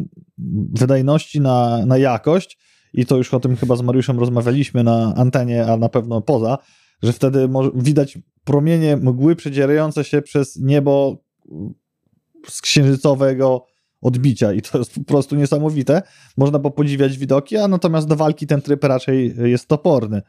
wydajności 0.74 1.42
na, 1.42 1.86
na 1.86 1.98
jakość, 1.98 2.58
i 2.94 3.06
to 3.06 3.18
już 3.18 3.34
o 3.34 3.40
tym 3.40 3.56
chyba 3.56 3.76
z 3.76 3.82
Mariuszem 3.82 4.20
rozmawialiśmy 4.20 4.84
na 4.84 5.14
antenie, 5.16 5.66
a 5.66 5.78
na 5.78 5.90
pewno 5.90 6.22
poza, 6.22 6.58
że 7.04 7.14
wtedy 7.14 7.50
widać 7.76 8.18
promienie 8.44 8.98
mgły 8.98 9.36
przedzierające 9.36 10.04
się 10.04 10.22
przez 10.22 10.56
niebo 10.56 11.24
z 12.48 12.62
księżycowego 12.62 13.66
odbicia 14.02 14.54
i 14.54 14.62
to 14.62 14.78
jest 14.78 14.94
po 14.94 15.04
prostu 15.04 15.36
niesamowite. 15.36 16.02
Można 16.38 16.60
podziwiać 16.60 17.18
widoki, 17.18 17.58
a 17.58 17.68
natomiast 17.68 18.08
do 18.08 18.16
walki 18.16 18.48
ten 18.48 18.62
tryb 18.62 18.84
raczej 18.84 19.36
jest 19.38 19.68
toporny. 19.68 20.22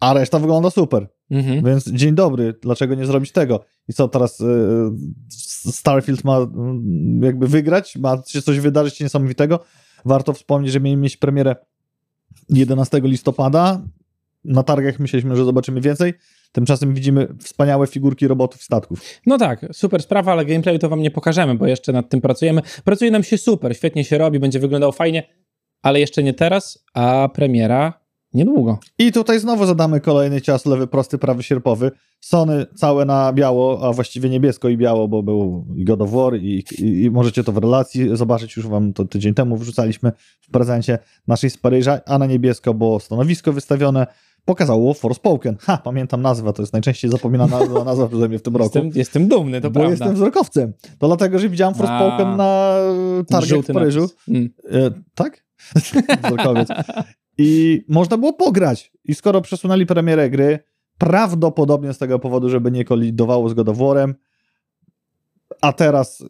A 0.00 0.12
reszta 0.12 0.38
wygląda 0.38 0.70
super. 0.70 1.08
Mhm. 1.30 1.64
Więc 1.64 1.88
dzień 1.88 2.14
dobry, 2.14 2.54
dlaczego 2.62 2.94
nie 2.94 3.06
zrobić 3.06 3.32
tego? 3.32 3.64
I 3.88 3.92
co 3.92 4.08
teraz 4.08 4.40
y, 4.40 4.44
Starfield 5.72 6.24
ma 6.24 6.40
y, 6.40 6.46
jakby 7.20 7.48
wygrać? 7.48 7.96
Ma 7.96 8.22
się 8.26 8.42
coś 8.42 8.60
wydarzyć 8.60 9.00
niesamowitego? 9.00 9.60
Warto 10.04 10.32
wspomnieć, 10.32 10.72
że 10.72 10.80
mieliśmy 10.80 11.02
mieć 11.02 11.16
premierę 11.16 11.56
11 12.48 13.00
listopada. 13.04 13.82
Na 14.44 14.62
targach 14.62 14.98
myśleliśmy, 14.98 15.36
że 15.36 15.44
zobaczymy 15.44 15.80
więcej. 15.80 16.14
Tymczasem 16.52 16.94
widzimy 16.94 17.28
wspaniałe 17.40 17.86
figurki 17.86 18.28
robotów 18.28 18.62
statków. 18.62 19.00
No 19.26 19.38
tak, 19.38 19.66
super 19.72 20.02
sprawa, 20.02 20.32
ale 20.32 20.44
gameplayu 20.44 20.78
to 20.78 20.88
wam 20.88 21.02
nie 21.02 21.10
pokażemy, 21.10 21.54
bo 21.54 21.66
jeszcze 21.66 21.92
nad 21.92 22.08
tym 22.08 22.20
pracujemy. 22.20 22.62
Pracuje 22.84 23.10
nam 23.10 23.22
się 23.22 23.38
super, 23.38 23.76
świetnie 23.76 24.04
się 24.04 24.18
robi, 24.18 24.38
będzie 24.38 24.58
wyglądał 24.58 24.92
fajnie, 24.92 25.22
ale 25.82 26.00
jeszcze 26.00 26.22
nie 26.22 26.34
teraz, 26.34 26.84
a 26.94 27.28
premiera 27.34 28.02
niedługo. 28.34 28.78
I 28.98 29.12
tutaj 29.12 29.40
znowu 29.40 29.66
zadamy 29.66 30.00
kolejny 30.00 30.40
cios 30.40 30.66
lewy, 30.66 30.86
prosty, 30.86 31.18
prawy, 31.18 31.42
sierpowy. 31.42 31.90
Sony 32.20 32.66
całe 32.74 33.04
na 33.04 33.32
biało, 33.32 33.88
a 33.88 33.92
właściwie 33.92 34.28
niebiesko 34.28 34.68
i 34.68 34.76
biało, 34.76 35.08
bo 35.08 35.22
był 35.22 35.66
i 35.76 35.84
God 35.84 36.02
of 36.02 36.10
War 36.10 36.36
i, 36.36 36.64
i, 36.78 37.02
i 37.02 37.10
możecie 37.10 37.44
to 37.44 37.52
w 37.52 37.56
relacji 37.56 38.16
zobaczyć, 38.16 38.56
już 38.56 38.66
wam 38.66 38.92
to 38.92 39.04
tydzień 39.04 39.34
temu 39.34 39.56
wrzucaliśmy 39.56 40.12
w 40.40 40.50
prezencie 40.50 40.98
naszej 41.26 41.50
z 41.50 41.56
Paryża, 41.56 42.00
a 42.06 42.18
na 42.18 42.26
niebiesko 42.26 42.74
było 42.74 43.00
stanowisko 43.00 43.52
wystawione, 43.52 44.06
pokazało 44.44 44.94
Forspoken. 44.94 45.56
Ha, 45.60 45.78
pamiętam 45.84 46.22
nazwę, 46.22 46.52
to 46.52 46.62
jest 46.62 46.72
najczęściej 46.72 47.10
zapominana 47.10 47.58
nazwa 47.84 48.08
przeze 48.08 48.28
mnie 48.28 48.38
w 48.38 48.42
tym 48.42 48.56
roku. 48.56 48.78
Jestem, 48.78 48.90
jestem 48.94 49.28
dumny, 49.28 49.60
to 49.60 49.70
bo 49.70 49.80
prawda. 49.80 49.90
jestem 49.90 50.14
wzrokowcem. 50.14 50.72
To 50.98 51.06
dlatego, 51.06 51.38
że 51.38 51.48
widziałem 51.48 51.74
Forspoken 51.74 52.26
A, 52.26 52.36
na 52.36 52.76
targach 53.28 53.60
w 53.60 53.72
Paryżu. 53.72 54.08
Mm. 54.28 54.50
E, 54.70 54.90
tak? 55.14 55.44
Wzrokowiec. 56.24 56.68
I 57.38 57.82
można 57.88 58.18
było 58.18 58.32
pograć. 58.32 58.92
I 59.04 59.14
skoro 59.14 59.40
przesunęli 59.40 59.86
premierę 59.86 60.30
gry, 60.30 60.58
prawdopodobnie 60.98 61.92
z 61.92 61.98
tego 61.98 62.18
powodu, 62.18 62.48
żeby 62.48 62.70
nie 62.70 62.84
kolidowało 62.84 63.48
z 63.48 63.54
God 63.54 63.68
of 63.68 63.76
War'em, 63.76 64.14
a 65.60 65.72
teraz 65.72 66.24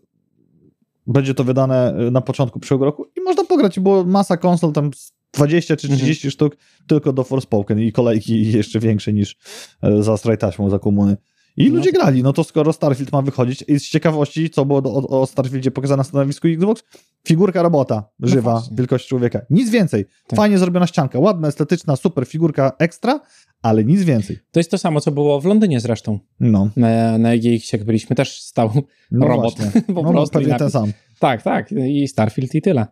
będzie 1.07 1.35
to 1.35 1.45
wydane 1.45 1.95
y, 2.09 2.11
na 2.11 2.21
początku 2.21 2.61
przyszłego 2.61 2.85
roku 2.85 3.07
i 3.17 3.21
można 3.21 3.45
pograć, 3.45 3.81
bo 3.81 4.05
masa 4.05 4.37
konsol, 4.37 4.73
tam 4.73 4.91
20 5.33 5.77
czy 5.77 5.89
30 5.89 6.11
mhm. 6.11 6.31
sztuk 6.31 6.57
tylko 6.87 7.13
do 7.13 7.25
Forspoken 7.25 7.81
i 7.81 7.93
kolejki 7.93 8.53
jeszcze 8.59 8.81
większe 8.81 9.13
niż 9.13 9.37
e, 9.83 10.03
za 10.03 10.17
Stray 10.17 10.39
Taśmą, 10.39 10.71
za 10.71 10.79
komuny. 10.79 11.17
I 11.57 11.71
no. 11.71 11.77
ludzie 11.77 11.93
grali, 11.93 12.23
no 12.23 12.33
to 12.33 12.45
skoro 12.45 12.73
Starfield 12.73 13.13
ma 13.13 13.23
wychodzić, 13.23 13.65
i 13.69 13.81
z 13.81 13.89
ciekawości, 13.89 14.51
co 14.51 14.65
było 14.65 14.83
do, 14.83 14.95
o, 14.95 15.21
o 15.21 15.27
Starfieldzie 15.27 15.71
pokazane 15.71 16.01
na 16.01 16.05
stanowisku 16.05 16.49
Xbox, 16.49 16.83
figurka 17.27 17.63
robota, 17.63 18.05
no 18.19 18.29
żywa, 18.29 18.55
no 18.55 18.77
wielkości 18.77 19.09
człowieka. 19.09 19.41
Nic 19.51 19.71
więcej. 19.71 20.05
Tak. 20.27 20.37
Fajnie 20.37 20.59
zrobiona 20.59 20.87
ścianka, 20.87 21.19
ładna, 21.19 21.49
estetyczna, 21.49 21.97
super 21.97 22.27
figurka 22.27 22.73
ekstra, 22.79 23.21
ale 23.63 23.85
nic 23.85 24.03
więcej. 24.03 24.39
To 24.51 24.61
jest 24.61 24.71
to 24.71 24.79
samo, 24.79 25.01
co 25.01 25.11
było 25.11 25.41
w 25.41 25.45
Londynie 25.45 25.81
zresztą. 25.81 26.19
No. 26.41 26.69
Na, 26.77 27.19
na 27.19 27.33
EGX, 27.33 27.73
jak 27.73 27.85
byliśmy, 27.85 28.17
też 28.17 28.43
stał 28.43 28.71
no 29.11 29.29
robot. 29.29 29.55
po 29.95 30.03
no, 30.03 30.11
prostu. 30.11 30.39
Pewnie 30.39 30.55
ten 30.55 30.71
sam. 30.71 30.93
Tak, 31.19 31.43
tak. 31.43 31.73
I 31.73 32.09
Starfield 32.09 32.55
i 32.55 32.63
tyle. 32.63 32.87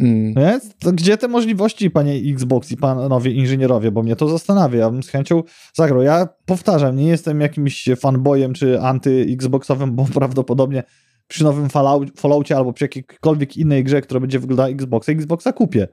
Mm. 0.00 0.34
To 0.78 0.92
gdzie 0.92 1.16
te 1.16 1.28
możliwości, 1.28 1.90
panie 1.90 2.14
Xbox 2.32 2.72
i 2.72 2.76
panowie 2.76 3.32
inżynierowie, 3.32 3.90
bo 3.90 4.02
mnie 4.02 4.16
to 4.16 4.28
zastanawia. 4.28 4.78
Ja 4.78 4.90
bym 4.90 5.02
z 5.02 5.08
chęcią 5.08 5.42
zagrał. 5.74 6.02
Ja 6.02 6.28
powtarzam, 6.46 6.96
nie 6.96 7.06
jestem 7.06 7.40
jakimś 7.40 7.88
fanboyem 7.96 8.52
czy 8.52 8.78
anty-Xboxowym, 8.78 9.90
bo 9.90 10.04
prawdopodobnie 10.14 10.82
przy 11.28 11.44
nowym 11.44 11.68
Falloutie 12.16 12.56
albo 12.56 12.72
przy 12.72 12.84
jakiejkolwiek 12.84 13.56
innej 13.56 13.84
grze, 13.84 14.00
która 14.00 14.20
będzie 14.20 14.38
wyglądała 14.38 14.68
Xboxa, 14.68 15.12
Xboxa 15.12 15.52
kupię. 15.52 15.88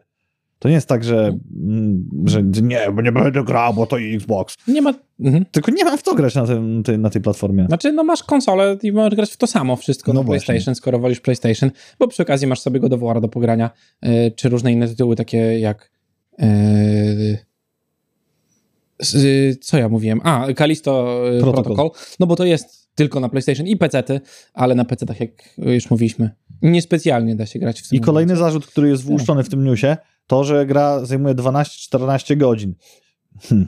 To 0.64 0.70
nie 0.70 0.76
jest 0.76 0.88
tak, 0.88 1.04
że, 1.04 1.38
mm, 1.64 2.10
że 2.26 2.44
nie, 2.44 2.92
bo 2.94 3.02
nie 3.02 3.12
będę 3.12 3.44
grał, 3.44 3.74
bo 3.74 3.86
to 3.86 4.00
Xbox. 4.00 4.56
Nie 4.68 4.82
ma. 4.82 4.94
Mhm. 5.20 5.46
Tylko 5.52 5.72
nie 5.72 5.86
mam 5.86 5.98
w 5.98 6.02
co 6.02 6.16
grać 6.16 6.36
na, 6.36 6.46
tym, 6.46 6.84
tej, 6.84 7.00
na 7.00 7.10
tej 7.10 7.22
platformie. 7.22 7.66
Znaczy, 7.66 7.92
no 7.92 8.04
masz 8.04 8.24
konsolę 8.24 8.78
i 8.84 8.92
możesz 8.92 9.16
grać 9.16 9.32
w 9.32 9.38
to 9.38 9.48
samo 9.48 9.76
wszystko 9.76 10.14
no 10.14 10.20
na 10.20 10.26
właśnie. 10.26 10.46
PlayStation, 10.46 10.76
skoro 10.76 11.00
wolisz 11.00 11.20
PlayStation, 11.20 11.72
bo 12.00 12.08
przy 12.08 12.24
okazji 12.24 12.48
masz 12.48 12.60
sobie 12.60 12.80
go 12.80 12.90
do 12.90 13.20
do 13.22 13.28
pogrania, 13.28 13.70
yy, 14.02 14.32
czy 14.36 14.50
różne 14.50 14.72
inne 14.72 14.88
tytuły, 14.88 15.16
takie 15.16 15.60
jak. 15.60 15.92
Yy, 16.40 17.38
co 19.62 19.78
ja 19.78 19.90
mówiłem? 19.90 20.22
A, 20.24 20.48
Kalisto 20.56 21.22
Protocol. 21.40 21.64
Protocol. 21.64 21.90
No 22.20 22.28
bo 22.28 22.36
to 22.36 22.46
jest 22.46 22.96
tylko 22.96 23.20
na 23.20 23.30
PlayStation 23.30 23.68
i 23.68 23.78
PC-ty, 23.78 24.22
ale 24.54 24.76
na 24.76 24.86
PC-tach, 24.86 25.20
jak 25.20 25.32
już 25.58 25.90
mówiliśmy, 25.90 26.30
niespecjalnie 26.62 27.36
da 27.36 27.46
się 27.46 27.60
grać 27.60 27.82
w 27.82 27.90
tym 27.90 27.98
I 27.98 28.02
kolejny 28.02 28.36
zarzut, 28.36 28.68
który 28.68 28.90
jest 28.90 29.04
włuszczony 29.04 29.44
w 29.44 29.50
tym 29.50 29.64
newsie, 29.64 29.98
to, 30.28 30.44
że 30.44 30.66
gra 30.66 31.06
zajmuje 31.06 31.36
12-14 31.36 32.38
godzin. 32.38 32.76
Hm. 33.42 33.68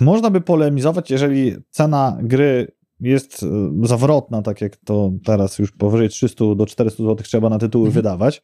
Można 0.00 0.30
by 0.30 0.40
polemizować, 0.40 1.10
jeżeli 1.10 1.56
cena 1.70 2.18
gry 2.22 2.72
jest 3.00 3.42
e, 3.42 3.46
zawrotna, 3.86 4.42
tak 4.42 4.60
jak 4.60 4.76
to 4.76 5.12
teraz 5.24 5.58
już 5.58 5.72
powyżej 5.72 6.08
300 6.08 6.44
do 6.54 6.66
400 6.66 7.02
zł 7.02 7.16
trzeba 7.16 7.48
na 7.48 7.58
tytuły 7.58 7.86
mhm. 7.86 7.94
wydawać, 7.94 8.42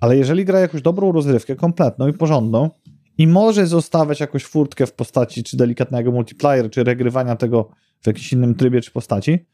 ale 0.00 0.16
jeżeli 0.16 0.44
gra 0.44 0.60
jakąś 0.60 0.82
dobrą 0.82 1.12
rozrywkę, 1.12 1.56
kompletną 1.56 2.08
i 2.08 2.12
porządną 2.12 2.70
i 3.18 3.26
może 3.26 3.66
zostawiać 3.66 4.20
jakąś 4.20 4.44
furtkę 4.44 4.86
w 4.86 4.92
postaci 4.92 5.44
czy 5.44 5.56
delikatnego 5.56 6.12
multiplayer, 6.12 6.70
czy 6.70 6.84
regrywania 6.84 7.36
tego 7.36 7.70
w 8.00 8.06
jakimś 8.06 8.32
innym 8.32 8.54
trybie 8.54 8.80
czy 8.80 8.90
postaci, 8.90 9.46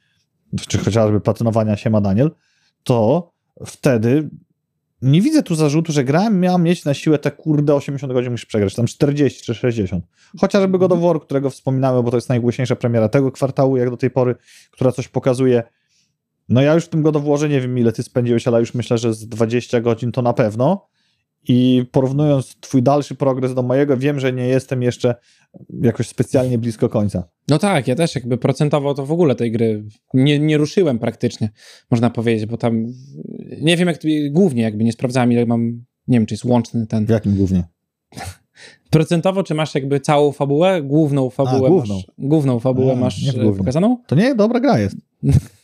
czy 0.68 0.78
chociażby 0.78 1.20
platynowania 1.20 1.76
się 1.76 1.90
ma 1.90 2.00
Daniel, 2.00 2.30
to 2.82 3.30
wtedy 3.66 4.30
nie 5.02 5.20
widzę 5.22 5.42
tu 5.42 5.54
zarzutu, 5.54 5.92
że 5.92 6.04
grałem 6.04 6.40
miała 6.40 6.58
mieć 6.58 6.84
na 6.84 6.94
siłę 6.94 7.18
te 7.18 7.30
kurde 7.30 7.74
80 7.74 8.12
godzin 8.12 8.32
musisz 8.32 8.46
przegrać, 8.46 8.74
tam 8.74 8.86
40 8.86 9.42
czy 9.42 9.54
60. 9.54 10.04
Chociażby 10.40 10.78
God 10.78 10.92
of 10.92 11.00
War, 11.00 11.20
którego 11.20 11.50
wspominałem, 11.50 12.04
bo 12.04 12.10
to 12.10 12.16
jest 12.16 12.28
najgłośniejsza 12.28 12.76
premiera 12.76 13.08
tego 13.08 13.32
kwartału, 13.32 13.76
jak 13.76 13.90
do 13.90 13.96
tej 13.96 14.10
pory, 14.10 14.34
która 14.70 14.92
coś 14.92 15.08
pokazuje. 15.08 15.62
No 16.48 16.62
ja 16.62 16.74
już 16.74 16.84
w 16.84 16.88
tym 16.88 17.02
God 17.02 17.16
of 17.16 17.24
Warze 17.24 17.48
nie 17.48 17.60
wiem 17.60 17.78
ile 17.78 17.92
ty 17.92 18.02
spędziłeś, 18.02 18.48
ale 18.48 18.60
już 18.60 18.74
myślę, 18.74 18.98
że 18.98 19.14
z 19.14 19.28
20 19.28 19.80
godzin 19.80 20.12
to 20.12 20.22
na 20.22 20.32
pewno. 20.32 20.88
I 21.48 21.84
porównując 21.92 22.56
twój 22.60 22.82
dalszy 22.82 23.14
progres 23.14 23.54
do 23.54 23.62
mojego, 23.62 23.96
wiem, 23.96 24.20
że 24.20 24.32
nie 24.32 24.48
jestem 24.48 24.82
jeszcze 24.82 25.14
jakoś 25.82 26.08
specjalnie 26.08 26.58
blisko 26.58 26.88
końca. 26.88 27.28
No 27.48 27.58
tak, 27.58 27.88
ja 27.88 27.94
też 27.94 28.14
jakby 28.14 28.38
procentowo 28.38 28.94
to 28.94 29.06
w 29.06 29.12
ogóle 29.12 29.34
tej 29.34 29.52
gry 29.52 29.84
nie, 30.14 30.38
nie 30.38 30.56
ruszyłem 30.56 30.98
praktycznie, 30.98 31.50
można 31.90 32.10
powiedzieć, 32.10 32.46
bo 32.46 32.56
tam 32.56 32.86
nie 33.60 33.76
wiem 33.76 33.88
jak, 33.88 33.98
głównie 34.30 34.62
jakby 34.62 34.84
nie 34.84 34.92
sprawdzałem 34.92 35.32
ile 35.32 35.46
mam, 35.46 35.84
nie 36.08 36.18
wiem 36.18 36.26
czy 36.26 36.34
jest 36.34 36.44
łączny 36.44 36.86
ten... 36.86 37.06
W 37.06 37.08
jakim 37.08 37.36
głównie? 37.36 37.64
Procentowo, 38.90 39.42
czy 39.42 39.54
masz 39.54 39.74
jakby 39.74 40.00
całą 40.00 40.32
fabułę, 40.32 40.82
główną 40.82 41.30
fabułę 41.30 41.66
A, 41.66 41.70
główną. 41.70 41.94
masz, 41.94 42.06
główną 42.18 42.60
fabułę 42.60 42.92
A, 42.92 42.96
masz 42.96 43.24
pokazaną? 43.58 43.96
To 44.06 44.16
nie, 44.16 44.34
dobra 44.34 44.60
gra 44.60 44.78
jest. 44.78 44.96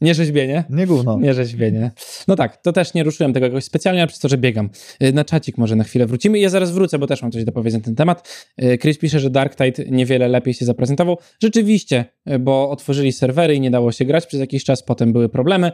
Nie 0.00 0.14
rzeźbienie. 0.14 0.64
Nie 0.70 0.86
gówno. 0.86 1.18
Nie 1.18 1.34
rzeźbienie. 1.34 1.90
No 2.28 2.36
tak, 2.36 2.56
to 2.56 2.72
też 2.72 2.94
nie 2.94 3.04
ruszyłem 3.04 3.32
tego 3.32 3.46
jakoś 3.46 3.64
specjalnie, 3.64 4.00
ale 4.00 4.08
przez 4.08 4.20
to, 4.20 4.28
że 4.28 4.38
biegam. 4.38 4.70
Y, 5.02 5.12
na 5.12 5.24
czacik 5.24 5.58
może 5.58 5.76
na 5.76 5.84
chwilę 5.84 6.06
wrócimy. 6.06 6.38
Ja 6.38 6.48
zaraz 6.48 6.70
wrócę, 6.70 6.98
bo 6.98 7.06
też 7.06 7.22
mam 7.22 7.32
coś 7.32 7.44
do 7.44 7.52
powiedzenia 7.52 7.80
na 7.80 7.84
ten 7.84 7.94
temat. 7.94 8.48
Y, 8.62 8.78
Chris 8.78 8.98
pisze, 8.98 9.20
że 9.20 9.30
Dark 9.30 9.56
Tide 9.56 9.84
niewiele 9.90 10.28
lepiej 10.28 10.54
się 10.54 10.64
zaprezentował. 10.64 11.18
Rzeczywiście, 11.42 12.04
y, 12.30 12.38
bo 12.38 12.70
otworzyli 12.70 13.12
serwery 13.12 13.54
i 13.54 13.60
nie 13.60 13.70
dało 13.70 13.92
się 13.92 14.04
grać 14.04 14.26
przez 14.26 14.40
jakiś 14.40 14.64
czas, 14.64 14.82
potem 14.82 15.12
były 15.12 15.28
problemy. 15.28 15.72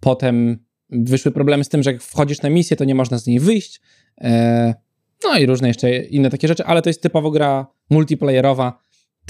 Potem 0.00 0.58
wyszły 0.90 1.32
problemy 1.32 1.64
z 1.64 1.68
tym, 1.68 1.82
że 1.82 1.92
jak 1.92 2.02
wchodzisz 2.02 2.42
na 2.42 2.50
misję, 2.50 2.76
to 2.76 2.84
nie 2.84 2.94
można 2.94 3.18
z 3.18 3.26
niej 3.26 3.40
wyjść. 3.40 3.80
No 5.24 5.38
i 5.38 5.46
różne 5.46 5.68
jeszcze 5.68 5.96
inne 5.96 6.30
takie 6.30 6.48
rzeczy, 6.48 6.64
ale 6.64 6.82
to 6.82 6.90
jest 6.90 7.02
typowo 7.02 7.30
gra 7.30 7.66
multiplayerowa, 7.90 8.81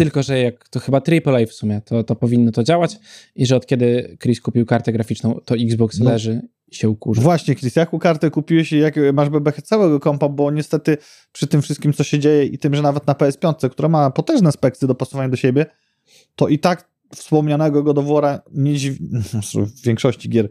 tylko, 0.05 0.23
że 0.23 0.39
jak 0.39 0.69
to 0.69 0.81
chyba 0.81 0.99
AAA 0.99 1.47
w 1.47 1.53
sumie, 1.53 1.81
to, 1.85 2.05
to 2.05 2.17
powinno 2.17 2.53
to 2.53 2.63
działać 2.63 2.99
i 3.37 3.47
że 3.47 3.57
od 3.57 3.67
kiedy 3.67 4.17
Chris 4.23 4.41
kupił 4.41 4.67
kartę 4.67 4.93
graficzną, 4.93 5.41
to 5.45 5.55
Xbox 5.55 5.99
no. 5.99 6.11
leży 6.11 6.41
i 6.69 6.75
się 6.75 6.89
ukurza. 6.89 7.23
Właśnie, 7.23 7.55
Chris, 7.55 7.77
jaką 7.77 7.99
kartę 7.99 8.31
kupiłeś 8.31 8.73
i 8.73 8.79
jak 8.79 8.95
masz 9.13 9.29
bebechę 9.29 9.63
całego 9.63 10.01
kompa, 10.01 10.29
bo 10.29 10.51
niestety 10.51 10.97
przy 11.33 11.47
tym 11.47 11.63
wszystkim, 11.63 11.93
co 11.93 12.05
się 12.05 12.19
dzieje 12.19 12.45
i 12.45 12.59
tym, 12.59 12.75
że 12.75 12.83
nawet 12.83 13.07
na 13.07 13.13
PS5, 13.13 13.71
która 13.71 13.89
ma 13.89 14.11
potężne 14.11 14.53
speksy 14.53 14.87
dopasowania 14.87 15.29
do 15.29 15.37
siebie, 15.37 15.67
to 16.37 16.49
i 16.49 16.59
tak 16.59 16.89
wspomnianego 17.15 17.83
go 17.83 17.95
do 17.95 18.03
wora 18.03 18.41
nie 18.53 18.75
dźwig... 18.75 18.99
w 19.77 19.83
większości 19.83 20.29
gier 20.29 20.49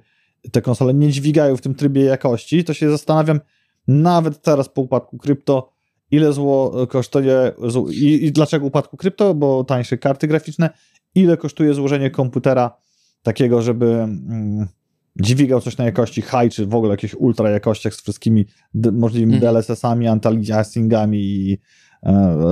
te 0.51 0.61
konsole 0.61 0.93
nie 0.93 1.09
dźwigają 1.09 1.57
w 1.57 1.61
tym 1.61 1.75
trybie 1.75 2.03
jakości, 2.03 2.63
to 2.63 2.73
się 2.73 2.89
zastanawiam, 2.89 3.39
nawet 3.87 4.41
teraz 4.41 4.69
po 4.69 4.81
upadku 4.81 5.17
krypto, 5.17 5.70
ile 6.11 6.33
zło 6.33 6.87
kosztuje 6.87 7.51
i, 7.91 8.25
i 8.25 8.31
dlaczego 8.31 8.65
upadku 8.65 8.97
krypto, 8.97 9.33
bo 9.33 9.63
tańsze 9.63 9.97
karty 9.97 10.27
graficzne, 10.27 10.69
ile 11.15 11.37
kosztuje 11.37 11.73
złożenie 11.73 12.09
komputera 12.09 12.77
takiego, 13.23 13.61
żeby 13.61 13.85
mm, 13.85 14.67
dźwigał 15.15 15.61
coś 15.61 15.77
na 15.77 15.85
jakości 15.85 16.21
high, 16.21 16.53
czy 16.53 16.65
w 16.65 16.75
ogóle 16.75 16.91
jakieś 16.91 17.15
ultra 17.15 17.49
jakościach 17.49 17.93
z 17.93 18.01
wszystkimi 18.01 18.45
możliwymi 18.91 19.37
mm. 19.37 19.53
DLSS-ami, 19.53 20.07
anti-aliasingami 20.07 21.17
i 21.17 21.57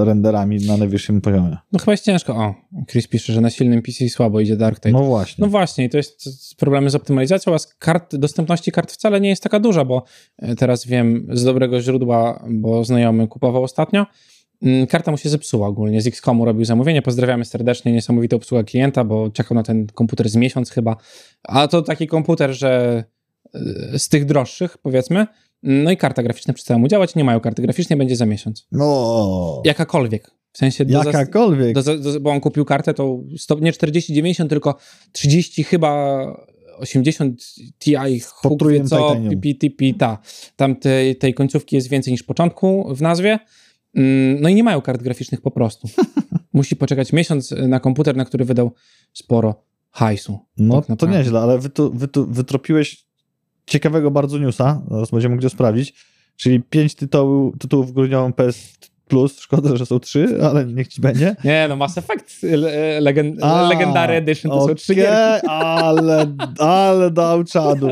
renderami 0.06 0.58
na 0.68 0.78
najwyższym 0.78 1.22
poziomie. 1.22 1.58
No 1.72 1.80
chyba 1.80 1.91
jest 1.91 2.04
ciężko. 2.04 2.36
O, 2.36 2.56
Chris 2.88 3.08
pisze, 3.08 3.34
że 3.34 3.41
na 3.41 3.50
silnym 3.50 3.82
PC 3.82 4.10
słabo 4.10 4.39
idzie 4.39 4.56
Dark 4.56 4.80
Tide. 4.80 4.91
No 4.91 5.04
właśnie. 5.04 5.41
No 5.41 5.47
właśnie, 5.47 5.89
to 5.89 5.97
jest 5.97 6.56
problemy 6.58 6.89
z 6.89 6.95
optymalizacją, 6.95 7.54
a 7.54 7.60
z 7.60 7.68
kart, 7.68 8.16
dostępności 8.16 8.72
kart 8.72 8.91
wcale 8.91 9.22
nie 9.22 9.30
jest 9.30 9.43
taka 9.43 9.60
duża, 9.60 9.86
bo 9.86 10.04
e, 10.38 10.56
teraz 10.56 10.86
wiem 10.86 11.28
z 11.32 11.43
dobrego 11.43 11.82
źródła, 11.82 12.43
bo 12.50 12.84
znajomy 12.84 13.28
kupował 13.28 13.64
ostatnio, 13.64 14.06
mm, 14.62 14.88
karta 14.88 15.12
mu 15.12 15.18
się 15.18 15.30
zepsuła 15.30 15.68
ogólnie. 15.68 16.02
Z 16.02 16.08
XCOMu 16.08 16.45
robił 16.45 16.66
zamówienie. 16.66 17.02
Pozdrawiamy 17.02 17.45
serdecznie. 17.45 17.91
Niesamowita 17.91 18.36
obsługa 18.36 18.64
klienta, 18.64 19.04
bo 19.04 19.30
czekał 19.30 19.56
na 19.56 19.64
ten 19.64 19.88
komputer 19.88 20.30
z 20.30 20.36
miesiąc 20.36 20.72
chyba. 20.72 20.95
A 21.43 21.68
to 21.68 21.82
taki 21.82 22.08
komputer, 22.08 22.54
że 22.54 23.04
e, 23.54 24.00
z 24.00 24.10
tych 24.10 24.26
droższych, 24.26 24.78
powiedzmy, 24.78 25.28
no 25.64 25.91
i 25.91 25.97
karta 25.97 26.24
graficzna 26.24 26.53
przestała 26.53 26.78
mu 26.78 26.88
działać, 26.88 27.16
nie 27.16 27.24
mają 27.24 27.39
karty 27.39 27.62
graficznej, 27.62 27.97
będzie 27.97 28.16
za 28.16 28.26
miesiąc. 28.26 28.68
No. 28.72 29.62
Jakakolwiek. 29.66 30.32
W 30.51 30.57
sensie 30.57 30.86
do 30.86 31.03
Jakakolwiek. 31.03 31.74
Do, 31.74 31.97
do, 31.97 32.20
bo 32.20 32.32
on 32.32 32.39
kupił 32.39 32.66
kartę, 32.66 32.93
to 32.93 33.20
nie 33.62 33.72
40-90, 33.72 34.47
tylko 34.47 34.76
30 35.12 35.64
chyba 35.64 36.26
80 36.78 37.53
Ti, 37.80 37.95
Potrójnym 38.43 38.88
co, 38.88 39.16
PPTP, 39.30 39.86
ta. 39.97 40.18
Tam 40.55 40.76
tej, 40.76 41.16
tej 41.16 41.34
końcówki 41.34 41.76
jest 41.76 41.89
więcej 41.89 42.14
niż 42.14 42.24
początku 42.24 42.95
w 42.95 43.01
nazwie. 43.01 43.39
Mm, 43.95 44.41
no 44.41 44.49
i 44.49 44.55
nie 44.55 44.64
mają 44.64 44.82
kart 44.82 45.03
graficznych 45.03 45.41
po 45.41 45.51
prostu. 45.51 45.89
Musi 46.53 46.76
poczekać 46.76 47.14
miesiąc 47.14 47.51
na 47.51 47.80
komputer, 47.80 48.16
na 48.16 48.26
który 48.26 48.45
wydał 48.45 48.72
sporo 49.14 49.64
hajsu. 49.91 50.39
No 50.57 50.82
tak 50.82 50.99
to 50.99 51.07
nieźle, 51.07 51.39
ale 51.39 51.60
wy 51.60 51.70
tu, 51.70 51.91
wy 51.93 52.07
tu 52.07 52.26
wytropiłeś 52.26 53.09
ciekawego 53.70 54.12
bardzo 54.12 54.38
newsa, 54.38 54.82
zaraz 54.92 55.12
będziemy 55.12 55.36
mogli 55.36 55.50
sprawdzić, 55.50 55.94
czyli 56.38 56.62
pięć 56.62 56.96
tytułów, 56.96 57.54
tytułów 57.60 57.94
grudniowym 57.94 58.34
PS, 58.34 58.78
Plus, 59.10 59.40
szkoda, 59.40 59.76
że 59.76 59.86
są 59.86 60.00
trzy, 60.00 60.40
ale 60.44 60.66
niech 60.66 60.88
ci 60.88 61.02
będzie. 61.02 61.36
Nie, 61.44 61.66
no 61.70 61.76
Mass 61.76 61.98
Effect 61.98 62.44
le, 62.44 63.00
legend, 63.02 63.44
A, 63.44 63.70
Legendary 63.70 64.14
Edition 64.14 64.52
to 64.52 64.58
okay, 64.58 64.68
są 64.68 64.76
trzy 64.76 64.96
gierki. 64.96 65.48
ale, 65.48 66.26
ale 66.60 67.12
dał 67.12 67.44
czadu. 67.44 67.90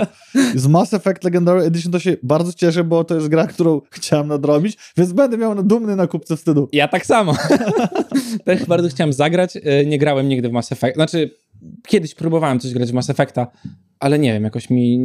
Z 0.56 0.68
Mass 0.68 0.94
Effect 0.94 1.24
Legendary 1.24 1.62
Edition 1.62 1.92
to 1.92 2.00
się 2.00 2.18
bardzo 2.24 2.54
cieszę, 2.54 2.84
bo 2.84 3.04
to 3.04 3.16
jest 3.16 3.28
gra, 3.28 3.48
którą 3.48 3.82
chciałem 3.92 4.28
nadrobić, 4.28 4.78
więc 4.98 5.14
będę 5.14 5.38
miał 5.38 5.64
dumny 5.64 5.96
na 5.96 6.08
kupce 6.08 6.38
wstydu. 6.38 6.70
Ja 6.72 6.88
tak 6.88 7.06
samo. 7.06 7.34
Też 8.46 8.66
bardzo 8.66 8.90
chciałem 8.90 9.14
zagrać. 9.14 9.58
E, 9.64 9.86
Nie 9.86 9.98
grałem 9.98 10.30
nigdy 10.30 10.50
w 10.50 10.52
Mass 10.52 10.72
Effect. 10.72 10.96
Znaczy, 10.96 11.32
kiedyś 11.88 12.16
próbowałem 12.16 12.60
coś 12.60 12.74
grać 12.74 12.92
w 12.92 12.94
Mass 12.94 13.10
Effecta, 13.10 13.48
ale 14.00 14.20
nie 14.20 14.34
wiem, 14.34 14.44
jakoś 14.44 14.70
mi 14.70 14.98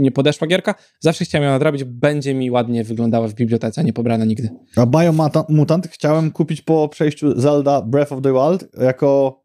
nie 0.00 0.10
podeszła 0.10 0.46
gierka. 0.46 0.74
Zawsze 1.00 1.24
chciałem 1.24 1.44
ją 1.44 1.50
nadrobić. 1.50 1.84
Będzie 1.84 2.34
mi 2.34 2.50
ładnie 2.50 2.84
wyglądała 2.84 3.28
w 3.28 3.34
bibliotece, 3.34 3.80
a 3.80 3.84
nie 3.84 3.92
pobrana 3.92 4.24
nigdy. 4.24 4.48
A 4.76 4.86
Biomutant 4.86 5.88
chciałem 5.88 6.30
kupić 6.30 6.62
po 6.62 6.88
przejściu 6.88 7.40
Zelda 7.40 7.82
Breath 7.82 8.12
of 8.12 8.22
the 8.22 8.32
Wild 8.32 8.76
jako 8.82 9.42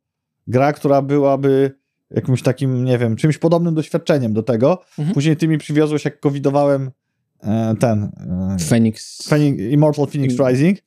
gra, 0.48 0.74
która 0.74 1.02
byłaby 1.02 1.72
jakimś 2.12 2.42
takim, 2.42 2.86
nie 2.86 2.98
wiem, 2.98 3.16
czymś 3.16 3.38
podobnym 3.38 3.76
doświadczeniem 3.76 4.34
do 4.34 4.44
tego. 4.44 4.80
Mhm. 5.00 5.14
Później 5.14 5.38
ty 5.38 5.48
mi 5.48 5.58
przywiozłeś, 5.58 6.06
jak 6.06 6.20
covidowałem 6.20 6.92
e, 7.44 7.76
ten 7.80 8.04
e, 8.04 8.58
Phoenix. 8.70 9.28
Phoenix, 9.30 9.62
Immortal 9.72 10.08
Phoenix 10.08 10.40
Mm. 10.40 10.52
Rising. 10.52 10.78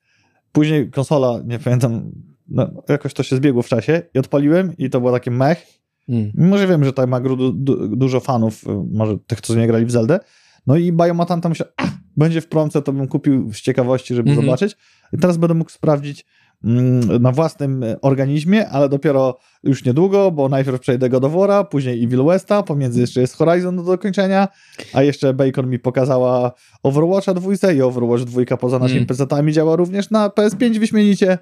Później 0.53 0.91
konsola, 0.91 1.41
nie 1.45 1.59
pamiętam, 1.59 2.13
no, 2.51 2.71
jakoś 2.89 3.15
to 3.15 3.23
się 3.23 3.37
zbiegło 3.37 3.63
w 3.63 3.69
czasie 3.69 4.03
i 4.15 4.19
odpaliłem 4.19 4.77
i 4.79 4.91
to 4.91 5.01
było 5.01 5.13
takie 5.13 5.31
mech. 5.31 5.67
Mm. 6.09 6.31
Może 6.35 6.67
wiem, 6.67 6.85
że 6.85 6.91
tutaj 6.93 7.07
ma 7.07 7.21
du, 7.21 7.53
dużo 7.97 8.21
fanów, 8.21 8.65
y, 8.65 8.69
może 8.93 9.19
tych, 9.27 9.41
co 9.41 9.55
nie 9.55 9.67
grali 9.67 9.87
w 9.87 9.91
Zeldę. 9.91 10.21
No 10.67 10.77
i 10.77 10.93
Biomatanta 10.93 11.49
myślałem, 11.49 11.73
a, 11.77 11.85
będzie 12.17 12.41
w 12.41 12.49
promce, 12.49 12.83
to 12.83 12.93
bym 12.93 13.09
kupił 13.09 13.53
z 13.53 13.61
ciekawości, 13.61 14.15
żeby 14.15 14.31
Mhm. 14.31 14.47
zobaczyć. 14.47 14.77
I 15.13 15.19
teraz 15.19 15.37
będę 15.37 15.55
mógł 15.55 15.71
sprawdzić 15.71 16.27
mm, 16.65 17.23
na 17.23 17.33
własnym 17.33 17.83
y, 17.83 18.01
organizmie, 18.01 18.69
ale 18.69 18.89
dopiero 18.89 19.39
już 19.63 19.85
niedługo, 19.85 20.31
bo 20.31 20.49
najpierw 20.49 20.81
przejdę 20.81 21.09
God 21.09 21.25
of 21.25 21.33
War'a, 21.33 21.65
później 21.65 22.05
Evil 22.05 22.25
Westa, 22.25 22.63
pomiędzy 22.63 23.01
jeszcze 23.01 23.21
jest 23.21 23.37
Horizon 23.37 23.77
do 23.77 23.83
dokończenia, 23.83 24.49
a 24.93 25.03
jeszcze 25.03 25.35
Bacon 25.35 25.71
mi 25.71 25.79
pokazała 25.79 26.53
Overwatcha 26.83 27.35
dwójce 27.35 27.75
i 27.75 27.83
Overwatch 27.83 28.25
dwójka 28.25 28.57
poza 28.57 28.79
naszymi 28.79 29.01
Mm. 29.01 29.09
PC-tami 29.09 29.53
działa 29.53 29.77
również 29.77 30.11
na 30.11 30.29
PS5 30.29 30.79
wyśmienicie 30.79 31.39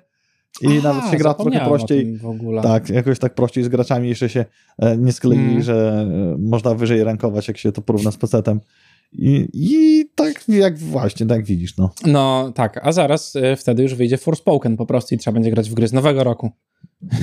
i 0.63 0.69
nawet 0.83 1.11
się 1.11 1.17
gra 1.17 1.35
trochę 1.35 1.61
prościej. 1.61 2.19
Tak, 2.63 2.89
jakoś 2.91 3.19
tak 3.19 3.35
prościej 3.35 3.65
z 3.65 3.69
graczami 3.69 4.09
jeszcze 4.09 4.29
się 4.29 4.45
e, 4.79 4.97
nie 4.97 5.13
sklei, 5.13 5.39
Mm. 5.39 5.63
że 5.63 6.07
e, 6.35 6.37
można 6.39 6.75
wyżej 6.75 7.05
rankować, 7.05 7.49
jak 7.49 7.59
się 7.59 7.73
to 7.73 7.83
porówna 7.83 8.11
z 8.11 8.17
PC-tem. 8.17 8.61
I, 9.13 9.49
I 9.53 10.05
tak 10.15 10.49
jak 10.49 10.79
właśnie, 10.79 11.27
tak 11.27 11.45
widzisz, 11.45 11.77
no. 11.77 11.91
No 12.07 12.53
tak, 12.55 12.81
a 12.87 12.93
zaraz 12.93 13.37
y, 13.37 13.57
wtedy 13.57 13.83
już 13.83 13.95
wyjdzie 13.95 14.17
Forspoken 14.17 14.77
po 14.77 14.87
prostu 14.87 15.15
i 15.15 15.19
trzeba 15.19 15.35
będzie 15.35 15.51
grać 15.51 15.71
w 15.71 15.75
gry 15.75 15.89
z 15.89 15.93
nowego 15.93 16.25
roku. 16.25 16.51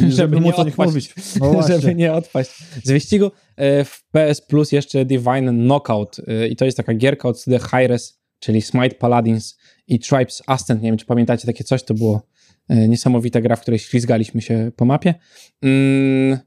Żeby 0.09 0.37
o 0.37 0.39
nich 0.39 0.59
odpaść. 0.59 0.77
mówić. 0.89 1.13
No 1.41 1.67
żeby 1.67 1.95
nie 1.95 2.13
odpaść 2.13 2.49
z 2.83 2.91
wyścigu. 2.91 3.31
E, 3.57 3.83
W 3.85 4.03
PS 4.11 4.41
Plus 4.41 4.71
jeszcze 4.71 5.05
Divine 5.05 5.51
Knockout 5.51 6.17
e, 6.27 6.47
i 6.47 6.55
to 6.55 6.65
jest 6.65 6.77
taka 6.77 6.93
gierka 6.93 7.27
od 7.29 7.39
studia 7.39 7.59
Hi-Res, 7.59 8.19
czyli 8.39 8.61
Smite 8.61 8.95
Paladins 8.95 9.57
i 9.87 9.99
Tribes 9.99 10.41
Ascent. 10.47 10.81
Nie 10.81 10.89
wiem, 10.89 10.97
czy 10.97 11.05
pamiętacie 11.05 11.45
takie 11.47 11.63
coś, 11.63 11.83
to 11.83 11.93
było 11.93 12.15
e, 12.15 12.21
niesamowita 12.69 13.41
gra, 13.41 13.55
w 13.55 13.61
której 13.61 13.79
ślizgaliśmy 13.79 14.41
się 14.41 14.71
po 14.75 14.85
mapie. 14.85 15.13
Mm, 15.61 16.39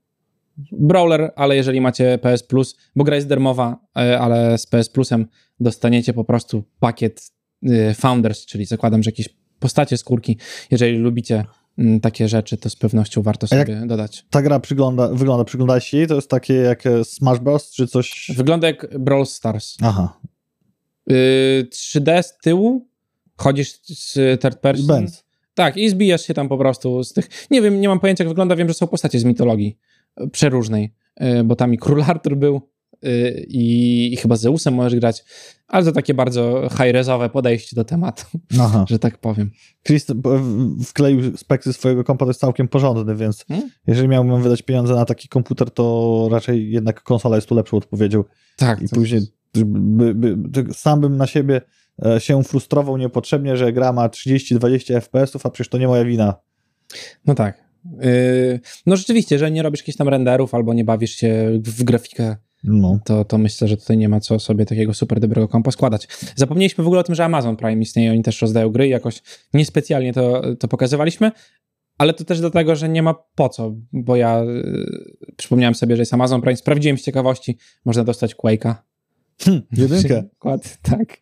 Brawler, 0.72 1.32
ale 1.36 1.56
jeżeli 1.56 1.80
macie 1.80 2.18
PS 2.18 2.42
Plus, 2.42 2.76
bo 2.96 3.04
gra 3.04 3.16
jest 3.16 3.28
darmowa, 3.28 3.76
e, 3.98 4.20
ale 4.20 4.58
z 4.58 4.66
PS 4.66 4.88
Plusem 4.88 5.26
dostaniecie 5.60 6.12
po 6.12 6.24
prostu 6.24 6.64
pakiet 6.80 7.30
e, 7.62 7.94
Founders, 7.94 8.46
czyli 8.46 8.64
zakładam, 8.64 9.02
że 9.02 9.10
jakieś 9.10 9.28
postacie 9.58 9.96
skórki. 9.96 10.38
Jeżeli 10.70 10.98
lubicie 10.98 11.44
mm, 11.78 12.00
takie 12.00 12.28
rzeczy, 12.28 12.56
to 12.56 12.70
z 12.70 12.76
pewnością 12.76 13.22
warto 13.22 13.46
sobie 13.46 13.82
dodać. 13.86 14.26
Ta 14.30 14.42
gra 14.42 14.60
przygląda, 14.60 15.08
wygląda, 15.08 15.44
przyglądałeś 15.44 15.84
się 15.84 15.96
jej, 15.96 16.06
to 16.06 16.14
jest 16.14 16.30
takie 16.30 16.54
jak 16.54 16.86
e, 16.86 17.04
Smash 17.04 17.38
Bros. 17.38 17.70
czy 17.70 17.86
coś... 17.86 18.30
Wygląda 18.36 18.66
jak 18.66 18.98
Brawl 18.98 19.24
Stars. 19.24 19.76
Aha, 19.82 20.20
Yy, 21.08 21.68
3D 21.70 22.22
z 22.22 22.38
tyłu, 22.38 22.88
chodzisz 23.36 23.80
z 23.84 24.40
third 24.40 24.58
person. 24.60 24.86
Benz. 24.86 25.24
Tak, 25.58 25.76
i 25.76 25.88
zbijasz 25.88 26.26
się 26.26 26.34
tam 26.34 26.48
po 26.48 26.58
prostu 26.58 27.04
z 27.04 27.12
tych. 27.12 27.28
Nie 27.50 27.62
wiem, 27.62 27.80
nie 27.80 27.88
mam 27.88 28.00
pojęcia, 28.00 28.24
jak 28.24 28.28
wygląda. 28.28 28.56
Wiem, 28.56 28.68
że 28.68 28.74
są 28.74 28.86
postacie 28.86 29.18
z 29.18 29.24
mitologii 29.24 29.78
e, 30.16 30.28
przeróżnej, 30.28 30.94
e, 31.16 31.44
bo 31.44 31.56
tam 31.56 31.74
i 31.74 31.78
król 31.78 32.02
Artur 32.02 32.36
był 32.36 32.60
e, 33.02 33.30
i, 33.40 34.12
i 34.12 34.16
chyba 34.16 34.36
z 34.36 34.40
Zeusem 34.40 34.74
możesz 34.74 35.00
grać, 35.00 35.24
ale 35.68 35.84
to 35.84 35.92
takie 35.92 36.14
bardzo 36.14 36.68
high-rezowe 36.70 37.28
podejście 37.28 37.76
do 37.76 37.84
tematu, 37.84 38.24
aha. 38.60 38.84
że 38.90 38.98
tak 38.98 39.18
powiem. 39.18 39.50
Chris 39.86 40.06
wkleił 40.86 41.36
speksy 41.36 41.72
swojego 41.72 42.04
kompa, 42.04 42.24
to 42.24 42.30
jest 42.30 42.40
całkiem 42.40 42.68
porządny, 42.68 43.16
więc 43.16 43.44
Hmm? 43.48 43.70
jeżeli 43.86 44.08
miałbym 44.08 44.42
wydać 44.42 44.62
pieniądze 44.62 44.94
na 44.94 45.04
taki 45.04 45.28
komputer, 45.28 45.70
to 45.70 46.28
raczej 46.30 46.70
jednak 46.70 47.02
konsola 47.02 47.36
jest 47.36 47.48
tu 47.48 47.54
lepszą 47.54 47.76
odpowiedzią. 47.76 48.24
Tak. 48.56 48.82
I 48.82 48.88
później 48.88 49.20
by, 49.54 50.14
by, 50.14 50.36
by, 50.36 50.74
sam 50.74 51.00
bym 51.00 51.16
na 51.16 51.26
siebie 51.26 51.60
się 52.18 52.44
frustrował 52.44 52.96
niepotrzebnie, 52.96 53.56
że 53.56 53.72
gra 53.72 53.92
ma 53.92 54.08
30-20 54.08 55.00
FPS-ów, 55.00 55.46
a 55.46 55.50
przecież 55.50 55.68
to 55.68 55.78
nie 55.78 55.88
moja 55.88 56.04
wina. 56.04 56.34
No 57.26 57.34
tak. 57.34 57.68
Yy, 58.00 58.60
no 58.86 58.96
rzeczywiście, 58.96 59.38
że 59.38 59.50
nie 59.50 59.62
robisz 59.62 59.80
jakichś 59.80 59.98
tam 59.98 60.08
renderów 60.08 60.54
albo 60.54 60.74
nie 60.74 60.84
bawisz 60.84 61.10
się 61.10 61.60
w 61.64 61.84
grafikę 61.84 62.36
No. 62.64 62.98
to, 63.04 63.24
to 63.24 63.38
myślę, 63.38 63.68
że 63.68 63.76
tutaj 63.76 63.98
nie 63.98 64.08
ma 64.08 64.20
co 64.20 64.40
sobie 64.40 64.66
takiego 64.66 64.94
super 64.94 65.20
dobrego 65.20 65.48
kompa 65.48 65.70
składać. 65.70 66.08
Zapomnieliśmy 66.36 66.84
w 66.84 66.86
ogóle 66.86 67.00
o 67.00 67.04
tym, 67.04 67.14
że 67.14 67.24
Amazon 67.24 67.56
Prime 67.56 67.82
istnieje, 67.82 68.10
oni 68.10 68.22
też 68.22 68.42
rozdają 68.42 68.70
gry 68.70 68.86
i 68.86 68.90
jakoś 68.90 69.22
niespecjalnie 69.54 70.12
to, 70.12 70.42
to 70.56 70.68
pokazywaliśmy, 70.68 71.32
ale 71.98 72.14
to 72.14 72.24
też 72.24 72.40
dlatego, 72.40 72.76
że 72.76 72.88
nie 72.88 73.02
ma 73.02 73.14
po 73.34 73.48
co, 73.48 73.74
bo 73.92 74.16
ja 74.16 74.42
y, 74.42 75.34
przypomniałem 75.36 75.74
sobie, 75.74 75.96
że 75.96 76.02
jest 76.02 76.14
Amazon 76.14 76.40
Prime, 76.40 76.56
sprawdziłem 76.56 76.98
z 76.98 77.02
ciekawości, 77.02 77.58
można 77.84 78.04
dostać 78.04 78.34
Quake'a. 78.34 78.74
Hm, 79.42 79.62
jedynkę. 79.72 80.22
Przykład, 80.30 80.78
tak. 80.82 81.18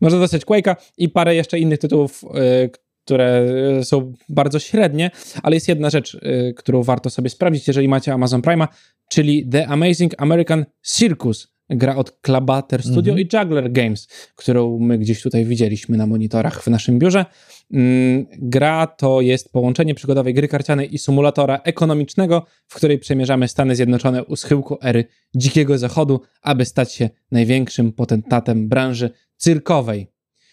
Można 0.00 0.18
dostać 0.18 0.44
Quake'a 0.44 0.76
i 0.98 1.08
parę 1.08 1.34
jeszcze 1.34 1.58
innych 1.58 1.78
tytułów, 1.78 2.24
y, 2.64 2.70
które 3.04 3.46
są 3.82 4.12
bardzo 4.28 4.58
średnie, 4.58 5.10
ale 5.42 5.56
jest 5.56 5.68
jedna 5.68 5.90
rzecz, 5.90 6.14
y, 6.14 6.54
którą 6.56 6.82
warto 6.82 7.10
sobie 7.10 7.30
sprawdzić, 7.30 7.68
jeżeli 7.68 7.88
macie 7.88 8.12
Amazon 8.12 8.40
Prime'a, 8.40 8.68
czyli 9.08 9.48
The 9.48 9.66
Amazing 9.66 10.14
American 10.18 10.64
Circus. 10.82 11.48
Gra 11.72 11.96
od 11.96 12.10
Klabater 12.20 12.82
Studio 12.82 13.12
Mhm. 13.12 13.18
i 13.18 13.36
Juggler 13.36 13.72
Games, 13.72 14.08
którą 14.36 14.78
my 14.78 14.98
gdzieś 14.98 15.22
tutaj 15.22 15.44
widzieliśmy 15.44 15.96
na 15.96 16.06
monitorach 16.06 16.62
w 16.62 16.66
naszym 16.66 16.98
biurze. 16.98 17.24
Mm, 17.72 18.26
Gra 18.38 18.86
to 18.86 19.20
jest 19.20 19.52
połączenie 19.52 19.94
przygodowej 19.94 20.34
gry 20.34 20.48
karcianej 20.48 20.94
i 20.94 20.98
symulatora 20.98 21.60
ekonomicznego, 21.64 22.46
w 22.66 22.74
której 22.74 22.98
przemierzamy 22.98 23.48
Stany 23.48 23.76
Zjednoczone 23.76 24.24
u 24.24 24.36
schyłku 24.36 24.78
ery 24.82 25.04
Dzikiego 25.34 25.78
Zachodu, 25.78 26.20
aby 26.42 26.64
stać 26.64 26.92
się 26.92 27.10
największym 27.30 27.92
potentatem 27.92 28.68
branży 28.68 29.10
cyrkowej. 29.40 30.12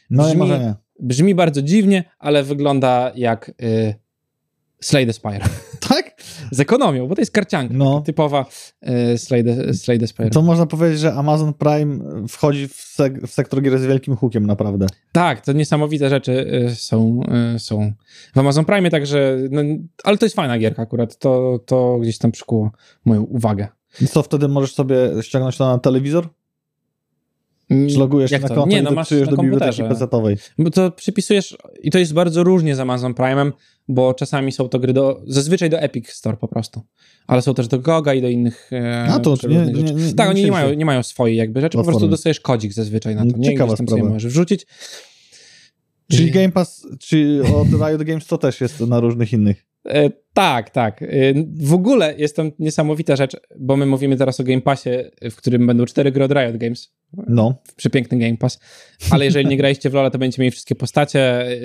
No 0.10 0.24
Brzmi- 0.24 0.38
marzenie. 0.38 0.76
Brzmi 1.00 1.36
bardzo 1.36 1.62
dziwnie, 1.62 2.04
ale 2.20 2.44
wygląda 2.44 3.12
jak 3.16 3.52
y, 3.62 3.96
Slay 4.82 5.06
the 5.08 5.14
Spire. 5.14 5.40
Tak? 5.90 6.22
Z 6.52 6.60
ekonomią, 6.60 7.08
bo 7.08 7.16
to 7.16 7.22
jest 7.22 7.32
karcianka. 7.32 7.74
No. 7.78 8.02
Typowa 8.02 8.46
y, 9.14 9.18
Slay, 9.18 9.44
the, 9.44 9.74
Slay 9.74 10.00
the 10.00 10.08
Spire. 10.08 10.30
To 10.30 10.42
można 10.42 10.66
powiedzieć, 10.66 11.00
że 11.00 11.14
Amazon 11.14 11.54
Prime 11.54 12.00
wchodzi 12.28 12.68
w, 12.68 12.74
sek- 12.98 13.28
w 13.28 13.32
sektor 13.32 13.62
gier 13.62 13.80
z 13.80 13.86
wielkim 13.86 14.16
hukiem, 14.16 14.46
naprawdę. 14.46 14.88
Tak, 15.12 15.42
to 15.42 15.54
niesamowite 15.54 16.10
rzeczy 16.10 16.32
y, 16.72 16.76
są, 16.76 17.20
y, 17.56 17.60
są 17.60 17.94
w 18.36 18.38
Amazon 18.40 18.66
Prime, 18.66 18.90
także, 18.90 19.38
no, 19.52 19.62
ale 20.04 20.18
to 20.18 20.26
jest 20.26 20.36
fajna 20.36 20.60
gierka 20.60 20.82
akurat, 20.82 21.18
to, 21.18 21.60
to 21.66 21.98
gdzieś 22.02 22.18
tam 22.18 22.32
przykuło 22.32 22.72
moją 23.06 23.22
uwagę. 23.24 23.68
I 24.02 24.08
co 24.08 24.24
wtedy 24.24 24.48
możesz 24.48 24.74
sobie 24.74 24.96
ściągnąć 25.22 25.58
to 25.58 25.66
na 25.66 25.80
telewizor? 25.80 26.30
Czy 27.70 27.98
logujesz 28.00 28.30
się 28.30 28.36
Jak 28.36 28.42
na 28.42 28.48
to? 28.50 28.56
konto 28.56 28.70
Nie, 28.70 28.80
i 28.80 28.84
no 28.84 28.92
masz 28.92 29.12
na 29.12 29.18
do 29.18 29.24
biblioteki 29.38 29.78
komputerze. 29.82 29.84
PC-owej? 29.84 30.38
Bo 30.60 30.70
to 30.72 30.92
przypisujesz, 30.92 31.58
i 31.84 31.92
to 31.92 32.00
jest 32.00 32.14
bardzo 32.14 32.44
różnie 32.44 32.76
z 32.76 32.80
Amazon 32.80 33.14
Prime'em, 33.14 33.52
bo 33.88 34.14
czasami 34.14 34.52
są 34.52 34.70
to 34.70 34.80
gry 34.80 34.94
do, 34.94 35.22
zazwyczaj 35.28 35.70
do 35.70 35.80
Epic 35.80 36.10
Store 36.10 36.38
po 36.38 36.48
prostu, 36.48 36.82
ale 37.28 37.42
są 37.42 37.54
też 37.54 37.68
do 37.68 37.80
Goga 37.80 38.14
i 38.14 38.22
do 38.22 38.28
innych 38.30 38.70
e, 38.74 39.04
A, 39.12 39.20
to 39.20 39.36
nie- 39.50 39.58
nie- 39.58 39.66
rzeczy. 39.66 39.94
nie- 39.94 40.14
Tak, 40.14 40.26
nie 40.28 40.32
oni 40.32 40.44
nie 40.46 40.52
mają, 40.52 40.74
nie 40.74 40.86
mają 40.86 41.04
swojej 41.04 41.38
jakby 41.38 41.62
rzeczy, 41.62 41.78
po 41.78 41.84
prostu 41.84 41.92
Platformy. 41.92 42.12
dostajesz 42.12 42.40
kodzik 42.40 42.74
zazwyczaj 42.74 43.16
na 43.16 43.26
to, 43.26 43.38
nie? 43.38 43.48
I 43.48 43.52
Ciekawa 43.52 43.76
sobie 43.76 43.90
sprawa. 43.92 44.10
możesz 44.10 44.32
wrzucić. 44.34 44.66
Czyli 46.12 46.32
Game 46.32 46.52
Pass, 46.52 46.88
czy 47.00 47.42
od 47.56 47.68
Riot 47.68 48.04
Games 48.04 48.28
to 48.28 48.38
też 48.38 48.62
jest 48.62 48.80
na 48.80 49.00
różnych 49.00 49.34
innych. 49.34 49.66
E, 49.88 50.10
tak, 50.34 50.70
tak. 50.70 51.04
E, 51.04 51.08
w 51.60 51.74
ogóle 51.74 52.16
jest 52.18 52.36
to 52.36 52.44
niesamowita 52.60 53.16
rzecz, 53.16 53.38
bo 53.60 53.78
my 53.78 53.86
mówimy 53.86 54.18
teraz 54.18 54.40
o 54.40 54.44
Game 54.44 54.62
Passie, 54.62 54.90
w 55.32 55.36
którym 55.36 55.68
będą 55.68 55.86
cztery 55.86 56.12
gry 56.12 56.24
od 56.24 56.32
Riot 56.32 56.58
Games. 56.58 56.94
No. 57.28 57.62
Przepiękny 57.76 58.18
Game 58.18 58.38
Pass. 58.38 58.60
Ale 59.12 59.26
jeżeli 59.26 59.48
nie 59.48 59.58
graliście 59.58 59.90
w 59.90 59.94
LoL, 59.94 60.12
to 60.12 60.18
będziecie 60.18 60.42
mieli 60.42 60.52
wszystkie 60.52 60.76
postacie. 60.76 61.42
e, 61.42 61.58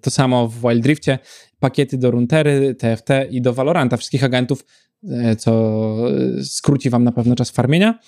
To 0.00 0.10
samo 0.10 0.48
w 0.48 0.60
Wild 0.60 0.82
Driftie. 0.82 1.18
Pakiety 1.60 1.98
do 1.98 2.10
Runtery, 2.10 2.74
TFT 2.74 3.10
i 3.30 3.42
do 3.42 3.52
Valoranta, 3.52 3.96
wszystkich 3.96 4.24
agentów, 4.24 4.64
co 5.38 5.96
skróci 6.42 6.90
wam 6.90 7.04
na 7.04 7.12
pewno 7.12 7.34
czas 7.34 7.50
farmienia. 7.50 7.98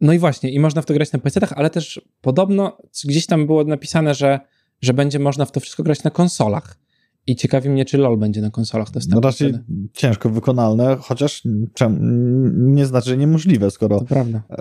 No 0.00 0.12
i 0.12 0.18
właśnie, 0.18 0.50
i 0.50 0.60
można 0.60 0.82
w 0.82 0.86
to 0.86 0.94
grać 0.94 1.12
na 1.12 1.18
PC-tach, 1.18 1.52
ale 1.56 1.70
też 1.70 2.00
podobno 2.20 2.78
gdzieś 3.04 3.26
tam 3.26 3.46
było 3.46 3.64
napisane, 3.64 4.14
że 4.14 4.40
że 4.82 4.94
będzie 4.94 5.18
można 5.18 5.44
w 5.44 5.52
to 5.52 5.60
wszystko 5.60 5.82
grać 5.82 6.02
na 6.02 6.10
konsolach. 6.10 6.78
I 7.26 7.36
ciekawi 7.36 7.70
mnie, 7.70 7.84
czy 7.84 7.98
LoL 7.98 8.18
będzie 8.18 8.40
na 8.40 8.50
konsolach 8.50 8.90
dostępny. 8.90 9.14
No 9.14 9.20
raczej 9.20 9.48
wtedy. 9.48 9.64
ciężko 9.92 10.30
wykonalne, 10.30 10.96
chociaż 11.00 11.42
czem, 11.74 11.98
nie 12.74 12.86
znaczy, 12.86 13.10
że 13.10 13.16
niemożliwe, 13.16 13.70
skoro 13.70 14.00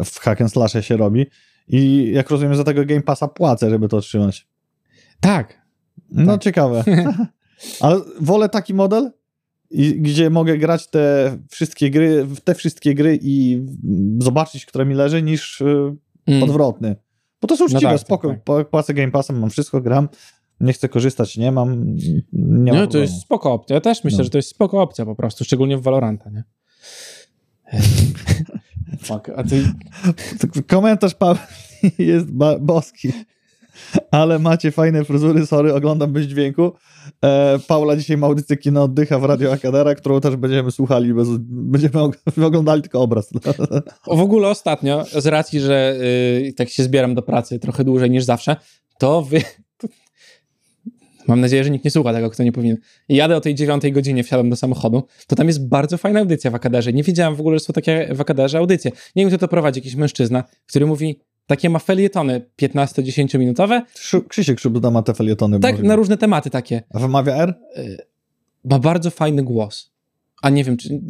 w 0.06 0.20
hack 0.20 0.42
and 0.42 0.52
slashie 0.52 0.84
się 0.84 0.98
robi. 0.98 1.26
I 1.68 2.12
jak 2.14 2.30
rozumiem, 2.30 2.56
za 2.56 2.64
tego 2.64 2.86
Game 2.86 3.02
Passa 3.02 3.28
płacę, 3.28 3.70
żeby 3.70 3.88
to 3.88 3.98
otrzymać. 3.98 4.48
Tak. 5.20 5.62
No 6.12 6.26
Tak. 6.34 6.42
ciekawe. 6.42 6.84
Ale 7.82 8.02
wolę 8.22 8.50
taki 8.50 8.74
model, 8.74 9.12
gdzie 9.96 10.30
mogę 10.30 10.58
grać 10.58 10.88
te 10.88 11.38
wszystkie 11.50 11.90
gry, 11.92 12.28
te 12.44 12.56
wszystkie 12.56 12.96
gry 12.96 13.20
i 13.22 13.66
zobaczyć, 14.20 14.66
które 14.66 14.86
mi 14.86 14.96
leży, 14.96 15.22
niż 15.24 15.62
y, 15.62 15.96
Mm. 16.26 16.44
odwrotny. 16.44 16.96
Bo 17.42 17.48
to 17.48 17.58
są 17.58 17.64
uczciwe, 17.66 17.82
tak, 17.82 17.92
tak, 17.92 18.00
spoko. 18.02 18.36
tak. 18.46 18.70
Płacę 18.70 18.94
Game 18.94 19.12
Passem, 19.12 19.40
mam 19.40 19.50
wszystko, 19.50 19.82
gram. 19.82 20.10
Nie 20.62 20.74
chcę 20.74 20.90
korzystać, 20.90 21.38
nie 21.38 21.52
mam. 21.52 21.96
Nie 22.34 22.74
No 22.74 22.88
to 22.88 22.98
jest 22.98 23.22
spoko 23.22 23.54
opcja. 23.54 23.74
Ja 23.74 23.82
też 23.82 24.04
myślę, 24.04 24.18
No. 24.18 24.24
że 24.24 24.30
to 24.30 24.38
jest 24.38 24.50
spoko 24.50 24.82
opcja 24.82 25.06
po 25.06 25.16
prostu, 25.16 25.44
szczególnie 25.44 25.78
w 25.78 25.82
Valoranta, 25.82 26.30
nie? 26.30 26.44
Fuck, 29.04 29.30
a 29.36 29.44
ty... 29.44 29.64
Komentarz 30.68 31.16
Paweł 31.16 31.44
jest 32.00 32.28
boski. 32.60 33.12
Ale 34.12 34.40
macie 34.40 34.72
fajne 34.72 35.06
fryzury, 35.06 35.46
sorry, 35.46 35.74
oglądam 35.74 36.14
bez 36.14 36.26
dźwięku. 36.26 36.72
E, 37.24 37.60
Paula 37.68 37.96
dzisiaj 37.96 38.18
ma 38.18 38.28
audycję 38.28 38.58
Kino 38.58 38.84
Oddycha 38.84 39.20
w 39.20 39.24
Radio 39.24 39.52
Akadera, 39.54 39.96
którą 39.96 40.22
też 40.22 40.36
będziemy 40.36 40.72
słuchali, 40.72 41.14
bez, 41.14 41.28
będziemy 41.40 41.94
og- 41.94 42.18
oglądali 42.48 42.82
tylko 42.82 43.02
obraz. 43.02 43.30
O, 44.06 44.18
w 44.18 44.22
ogóle 44.22 44.48
ostatnio, 44.48 45.06
z 45.20 45.28
racji, 45.28 45.60
że 45.60 45.96
y, 46.48 46.54
tak 46.58 46.70
się 46.70 46.84
zbieram 46.84 47.16
do 47.16 47.22
pracy 47.22 47.60
trochę 47.60 47.84
dłużej 47.84 48.12
niż 48.12 48.24
zawsze, 48.24 48.56
to 49.00 49.22
wy... 49.22 49.42
Mam 51.28 51.42
nadzieję, 51.42 51.64
że 51.64 51.70
nikt 51.70 51.86
nie 51.86 51.92
słucha 51.92 52.14
tego, 52.14 52.30
kto 52.30 52.44
nie 52.44 52.52
powinien. 52.52 52.78
I 53.10 53.16
jadę 53.16 53.36
o 53.36 53.42
tej 53.42 53.56
dziewiątej 53.56 53.92
godzinie, 53.92 54.24
wsiadam 54.24 54.50
do 54.50 54.56
samochodu, 54.56 55.04
to 55.28 55.36
tam 55.36 55.48
jest 55.48 55.68
bardzo 55.68 55.98
fajna 55.98 56.20
audycja 56.20 56.52
w 56.52 56.56
Akaderze. 56.56 56.94
Nie 56.94 57.04
wiedziałem 57.04 57.36
w 57.36 57.40
ogóle, 57.40 57.60
że 57.60 57.66
są 57.66 57.74
takie 57.74 58.10
w 58.16 58.22
Akaderze 58.22 58.58
audycje. 58.58 58.92
Nie 59.16 59.24
wiem, 59.24 59.30
kto 59.30 59.38
to 59.38 59.48
prowadzi, 59.48 59.80
jakiś 59.80 59.96
mężczyzna, 59.96 60.44
który 60.68 60.86
mówi 60.86 61.20
takie 61.48 61.70
ma 61.70 61.80
felietony 61.80 62.42
15-10 62.62 63.40
minutowe, 63.40 63.82
Krzysiek 64.28 64.60
Szubda 64.60 64.92
ma 64.92 65.02
te 65.04 65.14
felietony. 65.14 65.60
tak 65.60 65.84
na 65.84 65.96
różne 65.96 66.18
tematy 66.18 66.50
takie. 66.50 66.84
A 66.94 67.00
wymawia 67.00 67.36
R? 67.36 67.54
Ma 68.66 68.80
bardzo 68.80 69.10
fajny 69.12 69.44
głos. 69.44 69.92
A 70.42 70.50
nie 70.50 70.64
wiem, 70.64 70.78
czy 70.78 71.02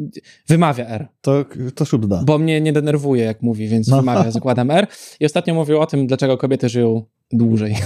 wymawia 0.48 0.88
R, 0.88 1.08
To, 1.22 1.46
to 1.76 1.86
Szubda. 1.86 2.24
bo 2.26 2.38
mnie 2.38 2.62
nie 2.62 2.74
denerwuje, 2.74 3.24
jak 3.24 3.42
mówi, 3.42 3.68
więc 3.68 3.88
No. 3.88 3.98
wymawia, 3.98 4.32
zakładam 4.32 4.72
R. 4.72 4.88
I 5.20 5.26
ostatnio 5.26 5.54
mówił 5.54 5.80
o 5.80 5.86
tym, 5.86 6.08
dlaczego 6.08 6.38
kobiety 6.38 6.70
żyją 6.70 7.04
dłużej. 7.34 7.76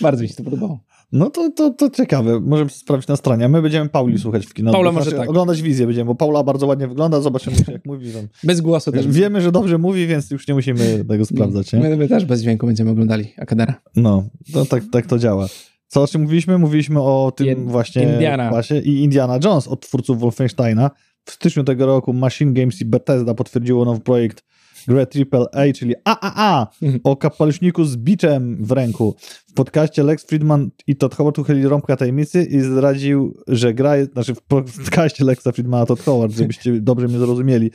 Bardzo 0.00 0.22
mi 0.22 0.28
się 0.28 0.34
to 0.34 0.44
podobało. 0.44 0.80
No 1.12 1.30
to, 1.30 1.50
to, 1.50 1.70
to 1.70 1.90
ciekawe, 1.90 2.40
możemy 2.40 2.70
sprawdzić 2.70 3.08
na 3.08 3.16
stronie. 3.16 3.48
My 3.48 3.62
będziemy 3.62 3.88
Pauli 3.88 4.18
słuchać 4.18 4.46
w 4.46 4.54
kino. 4.54 4.72
Paula 4.72 4.92
Znaczy, 4.92 5.06
może 5.06 5.16
tak. 5.16 5.30
Oglądać 5.30 5.62
wizję 5.62 5.86
będziemy, 5.86 6.08
bo 6.08 6.14
Paula 6.14 6.42
bardzo 6.42 6.66
ładnie 6.66 6.88
wygląda, 6.88 7.20
zobaczymy 7.20 7.56
jak 7.68 7.86
mówi. 7.86 8.12
Tam. 8.12 8.28
Bez 8.44 8.60
głosu 8.60 8.92
też. 8.92 9.08
Wiemy, 9.08 9.40
że 9.40 9.52
dobrze 9.52 9.78
mówi, 9.78 10.06
więc 10.06 10.30
już 10.30 10.48
nie 10.48 10.54
musimy 10.54 11.04
tego 11.08 11.24
sprawdzać. 11.24 11.72
Nie? 11.72 11.78
My, 11.78 11.96
my 11.96 12.08
też 12.08 12.24
bez 12.24 12.42
dźwięku 12.42 12.66
będziemy 12.66 12.90
oglądali 12.90 13.32
Akadera. 13.38 13.74
No, 13.96 14.24
tak, 14.68 14.82
tak 14.92 15.06
to 15.06 15.18
działa. 15.18 15.46
Co 15.86 16.02
o 16.02 16.06
czym 16.06 16.22
mówiliśmy? 16.22 16.58
Mówiliśmy 16.58 17.00
o 17.00 17.32
tym 17.36 17.46
Jed- 17.46 17.68
właśnie 17.68 18.02
Indiana. 18.02 18.50
Pasie 18.50 18.78
i 18.78 19.02
Indiana 19.02 19.38
Jones 19.44 19.68
od 19.68 19.80
twórców 19.80 20.20
Wolfensteina. 20.20 20.90
W 21.24 21.30
styczniu 21.30 21.64
tego 21.64 21.86
roku 21.86 22.12
Machine 22.12 22.52
Games 22.52 22.80
i 22.80 22.84
Bethesda 22.84 23.34
potwierdziło 23.34 23.84
nowy 23.84 24.00
projekt 24.00 24.44
grę 24.88 25.06
AAA, 25.32 25.72
czyli 25.74 25.94
AAA, 26.04 26.66
Mhm. 26.82 27.00
o 27.04 27.16
kapeluszniku 27.16 27.84
z 27.84 27.96
biczem 27.96 28.64
w 28.64 28.70
ręku. 28.72 29.16
W 29.48 29.52
podcaście 29.54 30.02
Lex 30.02 30.24
Friedman 30.24 30.70
i 30.86 30.96
Todd 30.96 31.14
Howard 31.14 31.38
uchylili 31.38 31.66
rąbka 31.68 31.96
tajemnicy 31.96 32.44
i 32.44 32.60
zdradził, 32.60 33.36
że 33.48 33.74
gra 33.74 33.96
jest, 33.96 34.12
znaczy 34.12 34.34
w 34.34 34.42
podcaście 34.42 35.24
Lexa 35.24 35.48
Friedmana 35.52 35.86
Todd 35.86 36.00
Howard, 36.00 36.32
żebyście 36.32 36.80
dobrze 36.90 37.08
mnie 37.08 37.18
zrozumieli, 37.18 37.70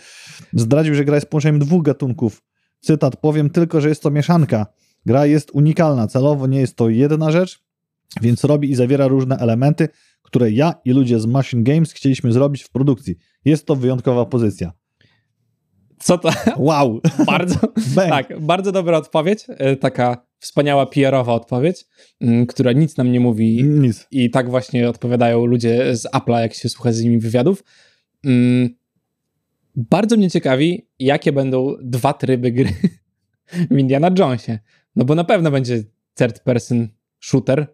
zdradził, 0.53 0.95
że 0.95 1.05
gra 1.05 1.15
jest 1.15 1.27
połączeniem 1.29 1.59
dwóch 1.59 1.83
gatunków. 1.83 2.41
Cytat, 2.81 3.15
powiem 3.17 3.49
tylko, 3.49 3.81
że 3.81 3.89
jest 3.89 4.03
to 4.03 4.11
mieszanka. 4.11 4.65
Gra 5.05 5.25
jest 5.25 5.51
unikalna, 5.51 6.07
celowo 6.07 6.47
nie 6.47 6.59
jest 6.59 6.75
to 6.75 6.89
jedna 6.89 7.31
rzecz, 7.31 7.59
więc 8.21 8.43
robi 8.43 8.71
i 8.71 8.75
zawiera 8.75 9.07
różne 9.07 9.37
elementy, 9.37 9.89
które 10.21 10.51
ja 10.51 10.73
i 10.85 10.91
ludzie 10.91 11.19
z 11.19 11.25
Machine 11.25 11.63
Games 11.63 11.91
chcieliśmy 11.93 12.31
zrobić 12.33 12.63
w 12.63 12.69
produkcji. 12.69 13.15
Jest 13.45 13.65
to 13.65 13.75
wyjątkowa 13.75 14.25
pozycja. 14.25 14.71
Co 15.99 16.17
to? 16.17 16.29
Wow! 16.57 17.01
bardzo, 17.27 17.55
Bang. 17.95 18.09
tak, 18.09 18.39
bardzo 18.39 18.71
dobra 18.71 18.97
odpowiedź. 18.97 19.45
e, 19.49 19.75
Taka 19.75 20.27
wspaniała 20.39 20.85
PR-owa 20.85 21.33
odpowiedź, 21.33 21.85
m, 22.21 22.45
która 22.45 22.71
nic 22.71 22.97
nam 22.97 23.11
nie 23.11 23.19
mówi 23.19 23.63
Nic. 23.63 24.07
I 24.11 24.29
tak 24.31 24.49
właśnie 24.49 24.89
odpowiadają 24.89 25.45
ludzie 25.45 25.95
z 25.95 26.05
Apple'a, 26.05 26.39
jak 26.39 26.53
się 26.53 26.69
słucha 26.69 26.91
z 26.91 27.01
nimi 27.03 27.19
wywiadów. 27.19 27.63
Mm, 28.25 28.69
bardzo 29.75 30.17
mnie 30.17 30.29
ciekawi, 30.31 30.87
jakie 30.99 31.31
będą 31.31 31.75
dwa 31.81 32.13
tryby 32.13 32.51
gry 32.51 32.69
w 33.71 33.77
Indiana 33.77 34.11
Jonesie. 34.19 34.59
No 34.95 35.05
bo 35.05 35.15
na 35.15 35.23
pewno 35.23 35.51
będzie 35.51 35.83
third 36.15 36.39
person 36.39 36.87
shooter, 37.19 37.67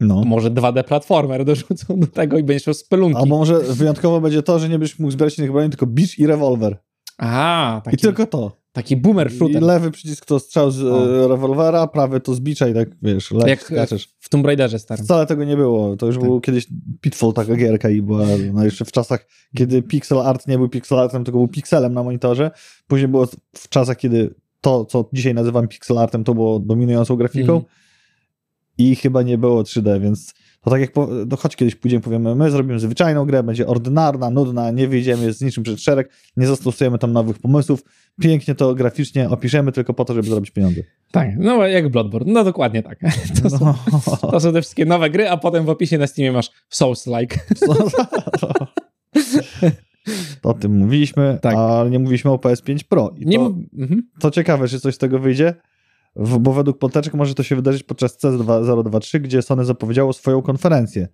No. 0.00 0.24
może 0.24 0.50
2D 0.50 0.84
platformer 0.84 1.44
dorzucą 1.44 2.00
do 2.00 2.06
tego 2.06 2.38
i 2.38 2.42
będziesz 2.42 2.66
miał 2.66 2.74
spelunki. 2.74 3.18
Albo 3.18 3.38
może 3.38 3.58
wyjątkowo 3.60 4.20
będzie 4.20 4.42
to, 4.42 4.58
że 4.58 4.68
nie 4.68 4.78
będziesz 4.78 4.98
mógł 4.98 5.10
zbierać 5.12 5.38
innych 5.38 5.52
broni, 5.52 5.70
tylko 5.70 5.86
beach 5.86 6.18
i 6.18 6.26
rewolwer. 6.26 6.76
A, 7.18 7.78
I 7.80 7.84
taki, 7.84 7.96
tylko 7.96 8.26
to. 8.26 8.56
taki 8.72 8.96
boomer 8.96 9.32
I 9.32 9.36
shooter. 9.38 9.62
lewy 9.62 9.90
przycisk 9.90 10.26
to 10.26 10.38
strzał 10.40 10.70
z 10.70 10.82
O. 10.82 11.24
e, 11.24 11.28
rewolwera, 11.28 11.86
prawy 11.86 12.20
to 12.20 12.34
z 12.34 12.40
bicza 12.40 12.68
i 12.68 12.74
tak, 12.74 12.88
wiesz, 13.02 13.30
lecisz, 13.30 13.48
Jak 13.48 13.62
skaczesz. 13.62 14.08
w 14.20 14.28
Tomb 14.28 14.46
Raiderze 14.46 14.78
starym. 14.78 15.04
Wcale 15.04 15.26
tego 15.26 15.44
nie 15.44 15.56
było. 15.56 15.96
To 15.96 16.06
już 16.06 16.16
Tak. 16.16 16.24
był 16.24 16.40
kiedyś 16.40 16.66
Pitfall, 17.00 17.32
taka 17.32 17.56
gierka 17.56 17.90
i 17.90 18.02
była 18.02 18.26
no, 18.52 18.64
jeszcze 18.64 18.84
w 18.84 18.92
czasach, 18.92 19.26
kiedy 19.56 19.82
pixel 19.82 20.18
art 20.18 20.48
nie 20.48 20.58
był 20.58 20.68
pixel 20.68 20.98
artem, 20.98 21.24
tylko 21.24 21.38
był 21.38 21.48
pixelem 21.48 21.94
na 21.94 22.02
monitorze. 22.02 22.50
Później 22.86 23.08
było 23.08 23.26
w 23.56 23.68
czasach, 23.68 23.96
kiedy 23.96 24.34
to, 24.60 24.84
co 24.84 25.08
dzisiaj 25.12 25.34
nazywam 25.34 25.68
pixel 25.68 25.98
artem, 25.98 26.24
to 26.24 26.34
było 26.34 26.58
dominującą 26.60 27.16
grafiką 27.16 27.52
Mhm. 27.56 27.72
i 28.78 28.96
chyba 28.96 29.22
nie 29.22 29.38
było 29.38 29.62
3D, 29.62 30.00
więc 30.00 30.34
to 30.66 30.70
tak 30.70 30.80
jak, 30.80 30.92
po, 30.92 31.08
no 31.30 31.36
choć 31.36 31.56
kiedyś 31.56 31.74
pójdziemy, 31.74 32.02
powiemy, 32.02 32.34
my 32.34 32.50
zrobimy 32.50 32.80
zwyczajną 32.80 33.24
grę, 33.26 33.42
będzie 33.42 33.66
ordynarna, 33.66 34.30
nudna, 34.30 34.70
nie 34.70 34.88
wyjdziemy 34.88 35.32
z 35.32 35.40
niczym 35.40 35.62
przed 35.64 35.80
szereg, 35.80 36.10
nie 36.36 36.46
zastosujemy 36.46 36.98
tam 36.98 37.12
nowych 37.12 37.38
pomysłów, 37.38 37.84
pięknie 38.20 38.54
to 38.54 38.74
graficznie 38.74 39.28
opiszemy 39.30 39.72
tylko 39.72 39.94
po 39.94 40.04
to, 40.04 40.14
żeby 40.14 40.28
zrobić 40.28 40.50
pieniądze. 40.50 40.80
Tak, 41.10 41.28
no 41.38 41.66
jak 41.66 41.88
Bloodborne. 41.88 42.32
No 42.32 42.44
dokładnie 42.44 42.82
tak. 42.82 42.98
To 43.42 43.50
są, 43.50 43.74
No. 44.22 44.30
to 44.30 44.40
są 44.40 44.52
te 44.52 44.60
wszystkie 44.62 44.84
nowe 44.86 45.10
gry, 45.10 45.28
a 45.28 45.36
potem 45.36 45.64
w 45.64 45.68
opisie 45.68 45.98
na 45.98 46.06
Steamie 46.06 46.32
masz 46.32 46.50
Souls-like. 46.70 47.36
To 50.40 50.48
o 50.50 50.54
tym 50.54 50.78
mówiliśmy, 50.78 51.38
Tak. 51.42 51.54
ale 51.56 51.90
nie 51.90 51.98
mówiliśmy 51.98 52.30
o 52.30 52.36
PS5 52.36 52.84
Pro. 52.88 53.14
I 53.18 53.26
Nie 53.26 53.36
to, 53.38 53.42
mów- 53.44 53.56
mhm. 53.78 54.02
to 54.20 54.30
ciekawe, 54.30 54.68
czy 54.68 54.80
coś 54.80 54.94
z 54.94 54.98
tego 54.98 55.18
wyjdzie, 55.18 55.54
bo 56.16 56.52
według 56.52 56.78
ploteczek 56.78 57.14
może 57.14 57.34
to 57.34 57.42
się 57.42 57.56
wydarzyć 57.56 57.82
podczas 57.82 58.18
C023, 58.18 59.20
gdzie 59.20 59.42
Sony 59.42 59.64
zapowiedziało 59.64 60.12
swoją 60.12 60.42
konferencję. 60.42 61.08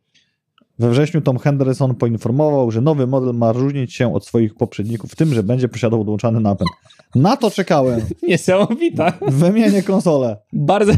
We 0.78 0.90
wrześniu 0.90 1.20
Tom 1.20 1.38
Henderson 1.38 1.94
poinformował, 1.94 2.70
że 2.70 2.80
nowy 2.80 3.06
model 3.06 3.34
ma 3.34 3.52
różnić 3.52 3.94
się 3.94 4.14
od 4.14 4.26
swoich 4.26 4.54
poprzedników 4.54 5.12
w 5.12 5.16
tym, 5.16 5.34
że 5.34 5.42
będzie 5.42 5.68
posiadał 5.68 6.00
odłączany 6.00 6.40
napęd. 6.40 6.70
Na 7.14 7.36
to 7.36 7.50
czekałem. 7.50 8.00
Niesamowita. 8.28 9.12
Wymienię 9.28 9.82
konsolę. 9.82 10.36
Bardzo. 10.52 10.92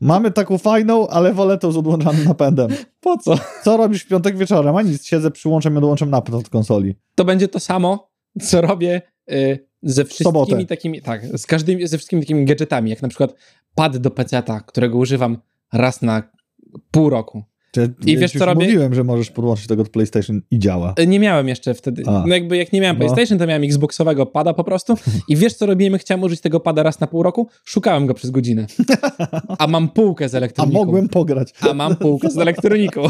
Mamy 0.00 0.30
taką 0.30 0.58
fajną, 0.58 1.08
ale 1.08 1.32
wolę 1.32 1.58
tą 1.58 1.72
z 1.72 1.76
odłączanym 1.76 2.24
napędem. 2.24 2.70
Po 3.00 3.18
co? 3.18 3.34
Co 3.64 3.76
robisz 3.76 4.02
w 4.02 4.08
piątek 4.08 4.36
wieczorem? 4.36 4.76
A 4.76 4.82
nic, 4.82 5.06
siedzę, 5.06 5.30
przyłączam 5.30 5.74
i 5.74 5.78
odłączam 5.78 6.10
napęd 6.10 6.38
od 6.38 6.48
konsoli. 6.48 6.94
To 7.14 7.24
będzie 7.24 7.48
to 7.48 7.60
samo, 7.60 8.10
co 8.40 8.60
robię 8.60 9.02
y, 9.30 9.68
ze 9.82 10.04
sobotę. 10.04 10.46
wszystkimi 10.46 10.66
takimi, 10.66 11.02
tak, 11.02 11.38
z 11.38 11.46
każdymi, 11.46 11.86
ze 11.86 11.98
wszystkimi 11.98 12.22
takimi 12.22 12.44
gadżetami, 12.44 12.90
jak 12.90 13.02
na 13.02 13.08
przykład 13.08 13.34
pad 13.74 13.96
do 13.96 14.10
PC-ta, 14.10 14.60
którego 14.60 14.98
używam 14.98 15.38
raz 15.72 16.02
na 16.02 16.22
pół 16.90 17.10
roku. 17.10 17.44
Czy, 17.74 17.94
I 18.06 18.16
wiesz, 18.18 18.32
co 18.32 18.46
robię? 18.46 18.66
Mówiłem, 18.66 18.94
że 18.94 19.04
możesz 19.04 19.30
podłączyć 19.30 19.66
tego 19.66 19.84
do 19.84 19.90
PlayStation 19.90 20.40
i 20.50 20.58
działa. 20.58 20.94
Y, 21.00 21.06
Nie 21.06 21.20
miałem 21.20 21.48
jeszcze 21.48 21.74
wtedy, 21.74 22.02
A. 22.06 22.24
no 22.26 22.34
jakby 22.34 22.56
jak 22.56 22.72
nie 22.72 22.80
miałem 22.80 22.98
No. 22.98 23.04
PlayStation, 23.04 23.38
to 23.38 23.46
miałem 23.46 23.64
Xboxowego 23.64 24.26
pada 24.26 24.54
po 24.54 24.64
prostu 24.64 24.94
i 25.28 25.36
wiesz 25.36 25.54
co 25.54 25.66
robiłem, 25.66 25.98
chciałem 25.98 26.22
użyć 26.22 26.40
tego 26.40 26.60
pada 26.60 26.82
raz 26.82 27.00
na 27.00 27.06
pół 27.06 27.22
roku? 27.22 27.48
Szukałem 27.64 28.06
go 28.06 28.14
przez 28.14 28.30
godzinę. 28.30 28.66
A 29.58 29.66
mam 29.66 29.88
półkę 29.88 30.28
z 30.28 30.34
A 30.34 30.38
elektroniką. 30.38 30.78
mogłem 30.78 31.08
pograć. 31.08 31.52
A 31.60 31.74
mam 31.74 31.96
półkę 31.96 32.30
z 32.30 32.38
elektroniką. 32.38 33.02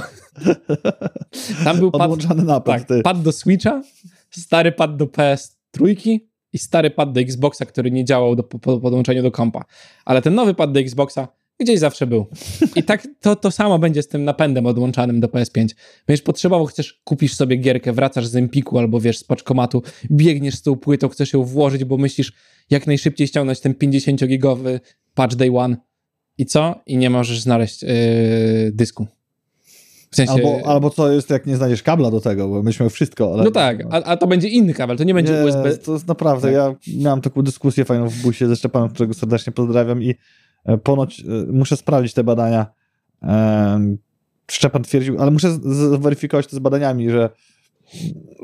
Tam 1.64 1.78
był 1.78 1.90
pad, 1.90 2.02
Odłączany 2.02 2.46
tak, 2.64 2.86
pad 3.04 3.22
do 3.22 3.32
Switcha, 3.32 3.82
stary 4.30 4.72
pad 4.72 4.96
do 4.96 5.06
PS3 5.06 6.18
i 6.52 6.58
stary 6.58 6.90
pad 6.90 7.12
do 7.12 7.20
Xboxa, 7.20 7.66
który 7.66 7.90
nie 7.90 8.04
działał 8.04 8.36
do, 8.36 8.42
po, 8.42 8.58
po 8.58 8.80
podłączeniu 8.80 9.22
do 9.22 9.30
kompa. 9.30 9.64
Ale 10.04 10.22
ten 10.22 10.34
nowy 10.34 10.54
pad 10.54 10.72
do 10.72 10.80
Xboxa 10.80 11.28
gdzieś 11.60 11.78
zawsze 11.78 12.06
był. 12.06 12.26
I 12.76 12.82
tak 12.82 13.08
to, 13.20 13.36
to 13.36 13.50
samo 13.50 13.78
będzie 13.78 14.02
z 14.02 14.08
tym 14.08 14.24
napędem 14.24 14.66
odłączanym 14.66 15.20
do 15.20 15.28
PS5. 15.28 15.68
Będziesz 16.06 16.22
potrzebował, 16.22 16.66
chcesz, 16.66 17.00
kupisz 17.04 17.34
sobie 17.34 17.56
gierkę, 17.56 17.92
wracasz 17.92 18.26
z 18.26 18.36
Empiku 18.36 18.78
albo 18.78 19.00
wiesz, 19.00 19.18
z 19.18 19.24
paczkomatu, 19.24 19.82
biegniesz 20.10 20.54
z 20.54 20.62
tą 20.62 20.76
płytą, 20.76 21.08
chcesz 21.08 21.32
ją 21.32 21.44
włożyć, 21.44 21.84
bo 21.84 21.96
myślisz 21.96 22.32
jak 22.70 22.86
najszybciej 22.86 23.26
ściągnąć 23.26 23.60
ten 23.60 23.72
50-gigowy 23.72 24.80
patch 25.14 25.34
day 25.34 25.56
one. 25.56 25.76
i 26.38 26.46
co? 26.46 26.82
I 26.86 26.96
nie 26.96 27.10
możesz 27.10 27.40
znaleźć 27.40 27.82
yy, 27.82 27.88
dysku. 28.72 29.06
W 30.12 30.16
sensie... 30.16 30.32
Albo, 30.32 30.60
albo 30.66 30.90
co 30.90 31.12
jest, 31.12 31.30
jak 31.30 31.46
nie 31.46 31.56
znajdziesz 31.56 31.82
kabla 31.82 32.10
do 32.10 32.20
tego, 32.20 32.48
bo 32.48 32.62
myśmy 32.62 32.90
wszystko. 32.90 33.34
Ale... 33.34 33.44
No 33.44 33.50
tak, 33.50 33.84
a, 33.90 34.02
a 34.04 34.16
to 34.16 34.26
będzie 34.26 34.48
inny 34.48 34.74
kabel, 34.74 34.96
to 34.96 35.04
nie 35.04 35.14
będzie 35.14 35.32
nie, 35.32 35.44
USB. 35.44 35.76
To 35.76 35.92
jest 35.92 36.08
naprawdę, 36.08 36.48
Tak. 36.48 36.54
ja 36.54 36.74
miałem 37.02 37.20
taką 37.20 37.42
dyskusję 37.42 37.84
fajną 37.84 38.08
w 38.08 38.22
busie 38.22 38.48
ze 38.48 38.56
Szczepanem, 38.56 38.88
którego 38.88 39.14
serdecznie 39.14 39.52
pozdrawiam 39.52 40.02
i 40.02 40.14
e, 40.64 40.78
ponoć 40.78 41.20
e, 41.20 41.24
muszę 41.52 41.76
sprawdzić 41.76 42.14
te 42.14 42.24
badania. 42.24 42.66
E, 43.22 43.96
Szczepan 44.50 44.82
twierdził, 44.82 45.20
ale 45.20 45.30
muszę 45.30 45.58
zweryfikować 45.98 46.46
to 46.46 46.56
z 46.56 46.58
badaniami, 46.58 47.10
że 47.10 47.30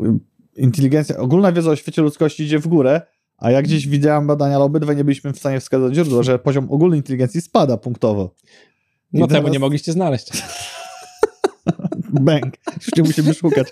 mm, 0.03 0.21
inteligencja, 0.57 1.17
ogólna 1.17 1.53
wiedza 1.53 1.71
o 1.71 1.77
świecie 1.77 2.03
ludzkości 2.03 2.43
idzie 2.43 2.59
w 2.59 2.69
górę, 2.69 3.01
a 3.37 3.51
jak 3.51 3.65
gdzieś 3.65 3.89
widziałem 3.89 4.27
badania, 4.27 4.57
ale 4.57 4.65
obydwaj 4.65 4.97
nie 4.97 5.05
byliśmy 5.05 5.33
w 5.33 5.39
stanie 5.39 5.61
wskazać 5.61 5.95
źródło, 5.95 6.23
że 6.23 6.39
poziom 6.39 6.73
ogólnej 6.73 6.99
inteligencji 6.99 7.41
spada 7.41 7.77
punktowo. 7.77 8.35
No 9.13 9.19
I 9.19 9.29
tego 9.29 9.41
teraz- 9.41 9.53
nie 9.53 9.59
mogliście 9.59 9.93
znaleźć. 9.93 10.31
Bęk. 12.11 12.55
Już 12.77 12.97
nie 12.97 13.03
musimy 13.03 13.35
szukać. 13.35 13.69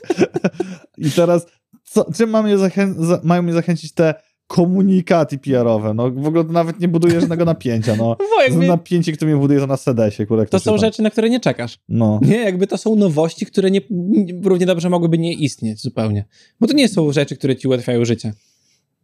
I 0.98 1.10
teraz, 1.10 1.46
co, 1.84 2.12
czym 2.12 2.30
mamy 2.30 2.58
zachę- 2.58 2.94
za, 3.04 3.20
mają 3.24 3.42
mnie 3.42 3.52
zachęcić 3.52 3.92
te 3.92 4.14
komunikaty 4.46 5.38
PR-owe? 5.38 5.94
No 5.94 6.10
w 6.10 6.26
ogóle 6.26 6.44
nawet 6.44 6.80
nie 6.80 6.88
buduje 6.88 7.20
żadnego 7.20 7.44
napięcia, 7.54 7.96
no. 7.96 8.16
Jakby 8.48 8.66
Napięcie, 8.66 9.12
które 9.12 9.30
mnie 9.30 9.40
buduje 9.40 9.60
to 9.60 9.66
na 9.66 9.76
sedesie, 9.76 10.26
kurde. 10.26 10.46
to 10.46 10.58
są 10.58 10.64
czytam. 10.64 10.78
rzeczy, 10.78 11.02
na 11.02 11.10
które 11.10 11.30
nie 11.30 11.40
czekasz. 11.40 11.78
No. 11.88 12.20
Nie, 12.22 12.36
jakby 12.36 12.66
to 12.66 12.78
są 12.78 12.96
nowości, 12.96 13.46
które 13.46 13.70
nie, 13.70 13.80
nie- 13.90 14.40
równie 14.44 14.66
dobrze 14.66 14.90
mogłyby 14.90 15.18
nie 15.18 15.32
istnieć 15.32 15.80
zupełnie. 15.82 16.24
Bo 16.60 16.66
to 16.66 16.72
nie 16.72 16.88
są 16.88 17.12
rzeczy, 17.12 17.36
które 17.36 17.56
ci 17.56 17.68
ułatwiają 17.68 18.04
życie. 18.04 18.32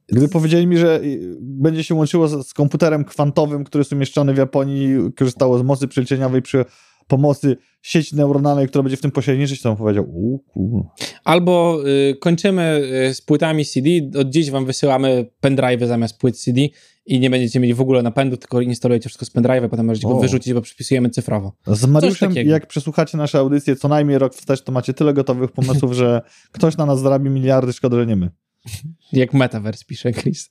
Gdy 0.09 0.29
powiedzieli 0.29 0.67
mi, 0.67 0.79
że 0.79 1.01
będzie 1.41 1.85
się 1.85 1.95
łączyło 1.95 2.29
z, 2.29 2.47
z 2.49 2.55
komputerem 2.55 3.05
kwantowym, 3.05 3.65
który 3.65 3.81
jest 3.81 3.93
umieszczony 3.93 4.35
w 4.35 4.37
Japonii, 4.37 4.95
korzystało 5.17 5.59
z 5.59 5.63
mocy 5.63 5.89
przeliczeniowej 5.89 6.43
przy 6.43 6.65
pomocy 7.13 7.57
sieci 7.83 8.17
neuronalnej, 8.17 8.69
która 8.69 8.83
będzie 8.83 8.97
w 8.97 9.01
tym 9.01 9.11
pośredniczyć, 9.11 9.63
to 9.63 9.71
on 9.71 9.77
powiedział, 9.77 10.05
u 10.05 10.39
kur... 10.39 10.85
Albo 11.25 11.79
y, 12.11 12.17
kończymy 12.17 12.83
y, 13.11 13.15
z 13.15 13.21
płytami 13.21 13.65
CD, 13.65 13.91
od 14.21 14.31
dziś 14.31 14.51
wam 14.51 14.67
wysyłamy 14.67 15.27
pendrive'y 15.43 15.87
zamiast 15.87 16.19
płyt 16.19 16.39
CD 16.39 16.61
i 17.07 17.21
nie 17.21 17.31
będziecie 17.31 17.61
mieli 17.61 17.75
w 17.75 17.81
ogóle 17.81 18.03
napędu, 18.03 18.37
tylko 18.37 18.61
instalujecie 18.61 19.09
wszystko 19.09 19.27
z 19.27 19.35
pendrive'a, 19.35 19.69
potem 19.69 19.87
możecie 19.87 20.09
go 20.09 20.17
O. 20.17 20.21
wyrzucić, 20.21 20.53
bo 20.55 20.61
przypisujemy 20.61 21.11
cyfrowo. 21.11 21.53
Z 21.67 21.87
Mariuszem, 21.87 22.33
jak 22.35 22.67
przesłuchacie 22.67 23.19
nasze 23.19 23.39
audycje 23.39 23.77
co 23.77 23.89
najmniej 23.89 24.19
rok 24.19 24.35
wstecz, 24.35 24.63
to 24.63 24.73
macie 24.73 24.95
tyle 24.95 25.15
gotowych 25.15 25.53
pomysłów, 25.53 25.93
że 25.93 26.23
ktoś 26.53 26.77
na 26.77 26.87
nas 26.87 27.01
zarabi 27.01 27.31
miliardy, 27.31 27.73
szkoda, 27.73 27.97
że 27.97 28.07
nie 28.07 28.17
my. 28.17 28.31
Jak 29.13 29.35
Metaverse 29.35 29.85
pisze 29.85 30.13
Chris. 30.13 30.51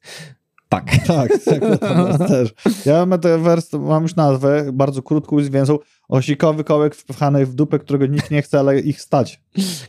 Tak. 0.76 0.86
Tak, 1.08 1.32
tak, 1.46 1.80
to 1.80 2.18
też. 2.28 2.54
Ja 2.86 3.06
Metaverse 3.06 3.80
mam 3.80 4.04
już 4.04 4.16
nazwę, 4.16 4.70
bardzo 4.74 5.02
krótką 5.02 5.40
i 5.40 5.44
zwięzłą. 5.44 5.78
Osikowy 6.10 6.64
kołek 6.64 6.96
wpchany 6.96 7.46
w 7.46 7.54
dupę, 7.56 7.80
którego 7.80 8.06
nikt 8.06 8.32
nie 8.32 8.42
chce, 8.42 8.60
ale 8.60 8.80
ich 8.80 9.02
stać. 9.02 9.42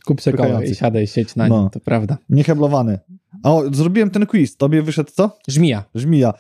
Kup 0.07 0.21
sobie 0.21 0.37
koło 0.37 0.63
i 0.63 0.75
siadaj, 0.75 1.07
sieć 1.07 1.37
na 1.37 1.49
No. 1.49 1.61
nim, 1.61 1.71
to 1.71 1.81
prawda. 1.81 2.19
Nieheblowany. 2.29 2.99
O, 3.43 3.63
zrobiłem 3.73 4.11
ten 4.11 4.27
quiz. 4.27 4.57
Tobie 4.57 4.83
wyszedł 4.83 5.11
co? 5.15 5.37
Żmija. 5.49 5.85
Żmija. 5.95 6.33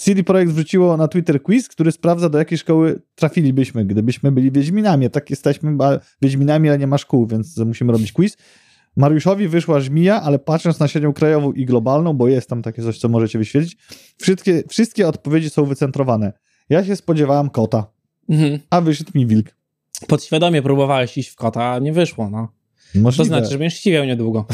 CD 0.00 0.22
Projekt 0.24 0.52
wrzuciło 0.52 0.96
na 0.96 1.08
Twitter 1.08 1.42
quiz, 1.42 1.68
który 1.68 1.92
sprawdza, 1.92 2.28
do 2.28 2.38
jakiej 2.38 2.58
szkoły 2.58 3.02
trafilibyśmy, 3.14 3.84
gdybyśmy 3.84 4.32
byli 4.32 4.52
Wiedźminami. 4.52 5.10
Tak 5.10 5.30
jesteśmy 5.30 5.76
Wiedźminami, 6.22 6.68
ale 6.68 6.78
nie 6.78 6.86
ma 6.86 6.98
szkół, 6.98 7.26
więc 7.26 7.58
musimy 7.58 7.92
robić 7.92 8.12
quiz. 8.12 8.36
Mariuszowi 8.96 9.48
wyszła 9.48 9.80
żmija, 9.80 10.22
ale 10.22 10.38
patrząc 10.38 10.78
na 10.80 10.88
średnią 10.88 11.12
krajową 11.12 11.52
i 11.52 11.64
globalną, 11.64 12.14
bo 12.14 12.28
jest 12.28 12.48
tam 12.48 12.62
takie 12.62 12.82
coś, 12.82 12.98
co 12.98 13.08
możecie 13.08 13.38
wyświetlić, 13.38 13.76
wszystkie, 14.20 14.62
wszystkie 14.68 15.08
odpowiedzi 15.08 15.50
są 15.50 15.64
wycentrowane. 15.64 16.32
Ja 16.70 16.84
się 16.84 16.96
spodziewałem 16.96 17.50
kota, 17.50 17.86
Mhm. 18.28 18.58
a 18.70 18.80
wyszedł 18.80 19.10
mi 19.14 19.26
wilk. 19.26 19.46
Podświadomie 20.08 20.62
próbowałeś 20.62 21.18
iść 21.18 21.28
w 21.28 21.36
kota, 21.36 21.72
a 21.72 21.78
nie 21.78 21.92
wyszło, 21.92 22.30
no. 22.30 22.48
To 22.94 22.98
Możliwe. 23.00 23.24
znaczy, 23.28 23.50
że 23.50 23.58
będziesz 23.58 23.78
ściwiał 23.78 24.04
niedługo. 24.04 24.44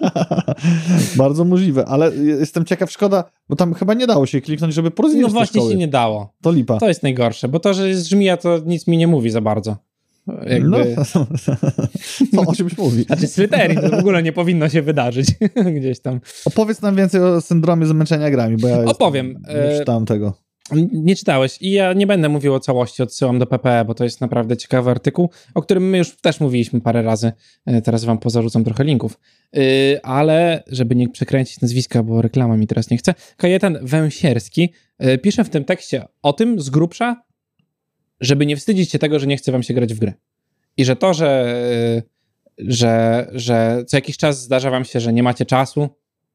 Bardzo 1.16 1.44
możliwe, 1.44 1.84
ale 1.84 2.16
jestem 2.16 2.64
ciekaw, 2.64 2.90
szkoda, 2.92 3.24
bo 3.48 3.56
tam 3.56 3.74
chyba 3.74 3.94
nie 3.94 4.06
dało 4.06 4.26
się 4.26 4.40
kliknąć, 4.40 4.74
żeby 4.74 4.90
porozwijać 4.90 5.26
No 5.28 5.32
właśnie 5.32 5.60
się 5.62 5.76
nie 5.76 5.88
dało. 5.88 6.32
To 6.42 6.52
lipa. 6.52 6.78
To 6.78 6.88
jest 6.88 7.02
najgorsze, 7.02 7.48
bo 7.48 7.60
to, 7.60 7.74
że 7.74 7.88
jest 7.88 8.08
żmija, 8.08 8.36
to 8.36 8.58
nic 8.66 8.86
mi 8.86 8.96
nie 8.96 9.06
mówi 9.06 9.30
za 9.30 9.40
bardzo. 9.40 9.76
Jakby... 10.46 10.96
No, 10.96 10.96
co 12.44 12.50
o 12.50 12.54
czymś 12.54 12.78
mówi. 12.78 13.04
Znaczy 13.04 13.26
Slytherin 13.26 13.80
to 13.80 13.88
w 13.90 13.94
ogóle 14.00 14.22
nie 14.22 14.32
powinno 14.32 14.68
się 14.68 14.82
wydarzyć 14.82 15.28
gdzieś 15.76 16.00
tam. 16.00 16.20
Opowiedz 16.44 16.82
nam 16.82 16.96
więcej 16.96 17.20
o 17.22 17.40
syndromie 17.40 17.86
zmęczenia 17.86 18.30
grami, 18.30 18.56
bo 18.56 18.68
ja 18.68 18.84
Opowiem. 18.84 19.42
Nie 19.48 19.54
E, 19.54 19.78
czytałem 19.78 20.06
tego. 20.06 20.34
Nie 20.92 21.16
czytałeś 21.16 21.62
i 21.62 21.70
ja 21.70 21.92
nie 21.92 22.06
będę 22.06 22.28
mówił 22.28 22.54
o 22.54 22.60
całości, 22.60 23.02
odsyłam 23.02 23.38
do 23.38 23.46
PPE, 23.46 23.84
bo 23.84 23.94
to 23.94 24.04
jest 24.04 24.20
naprawdę 24.20 24.56
ciekawy 24.56 24.90
artykuł, 24.90 25.30
o 25.54 25.62
którym 25.62 25.88
my 25.90 25.98
już 25.98 26.16
też 26.16 26.40
mówiliśmy 26.40 26.80
parę 26.80 27.02
razy. 27.02 27.32
E, 27.66 27.82
Teraz 27.82 28.04
wam 28.04 28.18
pozarzucam 28.18 28.64
trochę 28.64 28.84
linków. 28.84 29.18
Yy, 29.52 29.62
Ale 30.02 30.62
żeby 30.66 30.96
nie 30.96 31.08
przekręcić 31.08 31.60
nazwiska, 31.60 32.02
bo 32.02 32.22
reklama 32.22 32.56
mi 32.56 32.66
teraz 32.66 32.90
nie 32.90 32.96
chce, 32.96 33.14
Kajetan 33.36 33.78
Węsierski 33.82 34.72
pisze 35.22 35.44
w 35.44 35.50
tym 35.50 35.64
tekście 35.64 36.04
o 36.22 36.32
tym 36.32 36.60
z 36.60 36.70
grubsza, 36.70 37.22
żeby 38.20 38.46
nie 38.46 38.56
wstydzić 38.56 38.90
się 38.90 38.98
tego, 38.98 39.18
że 39.18 39.26
nie 39.26 39.36
chce 39.36 39.52
wam 39.52 39.62
się 39.62 39.74
grać 39.74 39.94
w 39.94 39.98
gry. 39.98 40.12
I 40.76 40.84
że 40.84 40.96
to, 40.96 41.14
że, 41.14 41.54
yy, 42.58 42.72
że, 42.72 43.26
że 43.32 43.84
co 43.86 43.96
jakiś 43.96 44.16
czas 44.16 44.42
zdarza 44.42 44.70
wam 44.70 44.84
się, 44.84 45.00
że 45.00 45.12
nie 45.12 45.22
macie 45.22 45.46
czasu, 45.46 45.88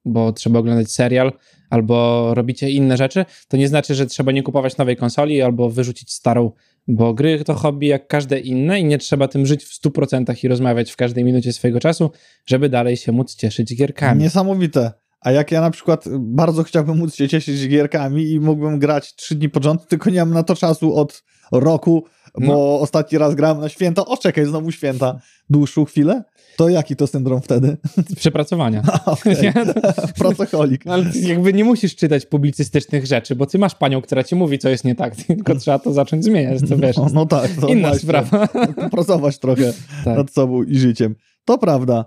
bo 0.05 0.33
trzeba 0.33 0.59
oglądać 0.59 0.91
serial, 0.91 1.31
albo 1.69 2.33
robicie 2.33 2.69
inne 2.69 2.97
rzeczy, 2.97 3.25
to 3.47 3.57
nie 3.57 3.67
znaczy, 3.67 3.95
że 3.95 4.05
trzeba 4.05 4.31
nie 4.31 4.43
kupować 4.43 4.77
nowej 4.77 4.95
konsoli 4.95 5.41
albo 5.41 5.69
wyrzucić 5.69 6.11
starą, 6.11 6.51
bo 6.87 7.13
gry 7.13 7.43
to 7.43 7.53
hobby 7.53 7.87
jak 7.87 8.07
każde 8.07 8.39
inne 8.39 8.79
i 8.79 8.85
nie 8.85 8.97
trzeba 8.97 9.27
tym 9.27 9.45
żyć 9.45 9.63
w 9.63 9.81
100% 9.81 10.45
i 10.45 10.47
rozmawiać 10.47 10.91
w 10.91 10.95
każdej 10.95 11.23
minucie 11.23 11.53
swojego 11.53 11.79
czasu, 11.79 12.11
żeby 12.45 12.69
dalej 12.69 12.97
się 12.97 13.11
móc 13.11 13.35
cieszyć 13.35 13.75
gierkami. 13.75 14.23
Niesamowite. 14.23 14.91
A 15.21 15.31
jak 15.31 15.51
ja 15.51 15.61
na 15.61 15.71
przykład 15.71 16.05
bardzo 16.19 16.63
chciałbym 16.63 16.97
móc 16.97 17.15
się 17.15 17.27
cieszyć 17.29 17.67
gierkami 17.67 18.31
i 18.31 18.39
mógłbym 18.39 18.79
grać 18.79 19.15
trzy 19.15 19.35
dni 19.35 19.49
pod 19.49 19.63
rząd, 19.63 19.87
tylko 19.87 20.09
nie 20.09 20.19
mam 20.19 20.33
na 20.33 20.43
to 20.43 20.55
czasu 20.55 20.95
od 20.95 21.23
roku, 21.51 22.03
bo 22.39 22.47
No. 22.47 22.79
ostatni 22.79 23.17
raz 23.17 23.35
grałem 23.35 23.59
na 23.59 23.69
święta. 23.69 24.05
O, 24.05 24.17
czekaj, 24.17 24.45
znowu 24.45 24.71
święta. 24.71 25.19
Dłuższą 25.49 25.85
chwilę? 25.85 26.23
To 26.57 26.69
jaki 26.69 26.95
to 26.95 27.07
syndrom 27.07 27.41
wtedy? 27.41 27.77
Przepracowania. 28.17 28.83
Okej. 29.05 29.35
Pracocholik. 30.17 30.85
No, 30.85 30.93
ale 30.93 31.05
jakby 31.21 31.53
nie 31.53 31.63
musisz 31.63 31.95
czytać 31.95 32.25
publicystycznych 32.25 33.05
rzeczy, 33.05 33.35
bo 33.35 33.45
ty 33.45 33.57
masz 33.59 33.75
panią, 33.75 34.01
która 34.01 34.23
ci 34.23 34.35
mówi, 34.35 34.59
co 34.59 34.69
jest 34.69 34.83
nie 34.83 34.95
tak, 34.95 35.15
tylko 35.27 35.55
trzeba 35.55 35.79
to 35.79 35.93
zacząć 35.93 36.23
zmieniać, 36.23 36.59
to 36.69 36.77
wiesz. 36.77 36.97
No, 36.97 37.07
no 37.13 37.25
tak. 37.25 37.51
To 37.61 37.67
Inna 37.67 37.87
właśnie. 37.87 37.99
sprawa. 38.07 38.47
Popracować 38.81 39.39
trochę 39.39 39.73
Tak. 40.05 40.17
nad 40.17 40.31
sobą 40.31 40.63
i 40.63 40.77
życiem. 40.77 41.15
To 41.45 41.57
prawda. 41.57 42.05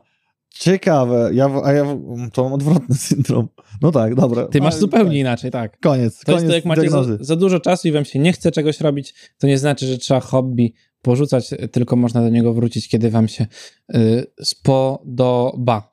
Ciekawe. 0.50 1.30
Ja, 1.32 1.50
a 1.64 1.72
ja 1.72 1.84
to 2.32 2.44
mam 2.44 2.52
odwrotny 2.52 2.94
syndrom. 3.08 3.48
No 3.82 3.92
tak, 3.92 4.14
dobra. 4.14 4.46
Ty 4.46 4.60
masz 4.60 4.74
zupełnie 4.74 5.10
tak. 5.10 5.18
inaczej, 5.18 5.50
tak. 5.50 5.80
Koniec. 5.80 6.18
To 6.18 6.24
koniec 6.26 6.42
jest 6.42 6.50
to, 6.50 6.56
jak 6.56 6.64
macie 6.64 6.90
za, 6.90 7.04
za 7.20 7.36
dużo 7.36 7.60
czasu 7.60 7.88
i 7.88 7.92
wam 7.92 8.04
się 8.04 8.18
nie 8.18 8.32
chce 8.32 8.52
czegoś 8.52 8.80
robić, 8.80 9.14
to 9.38 9.46
nie 9.46 9.58
znaczy, 9.58 9.86
że 9.86 9.98
trzeba 9.98 10.20
hobby 10.20 10.74
porzucać, 11.02 11.50
tylko 11.72 11.96
można 11.96 12.22
do 12.22 12.28
niego 12.28 12.54
wrócić, 12.54 12.88
kiedy 12.88 13.10
wam 13.10 13.28
się 13.28 13.46
y, 13.94 14.26
spodoba. 14.42 15.92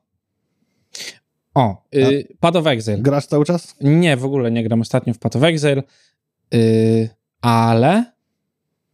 O, 1.54 1.84
y, 1.96 2.28
Path 2.40 2.58
of 2.58 2.68
Exile. 2.68 2.98
Grasz 2.98 3.26
cały 3.26 3.46
czas? 3.46 3.76
Nie, 3.82 4.18
w 4.18 4.26
ogóle 4.26 4.52
nie 4.52 4.64
gram 4.64 4.82
ostatnio 4.82 5.14
w 5.14 5.20
Path 5.20 5.36
of 5.36 5.44
Exile, 5.44 5.84
y, 6.54 7.10
ale 7.42 8.06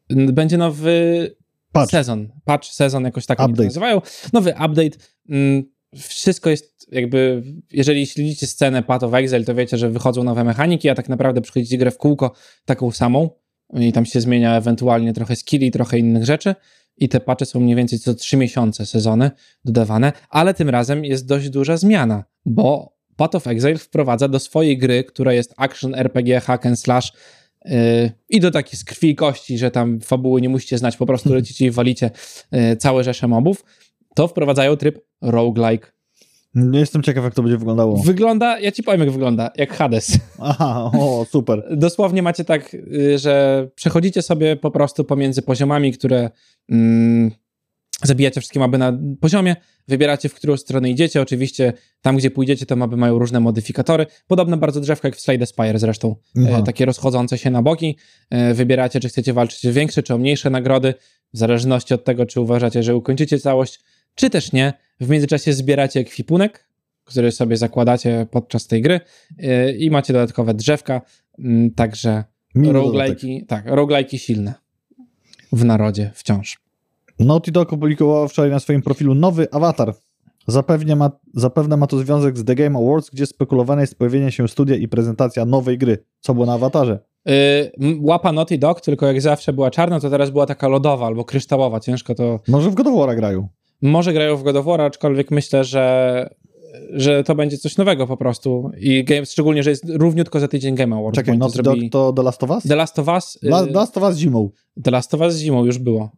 będzie 0.09 0.57
nowy 0.57 1.36
Patch. 1.72 1.91
sezon. 1.91 2.30
Patch, 2.45 2.67
sezon, 2.67 3.03
jakoś 3.03 3.26
tak 3.26 3.39
oni 3.39 3.55
to 3.55 3.63
nazywają. 3.63 4.01
Nowy 4.34 4.51
update. 4.51 4.97
Mm, 5.30 5.63
Wszystko 5.95 6.49
jest 6.49 6.88
jakby, 6.91 7.43
jeżeli 7.72 8.07
śledzicie 8.07 8.47
scenę 8.47 8.84
Path 8.84 9.03
of 9.03 9.13
Exile, 9.13 9.43
to 9.43 9.55
wiecie, 9.55 9.78
że 9.78 9.89
wychodzą 9.89 10.24
nowe 10.24 10.43
mechaniki, 10.43 10.89
a 10.89 10.95
tak 10.95 11.09
naprawdę 11.09 11.41
przychodzicie 11.41 11.78
grę 11.78 11.91
w 11.91 11.97
kółko 11.97 12.34
taką 12.65 12.91
samą 12.91 13.30
i 13.74 13.93
tam 13.93 14.05
się 14.05 14.22
zmienia 14.22 14.57
ewentualnie 14.57 15.13
trochę 15.13 15.36
skilli, 15.36 15.72
trochę 15.72 15.99
innych 15.99 16.26
rzeczy 16.26 16.55
i 16.97 17.09
te 17.09 17.19
patche 17.19 17.45
są 17.45 17.59
mniej 17.59 17.76
więcej 17.76 17.99
co 17.99 18.13
3 18.13 18.38
miesiące 18.38 18.86
sezony 18.86 19.32
dodawane, 19.65 20.13
ale 20.30 20.53
tym 20.53 20.69
razem 20.69 21.05
jest 21.05 21.26
dość 21.26 21.49
duża 21.49 21.78
zmiana, 21.78 22.24
bo 22.45 22.95
Path 23.15 23.36
of 23.36 23.47
Exile 23.47 23.78
wprowadza 23.78 24.28
do 24.28 24.39
swojej 24.39 24.78
gry, 24.78 25.03
która 25.03 25.34
jest 25.34 25.53
action 25.57 25.95
RPG, 25.95 26.39
hack 26.39 26.65
and 26.65 26.80
slash 26.80 27.13
i 28.30 28.39
do 28.39 28.51
takiej 28.51 28.80
z 28.80 28.84
krwi 28.84 29.09
i 29.09 29.16
kości, 29.16 29.57
że 29.57 29.72
tam 29.72 29.99
fabuły 29.99 30.41
nie 30.41 30.49
musicie 30.49 30.78
znać, 30.78 30.97
po 30.97 31.05
prostu 31.05 31.34
lecicie 31.36 31.66
i 31.66 31.72
walicie 31.72 32.12
yy, 32.51 32.76
całe 32.76 33.03
rzesze 33.03 33.28
mobów, 33.28 33.66
to 34.16 34.28
wprowadzają 34.28 34.78
tryb 34.78 35.05
roguelike. 35.22 35.91
Nie 36.55 36.80
jestem 36.80 37.03
ciekaw, 37.03 37.24
jak 37.24 37.34
to 37.34 37.43
będzie 37.43 37.57
wyglądało. 37.57 37.97
Wygląda, 37.97 38.59
ja 38.59 38.72
ci 38.72 38.84
powiem 38.84 39.01
jak 39.01 39.12
wygląda, 39.12 39.51
jak 39.55 39.74
Hades. 39.74 40.18
Aha, 40.39 40.91
o, 40.93 41.26
super. 41.30 41.64
Dosłownie 41.78 42.22
macie 42.22 42.45
tak, 42.45 42.74
y, 42.74 43.18
że 43.18 43.68
przechodzicie 43.76 44.22
sobie 44.22 44.55
po 44.55 44.72
prostu 44.72 45.03
pomiędzy 45.03 45.41
poziomami, 45.41 45.93
które 45.93 46.30
mm, 46.70 47.32
Zabijacie 48.03 48.41
wszystkie 48.41 48.59
maby 48.59 48.77
na 48.77 48.99
poziomie, 49.19 49.55
wybieracie 49.87 50.29
w 50.29 50.33
którą 50.33 50.57
stronę 50.57 50.89
idziecie. 50.89 51.21
Oczywiście 51.21 51.73
tam, 52.01 52.17
gdzie 52.17 52.31
pójdziecie, 52.31 52.65
te 52.65 52.75
maby 52.75 52.97
mają 52.97 53.19
różne 53.19 53.39
modyfikatory. 53.39 54.05
Podobne 54.27 54.57
bardzo 54.57 54.81
drzewka 54.81 55.07
jak 55.07 55.15
w 55.15 55.21
Slade 55.21 55.45
Spire 55.45 55.79
zresztą. 55.79 56.15
E, 56.37 56.63
takie 56.63 56.85
rozchodzące 56.85 57.37
się 57.37 57.49
na 57.49 57.61
boki. 57.61 57.97
E, 58.29 58.53
wybieracie, 58.53 58.99
czy 58.99 59.09
chcecie 59.09 59.33
walczyć 59.33 59.65
o 59.65 59.73
większe, 59.73 60.03
czy 60.03 60.13
o 60.13 60.17
mniejsze 60.17 60.49
nagrody, 60.49 60.93
w 61.33 61.37
zależności 61.37 61.93
od 61.93 62.03
tego, 62.03 62.25
czy 62.25 62.41
uważacie, 62.41 62.83
że 62.83 62.95
ukończycie 62.95 63.39
całość, 63.39 63.79
czy 64.15 64.29
też 64.29 64.51
nie. 64.51 64.73
W 64.99 65.09
międzyczasie 65.09 65.53
zbieracie 65.53 65.99
ekwipunek, 65.99 66.67
który 67.03 67.31
sobie 67.31 67.57
zakładacie 67.57 68.27
podczas 68.31 68.67
tej 68.67 68.81
gry 68.81 68.99
e, 69.39 69.71
i 69.71 69.91
macie 69.91 70.13
dodatkowe 70.13 70.53
drzewka, 70.53 71.01
mm, 71.39 71.71
także 71.71 72.23
roguelike'i, 72.55 73.45
tak, 73.45 73.65
roguelike'i 73.65 74.17
silne 74.17 74.53
w 75.51 75.65
narodzie 75.65 76.11
wciąż. 76.13 76.70
Naughty 77.26 77.51
Dog 77.51 77.74
opublikował 77.74 78.28
wczoraj 78.28 78.51
na 78.51 78.59
swoim 78.59 78.82
profilu 78.82 79.15
nowy 79.15 79.51
awatar. 79.51 79.93
Zapewne 80.47 80.95
ma, 80.95 81.11
zapewne 81.34 81.78
ma 81.78 81.88
to 81.88 81.97
związek 81.97 82.38
z 82.38 82.45
The 82.45 82.55
Game 82.55 82.80
Awards, 82.80 83.09
gdzie 83.09 83.26
spekulowane 83.26 83.82
jest 83.82 83.97
pojawienie 83.97 84.32
się 84.32 84.47
studia 84.47 84.76
i 84.76 84.88
prezentacja 84.88 85.45
nowej 85.45 85.78
gry. 85.78 86.03
Co 86.19 86.34
było 86.34 86.45
na 86.45 86.53
awatarze? 86.53 86.99
Yy, 87.26 87.34
łapa 88.01 88.32
Naughty 88.32 88.57
Dog, 88.57 88.82
tylko 88.82 89.07
jak 89.07 89.22
zawsze 89.22 89.53
była 89.53 89.72
czarna, 89.72 89.99
to 89.99 90.09
teraz 90.09 90.30
była 90.30 90.45
taka 90.45 90.67
lodowa 90.67 91.05
albo 91.05 91.26
kryształowa. 91.26 91.80
Ciężko 91.80 92.15
to... 92.15 92.39
Może 92.47 92.69
w 92.69 92.76
God 92.76 92.88
of 92.88 92.95
War 92.95 93.15
grają. 93.15 93.47
Może 93.82 94.13
grają 94.13 94.38
w 94.38 94.43
God 94.43 94.55
of 94.55 94.65
War, 94.65 94.82
aczkolwiek 94.82 95.32
myślę, 95.32 95.63
że 95.63 96.36
że 96.93 97.24
to 97.24 97.36
będzie 97.36 97.57
coś 97.57 97.78
nowego 97.78 98.07
po 98.07 98.17
prostu. 98.17 98.72
I 98.80 99.03
game, 99.03 99.26
szczególnie, 99.26 99.63
że 99.63 99.69
jest 99.69 99.84
równiutko 99.89 100.39
za 100.39 100.47
tydzień 100.47 100.76
Game 100.76 100.95
Awards. 100.95 101.15
Czekaj, 101.15 101.38
Naughty 101.38 101.57
to, 101.57 101.63
zrobili... 101.63 101.89
to 101.89 102.13
The 102.13 102.24
Last 102.24 102.43
of 102.43 102.49
Us? 102.49 102.63
The 102.63 102.76
Last 102.76 102.99
of 102.99 103.07
Us... 103.07 103.39
La, 103.43 103.65
The 103.65 103.72
Last 103.72 103.97
of 103.97 104.03
Us 104.03 104.17
zimą. 104.17 104.49
The 104.84 104.91
Last 104.91 105.13
of 105.13 105.22
Us 105.22 105.38
zimą 105.38 105.65
już 105.65 105.78
było. 105.78 106.09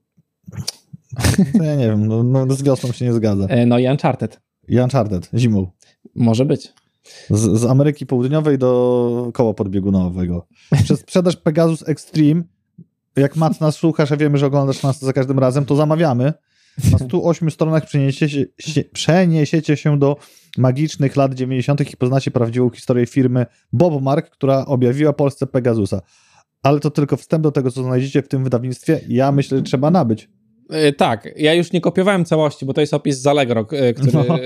No 1.60 1.64
ja 1.64 1.76
nie 1.76 1.88
wiem, 1.88 2.08
no, 2.08 2.24
no 2.24 2.56
z 2.56 2.64
wiosną 2.64 2.92
się 2.92 3.06
nie 3.06 3.14
zgadza. 3.14 3.46
E, 3.46 3.66
no 3.66 3.80
i 3.80 3.88
Uncharted. 3.88 4.42
I 4.68 4.80
Uncharted, 4.80 5.30
zimą. 5.34 5.72
Może 6.16 6.46
być. 6.46 6.74
Z, 7.30 7.60
z 7.60 7.66
Ameryki 7.66 8.06
Południowej 8.06 8.58
do 8.58 9.32
koła 9.34 9.54
podbiegunowego. 9.54 10.48
Przez 10.84 11.00
sprzedaż 11.06 11.36
Pegasus 11.36 11.90
Extreme, 11.90 12.44
jak 13.16 13.36
Mat 13.36 13.62
nas 13.62 13.76
słuchasz, 13.76 14.12
a 14.12 14.18
wiemy, 14.18 14.38
że 14.38 14.46
oglądasz 14.46 14.84
nas 14.84 15.00
za 15.00 15.14
każdym 15.14 15.40
razem, 15.40 15.66
to 15.66 15.76
zamawiamy. 15.76 16.34
Na 16.92 16.98
108 16.98 17.52
stronach 17.52 17.86
przeniesiecie 17.86 18.48
się, 18.60 18.84
przeniesiecie 18.84 19.78
się 19.78 20.00
do 20.00 20.18
magicznych 20.58 21.16
lat 21.16 21.34
90. 21.34 21.94
i 21.94 21.98
poznacie 21.98 22.32
prawdziwą 22.32 22.70
historię 22.70 23.06
firmy 23.06 23.46
Bob 23.74 24.02
Mark, 24.02 24.30
która 24.30 24.66
objawiła 24.66 25.14
Polsce 25.14 25.48
Pegasusa. 25.48 26.02
Ale 26.64 26.80
to 26.80 26.92
tylko 26.92 27.18
wstęp 27.18 27.44
do 27.44 27.52
tego, 27.52 27.72
co 27.72 27.84
znajdziecie 27.84 28.22
w 28.22 28.28
tym 28.28 28.44
wydawnictwie. 28.44 29.02
Ja 29.08 29.32
myślę, 29.32 29.58
że 29.58 29.64
trzeba 29.64 29.92
nabyć. 29.92 30.30
E, 30.74 30.94
tak, 30.94 31.30
ja 31.36 31.54
już 31.54 31.72
nie 31.72 31.82
kopiowałem 31.82 32.26
całości, 32.26 32.66
bo 32.66 32.74
to 32.74 32.82
jest 32.82 32.94
opis 32.94 33.18
z 33.18 33.28
Allegro, 33.28 33.68
e, 33.72 33.94
który 33.94 34.12
no. 34.14 34.40
E, 34.40 34.42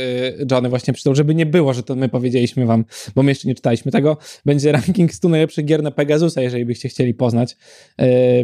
Johnny 0.51 0.69
właśnie 0.69 0.93
przeczytał, 0.93 1.15
żeby 1.15 1.35
nie 1.35 1.45
było, 1.45 1.73
że 1.73 1.83
to 1.83 1.95
my 1.95 2.09
powiedzieliśmy 2.09 2.65
wam, 2.65 2.85
bo 3.15 3.23
my 3.23 3.31
jeszcze 3.31 3.47
nie 3.47 3.55
czytaliśmy 3.55 3.91
tego. 3.91 4.17
Będzie 4.45 4.71
ranking 4.71 5.13
100 5.13 5.29
najlepszych 5.29 5.65
gier 5.65 5.83
na 5.83 5.91
Pegasusa, 5.91 6.41
jeżeli 6.41 6.65
byście 6.65 6.89
chcieli 6.89 7.13
poznać. 7.13 7.57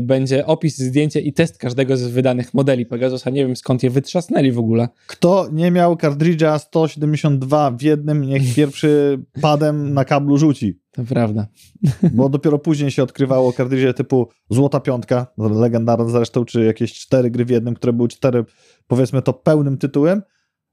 Będzie 0.01 0.45
opis, 0.45 0.77
zdjęcie 0.77 1.19
i 1.19 1.33
test 1.33 1.57
każdego 1.57 1.97
z 1.97 2.03
wydanych 2.03 2.53
modeli 2.53 2.85
Pegasusa. 2.85 3.29
Nie 3.29 3.45
wiem 3.45 3.55
skąd 3.55 3.83
je 3.83 3.89
wytrzasnęli 3.89 4.51
w 4.51 4.59
ogóle. 4.59 4.87
Kto 5.07 5.47
nie 5.51 5.71
miał 5.71 5.97
kartridża 5.97 6.59
172 6.59 7.71
w 7.71 7.81
jednym, 7.81 8.21
niech 8.21 8.55
pierwszy 8.55 9.19
padem 9.41 9.93
na 9.93 10.05
kablu 10.05 10.37
rzuci. 10.37 10.82
To 10.93 11.03
prawda. 11.03 11.47
Bo 12.15 12.29
dopiero 12.29 12.59
później 12.59 12.91
się 12.91 13.03
odkrywało 13.03 13.53
kartridże 13.53 13.93
typu 13.93 14.27
Złota 14.49 14.79
Piątka, 14.79 15.27
legendarna 15.37 16.09
zresztą, 16.09 16.45
czy 16.45 16.63
jakieś 16.63 16.93
cztery 16.93 17.31
gry 17.31 17.45
w 17.45 17.49
jednym, 17.49 17.75
które 17.75 17.93
były 17.93 18.07
cztery, 18.07 18.45
powiedzmy 18.87 19.21
to 19.21 19.33
pełnym 19.33 19.77
tytułem. 19.77 20.21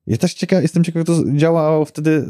Ja 0.07 0.17
też 0.17 0.35
ciekaw, 0.35 0.63
jestem 0.63 0.85
ciekaw, 0.85 1.01
jak 1.01 1.07
to 1.07 1.25
działało 1.37 1.85
wtedy 1.85 2.27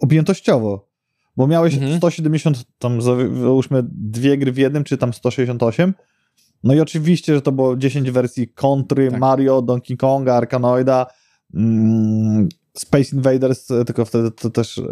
objętościowo. 0.00 0.88
Bo 1.36 1.46
miałeś 1.46 1.74
mhm. 1.74 1.96
170, 1.96 2.64
tam 2.78 3.02
załóżmy 3.02 3.82
dwie 3.92 4.38
gry 4.38 4.52
w 4.52 4.58
jednym, 4.58 4.84
czy 4.84 4.98
tam 4.98 5.12
168. 5.12 5.94
No 6.64 6.74
i 6.74 6.80
oczywiście, 6.80 7.34
że 7.34 7.42
to 7.42 7.52
było 7.52 7.76
10 7.76 8.10
wersji 8.10 8.48
Kontry, 8.48 9.10
tak. 9.10 9.20
Mario, 9.20 9.62
Donkey 9.62 9.96
Konga, 9.96 10.34
Arkanoida, 10.34 11.06
mm, 11.54 12.48
Space 12.80 13.16
Invaders, 13.16 13.70
e, 13.70 13.84
tylko 13.84 14.04
wtedy 14.04 14.30
to 14.30 14.50
też 14.50 14.78
e, 14.78 14.82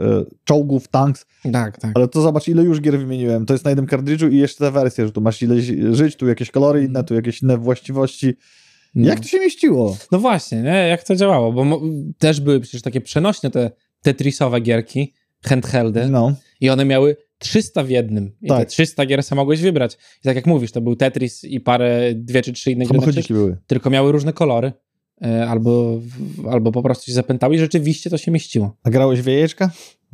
czołgów, 0.45 0.89
tanks. 0.89 1.27
Tak, 1.53 1.79
tak. 1.79 1.93
Ale 1.95 2.09
to 2.09 2.21
zobacz, 2.21 2.49
ile 2.49 2.63
już 2.63 2.81
gier 2.81 2.99
wymieniłem. 2.99 3.47
To 3.47 3.55
jest 3.55 3.65
na 3.65 3.71
jednym 3.71 3.87
kartridżu 3.87 4.29
i 4.29 4.37
jeszcze 4.39 4.65
te 4.65 4.71
wersje, 4.71 5.07
że 5.07 5.13
tu 5.13 5.21
masz 5.21 5.43
ile 5.43 5.61
żyć, 5.95 6.17
tu 6.17 6.29
jakieś 6.29 6.51
kolory 6.51 6.85
inne, 6.85 7.05
tu 7.05 7.15
jakieś 7.15 7.43
inne 7.43 7.59
właściwości. 7.59 8.35
No. 8.95 9.09
Jak 9.09 9.21
to 9.21 9.27
się 9.27 9.39
mieściło? 9.39 9.97
No 10.13 10.19
właśnie, 10.19 10.63
nie? 10.63 10.89
jak 10.89 11.03
to 11.05 11.17
działało, 11.17 11.53
bo 11.53 11.81
też 12.19 12.41
były 12.41 12.61
przecież 12.61 12.83
takie 12.83 13.01
przenośne 13.01 13.51
te 13.51 13.71
Tetrisowe 14.03 14.61
gierki, 14.61 15.15
handheldy 15.45 16.09
no. 16.09 16.35
i 16.61 16.71
one 16.71 16.85
miały 16.85 17.17
300 17.39 17.83
w 17.83 17.91
jednym. 17.91 18.33
I 18.43 18.49
tak. 18.49 18.59
te 18.59 18.67
300 18.67 19.07
gier 19.07 19.23
sam 19.23 19.37
mogłeś 19.37 19.61
wybrać. 19.61 19.95
I 19.95 20.25
tak 20.25 20.37
jak 20.37 20.47
mówisz, 20.47 20.73
to 20.73 20.81
był 20.81 20.97
Tetris 20.97 21.45
i 21.45 21.61
parę, 21.61 22.15
dwie 22.15 22.43
czy 22.43 22.53
trzy 22.53 22.71
inne 22.71 22.85
gry. 22.85 22.99
Tylko 23.67 23.91
miały 23.91 24.13
różne 24.13 24.33
kolory. 24.33 24.73
E, 25.23 25.49
albo, 25.49 26.01
albo 26.51 26.73
po 26.73 26.83
prostu 26.83 27.07
się 27.07 27.13
zapętały 27.13 27.55
i 27.55 27.59
rzeczywiście 27.59 28.11
to 28.11 28.19
się 28.19 28.31
mieściło. 28.31 28.77
A 28.83 28.91
grałeś 28.91 29.23
w 29.23 29.27
jajeczka? 29.27 29.71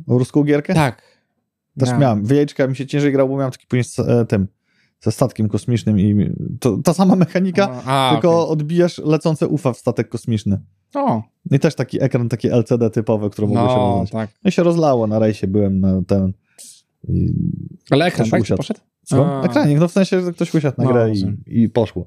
Ruską 0.07 0.43
gierkę? 0.43 0.73
Tak. 0.73 1.01
Też 1.79 1.89
miałem. 1.89 2.01
miałem. 2.01 2.25
W 2.25 2.29
jajeczka 2.29 2.67
mi 2.67 2.75
się 2.75 2.85
ciężej 2.85 3.11
grał, 3.11 3.29
bo 3.29 3.37
miałem 3.37 3.51
taki 3.51 3.67
później 3.67 3.83
z 3.83 3.99
e, 3.99 4.25
tym, 4.25 4.47
ze 5.01 5.11
statkiem 5.11 5.49
kosmicznym 5.49 5.99
i 5.99 6.31
to 6.59 6.77
ta 6.77 6.93
sama 6.93 7.15
mechanika, 7.15 7.81
a, 7.85 8.09
tylko 8.11 8.41
okay. 8.41 8.51
odbijasz 8.51 8.97
lecące 8.97 9.47
ufa 9.47 9.73
w 9.73 9.77
statek 9.77 10.09
kosmiczny. 10.09 10.61
O. 10.95 11.23
I 11.51 11.59
też 11.59 11.75
taki 11.75 12.03
ekran, 12.03 12.29
taki 12.29 12.47
LCD 12.47 12.89
typowy, 12.89 13.29
który 13.29 13.47
mogło 13.47 13.63
no, 13.63 13.69
się 13.69 13.75
rozlać. 13.75 14.11
Tak. 14.11 14.29
No 14.43 14.49
i 14.49 14.51
się 14.51 14.63
rozlało, 14.63 15.07
na 15.07 15.19
rejsie 15.19 15.47
byłem 15.47 15.79
na 15.79 16.01
ten... 16.07 16.33
I 17.09 17.33
Ale 17.89 18.05
ekran, 18.05 18.29
tak? 18.29 18.41
Poszedł? 18.57 18.79
Co? 19.03 19.45
Ekranik, 19.45 19.79
no 19.79 19.87
w 19.87 19.91
sensie, 19.91 20.21
że 20.21 20.33
ktoś 20.33 20.55
usiadł 20.55 20.75
na 20.77 20.83
no, 20.83 20.93
grę 20.93 21.11
i, 21.13 21.35
i 21.63 21.69
poszło. 21.69 22.05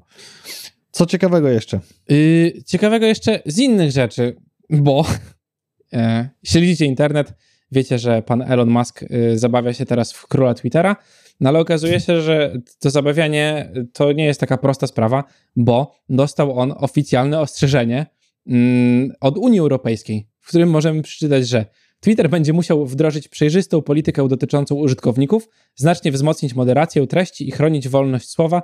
Co 0.97 1.05
ciekawego 1.05 1.49
jeszcze? 1.49 1.79
Yy, 2.09 2.53
ciekawego 2.65 3.05
jeszcze 3.05 3.41
z 3.45 3.59
innych 3.59 3.91
rzeczy, 3.91 4.35
bo 4.69 5.05
e, 5.93 6.29
śledzicie 6.43 6.85
internet, 6.85 7.33
wiecie, 7.71 7.99
że 7.99 8.21
pan 8.21 8.41
Elon 8.41 8.69
Musk 8.69 9.03
y, 9.03 9.39
zabawia 9.39 9.73
się 9.73 9.85
teraz 9.85 10.13
w 10.13 10.27
króla 10.27 10.53
Twittera, 10.53 10.95
no 11.39 11.49
ale 11.49 11.59
okazuje 11.59 11.99
się, 11.99 12.21
że 12.21 12.61
to 12.79 12.89
zabawianie 12.89 13.71
to 13.93 14.11
nie 14.11 14.25
jest 14.25 14.39
taka 14.39 14.57
prosta 14.57 14.87
sprawa, 14.87 15.23
bo 15.55 15.95
dostał 16.09 16.59
on 16.59 16.73
oficjalne 16.77 17.39
ostrzeżenie 17.39 18.05
mm, 18.47 19.11
od 19.21 19.37
Unii 19.37 19.59
Europejskiej, 19.59 20.27
w 20.39 20.47
którym 20.47 20.69
możemy 20.69 21.01
przeczytać, 21.01 21.47
że 21.47 21.65
Twitter 21.99 22.29
będzie 22.29 22.53
musiał 22.53 22.85
wdrożyć 22.85 23.27
przejrzystą 23.27 23.81
politykę 23.81 24.27
dotyczącą 24.27 24.75
użytkowników, 24.75 25.49
znacznie 25.75 26.11
wzmocnić 26.11 26.53
moderację 26.53 27.07
treści 27.07 27.47
i 27.47 27.51
chronić 27.51 27.89
wolność 27.89 28.29
słowa 28.29 28.63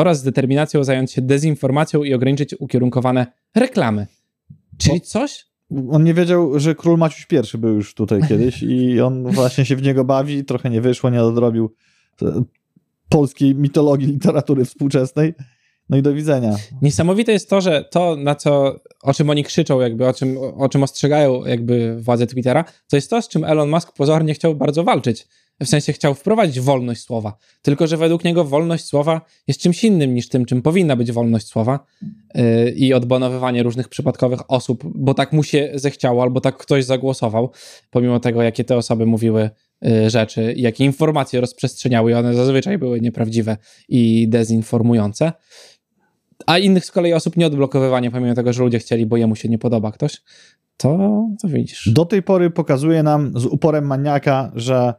oraz 0.00 0.18
z 0.18 0.22
determinacją 0.22 0.84
zająć 0.84 1.12
się 1.12 1.22
dezinformacją 1.22 2.04
i 2.04 2.14
ograniczyć 2.14 2.54
ukierunkowane 2.58 3.26
reklamy. 3.54 4.06
Czyli 4.78 5.00
coś? 5.00 5.46
On 5.90 6.04
nie 6.04 6.14
wiedział, 6.14 6.60
że 6.60 6.74
król 6.74 6.98
Maciuś 6.98 7.26
I 7.54 7.58
był 7.58 7.74
już 7.74 7.94
tutaj 7.94 8.20
kiedyś 8.28 8.62
i 8.62 9.00
on 9.00 9.22
właśnie 9.32 9.64
się 9.64 9.76
w 9.76 9.82
niego 9.82 10.04
bawi, 10.04 10.44
trochę 10.44 10.70
nie 10.70 10.80
wyszło, 10.80 11.10
nie 11.10 11.22
odrobił 11.22 11.74
e, 12.22 12.42
polskiej 13.08 13.54
mitologii 13.54 14.06
literatury 14.06 14.64
współczesnej. 14.64 15.34
No 15.88 15.96
i 15.96 16.02
do 16.02 16.14
widzenia. 16.14 16.56
Niesamowite 16.82 17.32
jest 17.32 17.50
to, 17.50 17.60
że 17.60 17.84
to, 17.90 18.16
na 18.16 18.34
co, 18.34 18.80
o 19.02 19.14
czym 19.14 19.30
oni 19.30 19.44
krzyczą, 19.44 19.80
jakby 19.80 20.08
o 20.08 20.12
czym, 20.12 20.38
o 20.38 20.68
czym 20.68 20.82
ostrzegają 20.82 21.46
jakby 21.46 21.96
władze 22.00 22.26
Twittera, 22.26 22.64
to 22.88 22.96
jest 22.96 23.10
to, 23.10 23.22
z 23.22 23.28
czym 23.28 23.44
Elon 23.44 23.70
Musk 23.70 23.92
pozornie 23.92 24.34
chciał 24.34 24.54
bardzo 24.54 24.84
walczyć 24.84 25.28
w 25.60 25.68
sensie 25.68 25.92
chciał 25.92 26.14
wprowadzić 26.14 26.60
wolność 26.60 27.02
słowa. 27.02 27.36
Tylko, 27.62 27.86
że 27.86 27.96
według 27.96 28.24
niego 28.24 28.44
wolność 28.44 28.84
słowa 28.84 29.20
jest 29.46 29.60
czymś 29.60 29.84
innym 29.84 30.14
niż 30.14 30.28
tym, 30.28 30.44
czym 30.44 30.62
powinna 30.62 30.96
być 30.96 31.12
wolność 31.12 31.46
słowa 31.46 31.86
yy, 32.34 32.70
i 32.70 32.94
odbanowywanie 32.94 33.62
różnych 33.62 33.88
przypadkowych 33.88 34.50
osób, 34.50 34.84
bo 34.94 35.14
tak 35.14 35.32
mu 35.32 35.42
się 35.42 35.70
zechciało, 35.74 36.22
albo 36.22 36.40
tak 36.40 36.56
ktoś 36.56 36.84
zagłosował, 36.84 37.50
pomimo 37.90 38.20
tego, 38.20 38.42
jakie 38.42 38.64
te 38.64 38.76
osoby 38.76 39.06
mówiły 39.06 39.50
yy, 39.82 40.10
rzeczy 40.10 40.54
jakie 40.56 40.84
informacje 40.84 41.40
rozprzestrzeniały, 41.40 42.10
i 42.10 42.14
one 42.14 42.34
zazwyczaj 42.34 42.78
były 42.78 43.00
nieprawdziwe 43.00 43.56
i 43.88 44.28
dezinformujące. 44.28 45.32
A 46.46 46.58
innych 46.58 46.84
z 46.84 46.90
kolei 46.90 47.12
osób 47.12 47.36
nie 47.36 47.46
odblokowywanie, 47.46 48.10
pomimo 48.10 48.34
tego, 48.34 48.52
że 48.52 48.62
ludzie 48.62 48.78
chcieli, 48.78 49.06
bo 49.06 49.16
jemu 49.16 49.36
się 49.36 49.48
nie 49.48 49.58
podoba 49.58 49.92
ktoś. 49.92 50.22
To, 50.76 50.98
to 51.42 51.48
widzisz. 51.48 51.88
Do 51.92 52.04
tej 52.04 52.22
pory 52.22 52.50
pokazuje 52.50 53.02
nam 53.02 53.32
z 53.34 53.46
uporem 53.46 53.86
maniaka, 53.86 54.52
że 54.54 54.94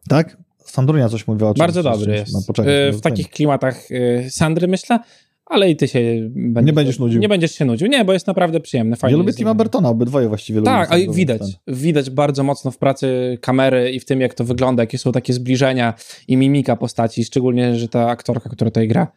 Tak? 0.09 0.37
Sandrunia 0.57 1.09
coś 1.09 1.27
mówiła 1.27 1.49
o 1.49 1.53
czymś. 1.53 1.59
Bardzo 1.59 1.83
dobry 1.83 2.05
czymś- 2.05 2.17
jest. 2.17 2.33
No, 2.33 2.39
poczekaj, 2.47 2.91
to 2.91 2.97
w 2.97 3.01
takich 3.01 3.29
klimatach 3.29 3.91
y, 3.91 4.27
Sandry, 4.29 4.67
myślę, 4.67 4.99
ale 5.45 5.69
i 5.69 5.75
ty 5.75 5.87
się 5.87 5.99
będziesz, 6.35 6.65
Nie 6.65 6.73
będziesz 6.73 6.99
nudził. 6.99 7.21
Nie 7.21 7.29
będziesz 7.29 7.51
się 7.51 7.65
nudził. 7.65 7.87
Nie, 7.87 8.05
bo 8.05 8.13
jest 8.13 8.27
naprawdę 8.27 8.59
przyjemny. 8.59 8.95
Fajnie 8.95 9.13
Ja 9.13 9.17
lubię 9.17 9.33
Tima. 9.33 9.53
Burtona, 9.53 9.89
obydwoje 9.89 10.27
właściwie. 10.27 10.61
Tak, 10.61 10.91
a 10.91 10.95
widać. 11.11 11.39
Bullock. 11.39 11.59
Widać 11.67 12.09
bardzo 12.09 12.43
mocno 12.43 12.71
w 12.71 12.77
pracy 12.77 13.37
kamery 13.41 13.91
i 13.91 13.99
w 13.99 14.05
tym, 14.05 14.21
jak 14.21 14.33
to 14.33 14.43
wygląda, 14.43 14.83
jakie 14.83 14.97
są 14.97 15.11
takie 15.11 15.33
zbliżenia 15.33 15.93
i 16.27 16.37
mimika 16.37 16.75
postaci, 16.75 17.25
szczególnie, 17.25 17.75
że 17.75 17.87
ta 17.87 18.09
aktorka, 18.09 18.49
która 18.49 18.71
tutaj 18.71 18.87
gra, 18.87 19.07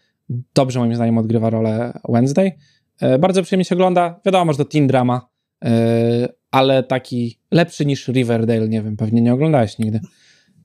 dobrze 0.54 0.78
moim 0.78 0.94
zdaniem 0.94 1.18
odgrywa 1.18 1.50
rolę 1.50 1.92
Wednesday. 2.08 2.52
E, 3.00 3.18
Bardzo 3.18 3.42
przyjemnie 3.42 3.64
się 3.64 3.74
ogląda. 3.74 4.20
Wiadomo, 4.26 4.52
że 4.52 4.58
to 4.58 4.64
teen 4.64 4.86
drama, 4.86 5.28
e, 5.64 6.28
ale 6.50 6.82
taki 6.82 7.38
lepszy 7.50 7.86
niż 7.86 8.08
Riverdale, 8.08 8.68
nie 8.68 8.82
wiem, 8.82 8.96
pewnie 8.96 9.20
nie 9.22 9.34
oglądałeś 9.34 9.78
nigdy. 9.78 10.00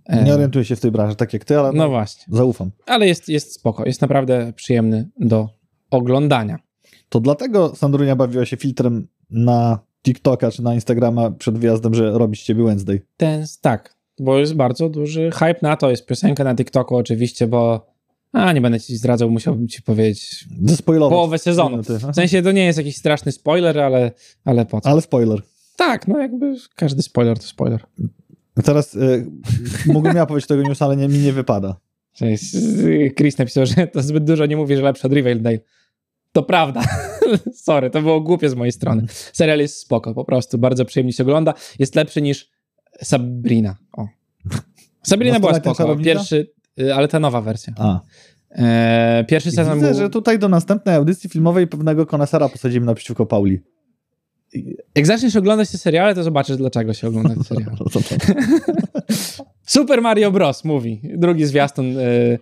E, 0.06 0.24
Nie 0.24 0.34
orientuję 0.34 0.66
się 0.66 0.76
w 0.76 0.80
tej 0.80 0.91
branży 0.91 1.16
tak 1.16 1.34
jak 1.34 1.45
ty, 1.45 1.60
ale 1.60 1.72
No 1.72 1.78
no, 1.84 1.89
właśnie. 1.89 2.24
zaufam. 2.38 2.72
Ale 2.86 3.08
jest, 3.08 3.30
jest 3.30 3.54
spoko, 3.54 3.86
jest 3.86 4.02
naprawdę 4.02 4.54
przyjemny 4.56 5.10
do 5.20 5.49
oglądania. 5.91 6.60
To 7.10 7.20
dlatego 7.20 7.76
Sandrunia 7.76 8.16
bawiła 8.16 8.45
się 8.45 8.58
filtrem 8.58 9.08
na 9.30 9.80
TikToka 10.04 10.52
czy 10.52 10.64
na 10.64 10.74
Instagrama 10.74 11.32
przed 11.32 11.58
wyjazdem, 11.58 11.93
że 11.93 12.12
robi 12.12 12.38
z 12.38 12.41
ciebie 12.43 12.64
Wednesday. 12.64 13.02
Ten, 13.18 13.45
tak, 13.62 13.95
bo 14.20 14.39
jest 14.39 14.54
bardzo 14.56 14.89
duży 14.89 15.32
hype 15.32 15.56
na 15.62 15.78
to, 15.78 15.89
jest 15.89 16.06
piosenka 16.06 16.43
na 16.43 16.56
TikToku 16.56 16.95
oczywiście, 16.95 17.47
bo 17.47 17.91
a, 18.32 18.54
nie 18.54 18.62
będę 18.62 18.80
ci 18.80 18.97
zdradzał, 18.97 19.30
musiałbym 19.32 19.68
ci 19.68 19.82
powiedzieć 19.82 20.45
Zespoilować. 20.66 21.16
połowę 21.16 21.38
sezonu. 21.38 21.84
W 21.84 22.16
sensie 22.16 22.41
to 22.41 22.52
nie 22.52 22.66
jest 22.66 22.78
jakiś 22.78 22.97
straszny 22.97 23.32
spoiler, 23.32 23.80
ale, 23.80 24.12
ale 24.45 24.66
po 24.66 24.82
co? 24.82 24.89
Ale 24.89 25.02
spoiler. 25.02 25.41
Tak, 25.76 26.08
no 26.08 26.20
jakby 26.20 26.56
każdy 26.76 27.02
spoiler 27.02 27.38
to 27.39 27.43
spoiler. 27.47 27.84
Teraz 28.64 28.95
y, 28.95 29.26
mógłbym 29.86 30.16
ja 30.16 30.26
powiedzieć 30.26 30.47
tego 30.47 30.64
newsa, 30.64 30.86
ale 30.86 30.97
nie, 30.97 31.07
mi 31.07 31.20
nie 31.20 31.34
wypada. 31.34 31.80
Cześć. 32.14 32.55
Chris 33.18 33.38
napisał, 33.38 33.66
że 33.66 33.88
to 33.88 34.01
zbyt 34.01 34.24
dużo 34.24 34.45
nie 34.45 34.57
mówi, 34.57 34.76
że 34.76 34.82
lepszy 34.82 35.07
od 35.07 35.14
Riverdale. 35.14 35.59
To 36.32 36.43
prawda. 36.43 36.82
Sorry, 37.53 37.89
to 37.89 38.01
było 38.01 38.22
głupie 38.22 38.49
z 38.49 38.55
mojej 38.55 38.72
strony. 38.72 39.05
Serial 39.34 39.59
jest 39.59 39.78
spoko, 39.78 40.14
po 40.14 40.26
prostu 40.26 40.57
bardzo 40.57 40.86
przyjemnie 40.86 41.14
się 41.14 41.24
ogląda. 41.24 41.53
Jest 41.80 41.95
lepszy 41.95 42.22
niż 42.22 42.49
Sabrina. 43.03 43.76
O. 43.93 44.07
Sabrina 45.03 45.39
była 45.39 45.51
Nastoletnia 45.51 45.86
spoko. 45.86 46.03
Pierwszy, 46.03 46.51
y, 46.80 46.95
ale 46.95 47.07
ta 47.07 47.20
nowa 47.20 47.41
wersja. 47.41 47.74
A. 47.78 47.99
E, 48.51 49.26
pierwszy 49.28 49.51
sezon 49.51 49.76
widzę, 49.76 49.91
był... 49.91 49.99
że 49.99 50.09
tutaj 50.09 50.39
do 50.39 50.49
następnej 50.49 50.95
audycji 50.95 51.30
filmowej 51.30 51.68
pewnego 51.68 52.05
konesera 52.05 52.49
posadzimy 52.49 52.86
naprzeciwko 52.86 53.26
Pauli. 53.26 53.62
Jak 54.95 55.08
zaczniesz 55.08 55.36
oglądać 55.36 55.72
te 55.72 55.78
seriale, 55.78 56.16
to 56.16 56.24
zobaczysz, 56.24 56.58
dlaczego 56.58 56.93
się 56.93 57.08
ogląda 57.08 57.36
te 57.36 57.43
seriale. 57.43 57.78
Super 59.66 60.02
Mario 60.02 60.32
Bros. 60.32 60.64
mówi. 60.64 61.02
Drugi 61.04 61.45
zwiastun 61.45 61.97
y, 61.99 62.39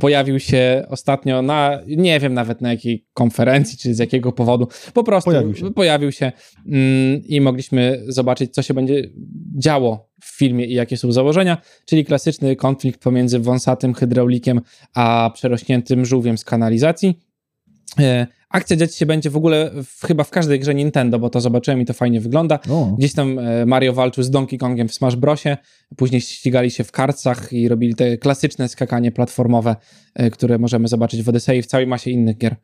pojawił 0.00 0.38
się 0.40 0.86
ostatnio 0.88 1.42
na, 1.42 1.80
nie 1.86 2.20
wiem 2.20 2.34
nawet 2.34 2.60
na 2.60 2.70
jakiej 2.70 3.06
konferencji, 3.14 3.78
czy 3.78 3.94
z 3.94 3.98
jakiego 3.98 4.32
powodu. 4.32 4.68
Po 4.94 5.04
prostu 5.04 5.30
Pojawił 5.30 5.54
się. 5.54 5.70
pojawił 5.70 6.12
się 6.12 6.32
mm, 6.66 7.22
i 7.26 7.40
mogliśmy 7.40 8.02
zobaczyć, 8.08 8.54
co 8.54 8.62
się 8.62 8.74
będzie 8.74 9.10
działo 9.58 10.08
w 10.22 10.38
filmie 10.38 10.66
i 10.66 10.74
jakie 10.74 10.96
są 10.96 11.12
założenia, 11.12 11.58
czyli 11.86 12.04
klasyczny 12.04 12.56
konflikt 12.56 13.00
pomiędzy 13.02 13.38
wąsatym 13.38 13.94
hydraulikiem 13.94 14.60
a 14.94 15.30
przerośniętym 15.34 16.04
żółwiem 16.04 16.38
z 16.38 16.44
kanalizacji. 16.44 17.18
E, 17.98 18.26
Akcja 18.54 18.76
dziać 18.76 18.94
się 18.94 19.06
będzie 19.06 19.30
w 19.30 19.36
ogóle 19.36 19.70
w, 19.84 20.06
chyba 20.06 20.24
w 20.24 20.30
każdej 20.30 20.60
grze 20.60 20.74
Nintendo, 20.74 21.18
bo 21.18 21.30
to 21.30 21.40
zobaczyłem 21.40 21.80
i 21.80 21.84
to 21.84 21.92
fajnie 21.92 22.20
wygląda. 22.20 22.58
O, 22.70 22.94
Gdzieś 22.98 23.14
tam 23.14 23.38
e, 23.38 23.66
Mario 23.66 23.92
walczył 23.92 24.24
z 24.24 24.30
Donkey 24.30 24.58
Kongiem 24.58 24.88
w 24.88 24.94
Smash 24.94 25.16
Brosie, 25.16 25.56
później 25.96 26.20
ścigali 26.20 26.70
się 26.70 26.84
w 26.84 26.92
kartach 26.92 27.52
i 27.52 27.68
robili 27.68 27.94
te 27.94 28.18
klasyczne 28.18 28.68
skakanie 28.68 29.12
platformowe, 29.12 29.76
e, 30.14 30.30
które 30.30 30.58
możemy 30.58 30.88
zobaczyć 30.88 31.22
w 31.22 31.28
Odyssey 31.28 31.58
i 31.58 31.62
w 31.62 31.66
całej 31.66 31.86
masie 31.86 32.10
innych 32.10 32.38
gier 32.38 32.56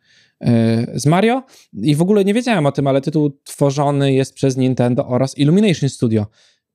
z 0.95 1.07
Mario. 1.07 1.43
I 1.73 1.95
w 1.95 2.03
ogóle 2.03 2.25
nie 2.25 2.35
wiedziałem 2.35 2.67
o 2.67 2.73
tym, 2.73 2.87
ale 2.87 3.01
tytuł 3.01 3.31
tworzony 3.45 4.13
jest 4.13 4.35
przez 4.35 4.57
Nintendo 4.57 5.09
oraz 5.09 5.39
Illumination 5.39 5.89
Studio. 5.89 6.27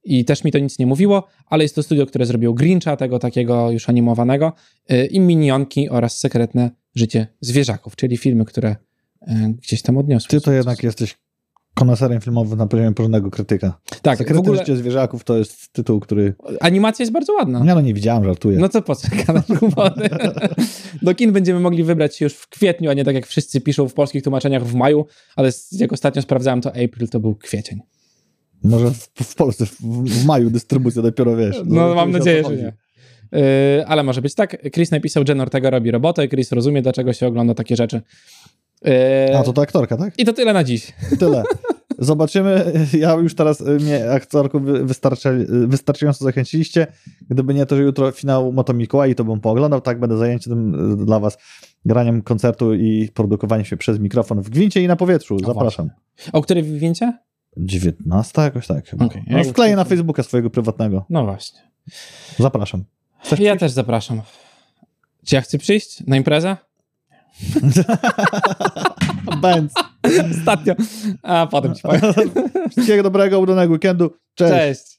I 0.06 0.26
też 0.26 0.44
mi 0.44 0.52
to 0.52 0.60
nic 0.60 0.80
nie 0.80 0.86
mówiło, 0.86 1.28
ale 1.46 1.64
jest 1.64 1.76
to 1.76 1.84
studio, 1.84 2.06
które 2.06 2.26
zrobiło 2.26 2.54
Grincha, 2.54 2.98
tego 2.98 3.20
takiego 3.20 3.72
już 3.72 3.90
animowanego, 3.90 4.54
e, 4.90 5.06
i 5.06 5.20
Minionki 5.20 5.90
oraz 5.90 6.18
Sekretne 6.18 6.72
Życie 6.96 7.28
Zwierzaków, 7.42 7.96
czyli 7.96 8.18
filmy, 8.18 8.46
które 8.46 8.76
e, 9.22 9.54
gdzieś 9.62 9.82
tam 9.82 9.98
odniosły. 9.98 10.30
ty 10.30 10.42
to 10.42 10.52
jednak 10.52 10.84
jesteś 10.84 11.16
koneserem 11.76 12.22
filmowym 12.22 12.58
na 12.58 12.68
poziomie 12.68 12.94
porządnego 12.94 13.32
krytyka. 13.32 13.80
Tak, 14.02 14.16
w 14.16 14.18
Sekretne 14.18 14.40
ogóle 14.40 14.58
życie 14.58 14.76
zwierzaków 14.76 15.24
to 15.24 15.38
jest 15.38 15.74
tytuł, 15.74 16.00
który... 16.00 16.34
animacja 16.60 17.04
jest 17.04 17.14
bardzo 17.14 17.34
ładna. 17.34 17.64
Ja 17.66 17.76
no 17.76 17.82
nie 17.82 17.94
widziałem, 17.94 18.24
żartuję. 18.24 18.58
No 18.58 18.70
to 18.70 18.82
po 18.82 18.96
co 18.96 19.08
gadać 19.28 19.48
głupoty? 19.60 20.10
Do 21.02 21.16
kin 21.16 21.32
będziemy 21.32 21.60
mogli 21.60 21.84
wybrać 21.84 22.16
się 22.16 22.26
już 22.26 22.34
w 22.34 22.48
kwietniu, 22.48 22.90
a 22.90 22.94
nie 22.94 23.04
tak 23.04 23.16
jak 23.16 23.28
wszyscy 23.28 23.62
piszą 23.62 23.88
w 23.88 23.94
polskich 23.94 24.24
tłumaczeniach 24.24 24.66
w 24.66 24.74
maju, 24.74 25.06
ale 25.36 25.52
jak 25.72 25.94
ostatnio 25.94 26.22
sprawdzałem, 26.22 26.62
to 26.62 26.70
April 26.70 27.10
to 27.10 27.20
był 27.20 27.36
kwiecień. 27.36 27.80
Może 28.66 28.92
w, 28.92 29.10
w 29.24 29.36
Polsce 29.36 29.66
w, 29.66 29.82
w 29.82 30.26
maju 30.26 30.50
dystrybucja 30.50 31.02
dopiero, 31.02 31.36
wiesz. 31.36 31.62
No 31.66 31.96
mam 31.96 32.12
wiesz, 32.12 32.22
o 32.22 32.24
co 32.24 32.26
nadzieję, 32.26 32.44
że 32.44 32.56
nie. 32.56 32.74
Yy, 33.32 33.88
ale 33.88 34.04
może 34.04 34.22
być 34.22 34.36
tak. 34.36 34.58
Chris 34.74 34.92
napisał, 34.92 35.24
Jen 35.28 35.42
Ortega 35.42 35.70
robi 35.70 35.92
robotę, 35.92 36.28
Chris 36.28 36.52
rozumie, 36.52 36.82
dlaczego 36.82 37.14
się 37.14 37.28
ogląda 37.28 37.54
takie 37.54 37.76
rzeczy. 37.76 38.02
Yy, 38.86 39.38
A, 39.38 39.44
to 39.44 39.54
ta 39.54 39.62
aktorka, 39.62 39.98
tak? 39.98 40.20
I 40.20 40.26
to 40.26 40.34
tyle 40.34 40.54
na 40.54 40.64
dziś. 40.64 40.94
Tyle. 41.20 41.44
Zobaczymy. 42.00 42.74
Ja 42.94 43.14
już 43.14 43.36
teraz 43.36 43.62
y, 43.62 43.64
mnie 43.66 44.12
aktorku 44.12 44.58
y, 44.58 45.68
wystarczająco 45.68 46.26
zachęciliście. 46.26 46.88
Gdyby 47.30 47.54
nie 47.54 47.66
to, 47.66 47.76
że 47.76 47.84
jutro 47.84 48.12
finał 48.12 48.52
Moto 48.52 48.74
Mikołaj, 48.74 49.16
to 49.16 49.24
bym 49.24 49.40
pooglądał. 49.40 49.82
Tak, 49.82 50.00
będę 50.00 50.18
zajęty 50.18 50.50
tym 50.50 50.92
y, 51.02 51.06
dla 51.06 51.20
was 51.20 51.38
graniem 51.86 52.22
koncertu 52.22 52.74
i 52.74 53.10
produkowaniem 53.14 53.66
się 53.66 53.78
przez 53.78 54.00
mikrofon 54.00 54.42
w 54.42 54.50
gwincie 54.50 54.84
i 54.84 54.88
na 54.88 54.96
powietrzu. 54.96 55.38
No 55.42 55.48
Zapraszam. 55.48 55.90
O 56.34 56.42
której 56.42 56.64
wy 56.64 56.80
wiecie? 56.80 57.14
19 57.58 58.42
jakoś 58.42 58.68
tak 58.68 58.88
chyba. 58.88 59.06
Okej. 59.06 59.24
No, 59.28 59.44
wkleję 59.44 59.76
na 59.76 59.84
Facebooka 59.84 60.24
swojego 60.24 60.50
prywatnego. 60.50 61.06
No 61.10 61.26
właśnie. 61.26 61.60
Zapraszam. 62.40 62.84
Chcesz 63.20 63.40
Ja 63.40 63.56
też 63.56 63.72
zapraszam. 63.72 64.22
Czy 65.26 65.36
ja 65.36 65.42
chcę 65.42 65.58
przyjść 65.58 66.08
na 66.08 66.18
imprezę? 66.18 66.58
Benz. 69.42 69.74
Ostatnio. 70.32 70.74
A 71.24 71.48
potem 71.48 71.76
ci 71.76 71.82
powiem. 71.82 72.02
Wszystkiego 72.72 73.04
dobrego, 73.04 73.40
udanego 73.40 73.74
weekendu. 73.74 74.18
Cześć. 74.36 74.54
Cześć. 74.54 74.95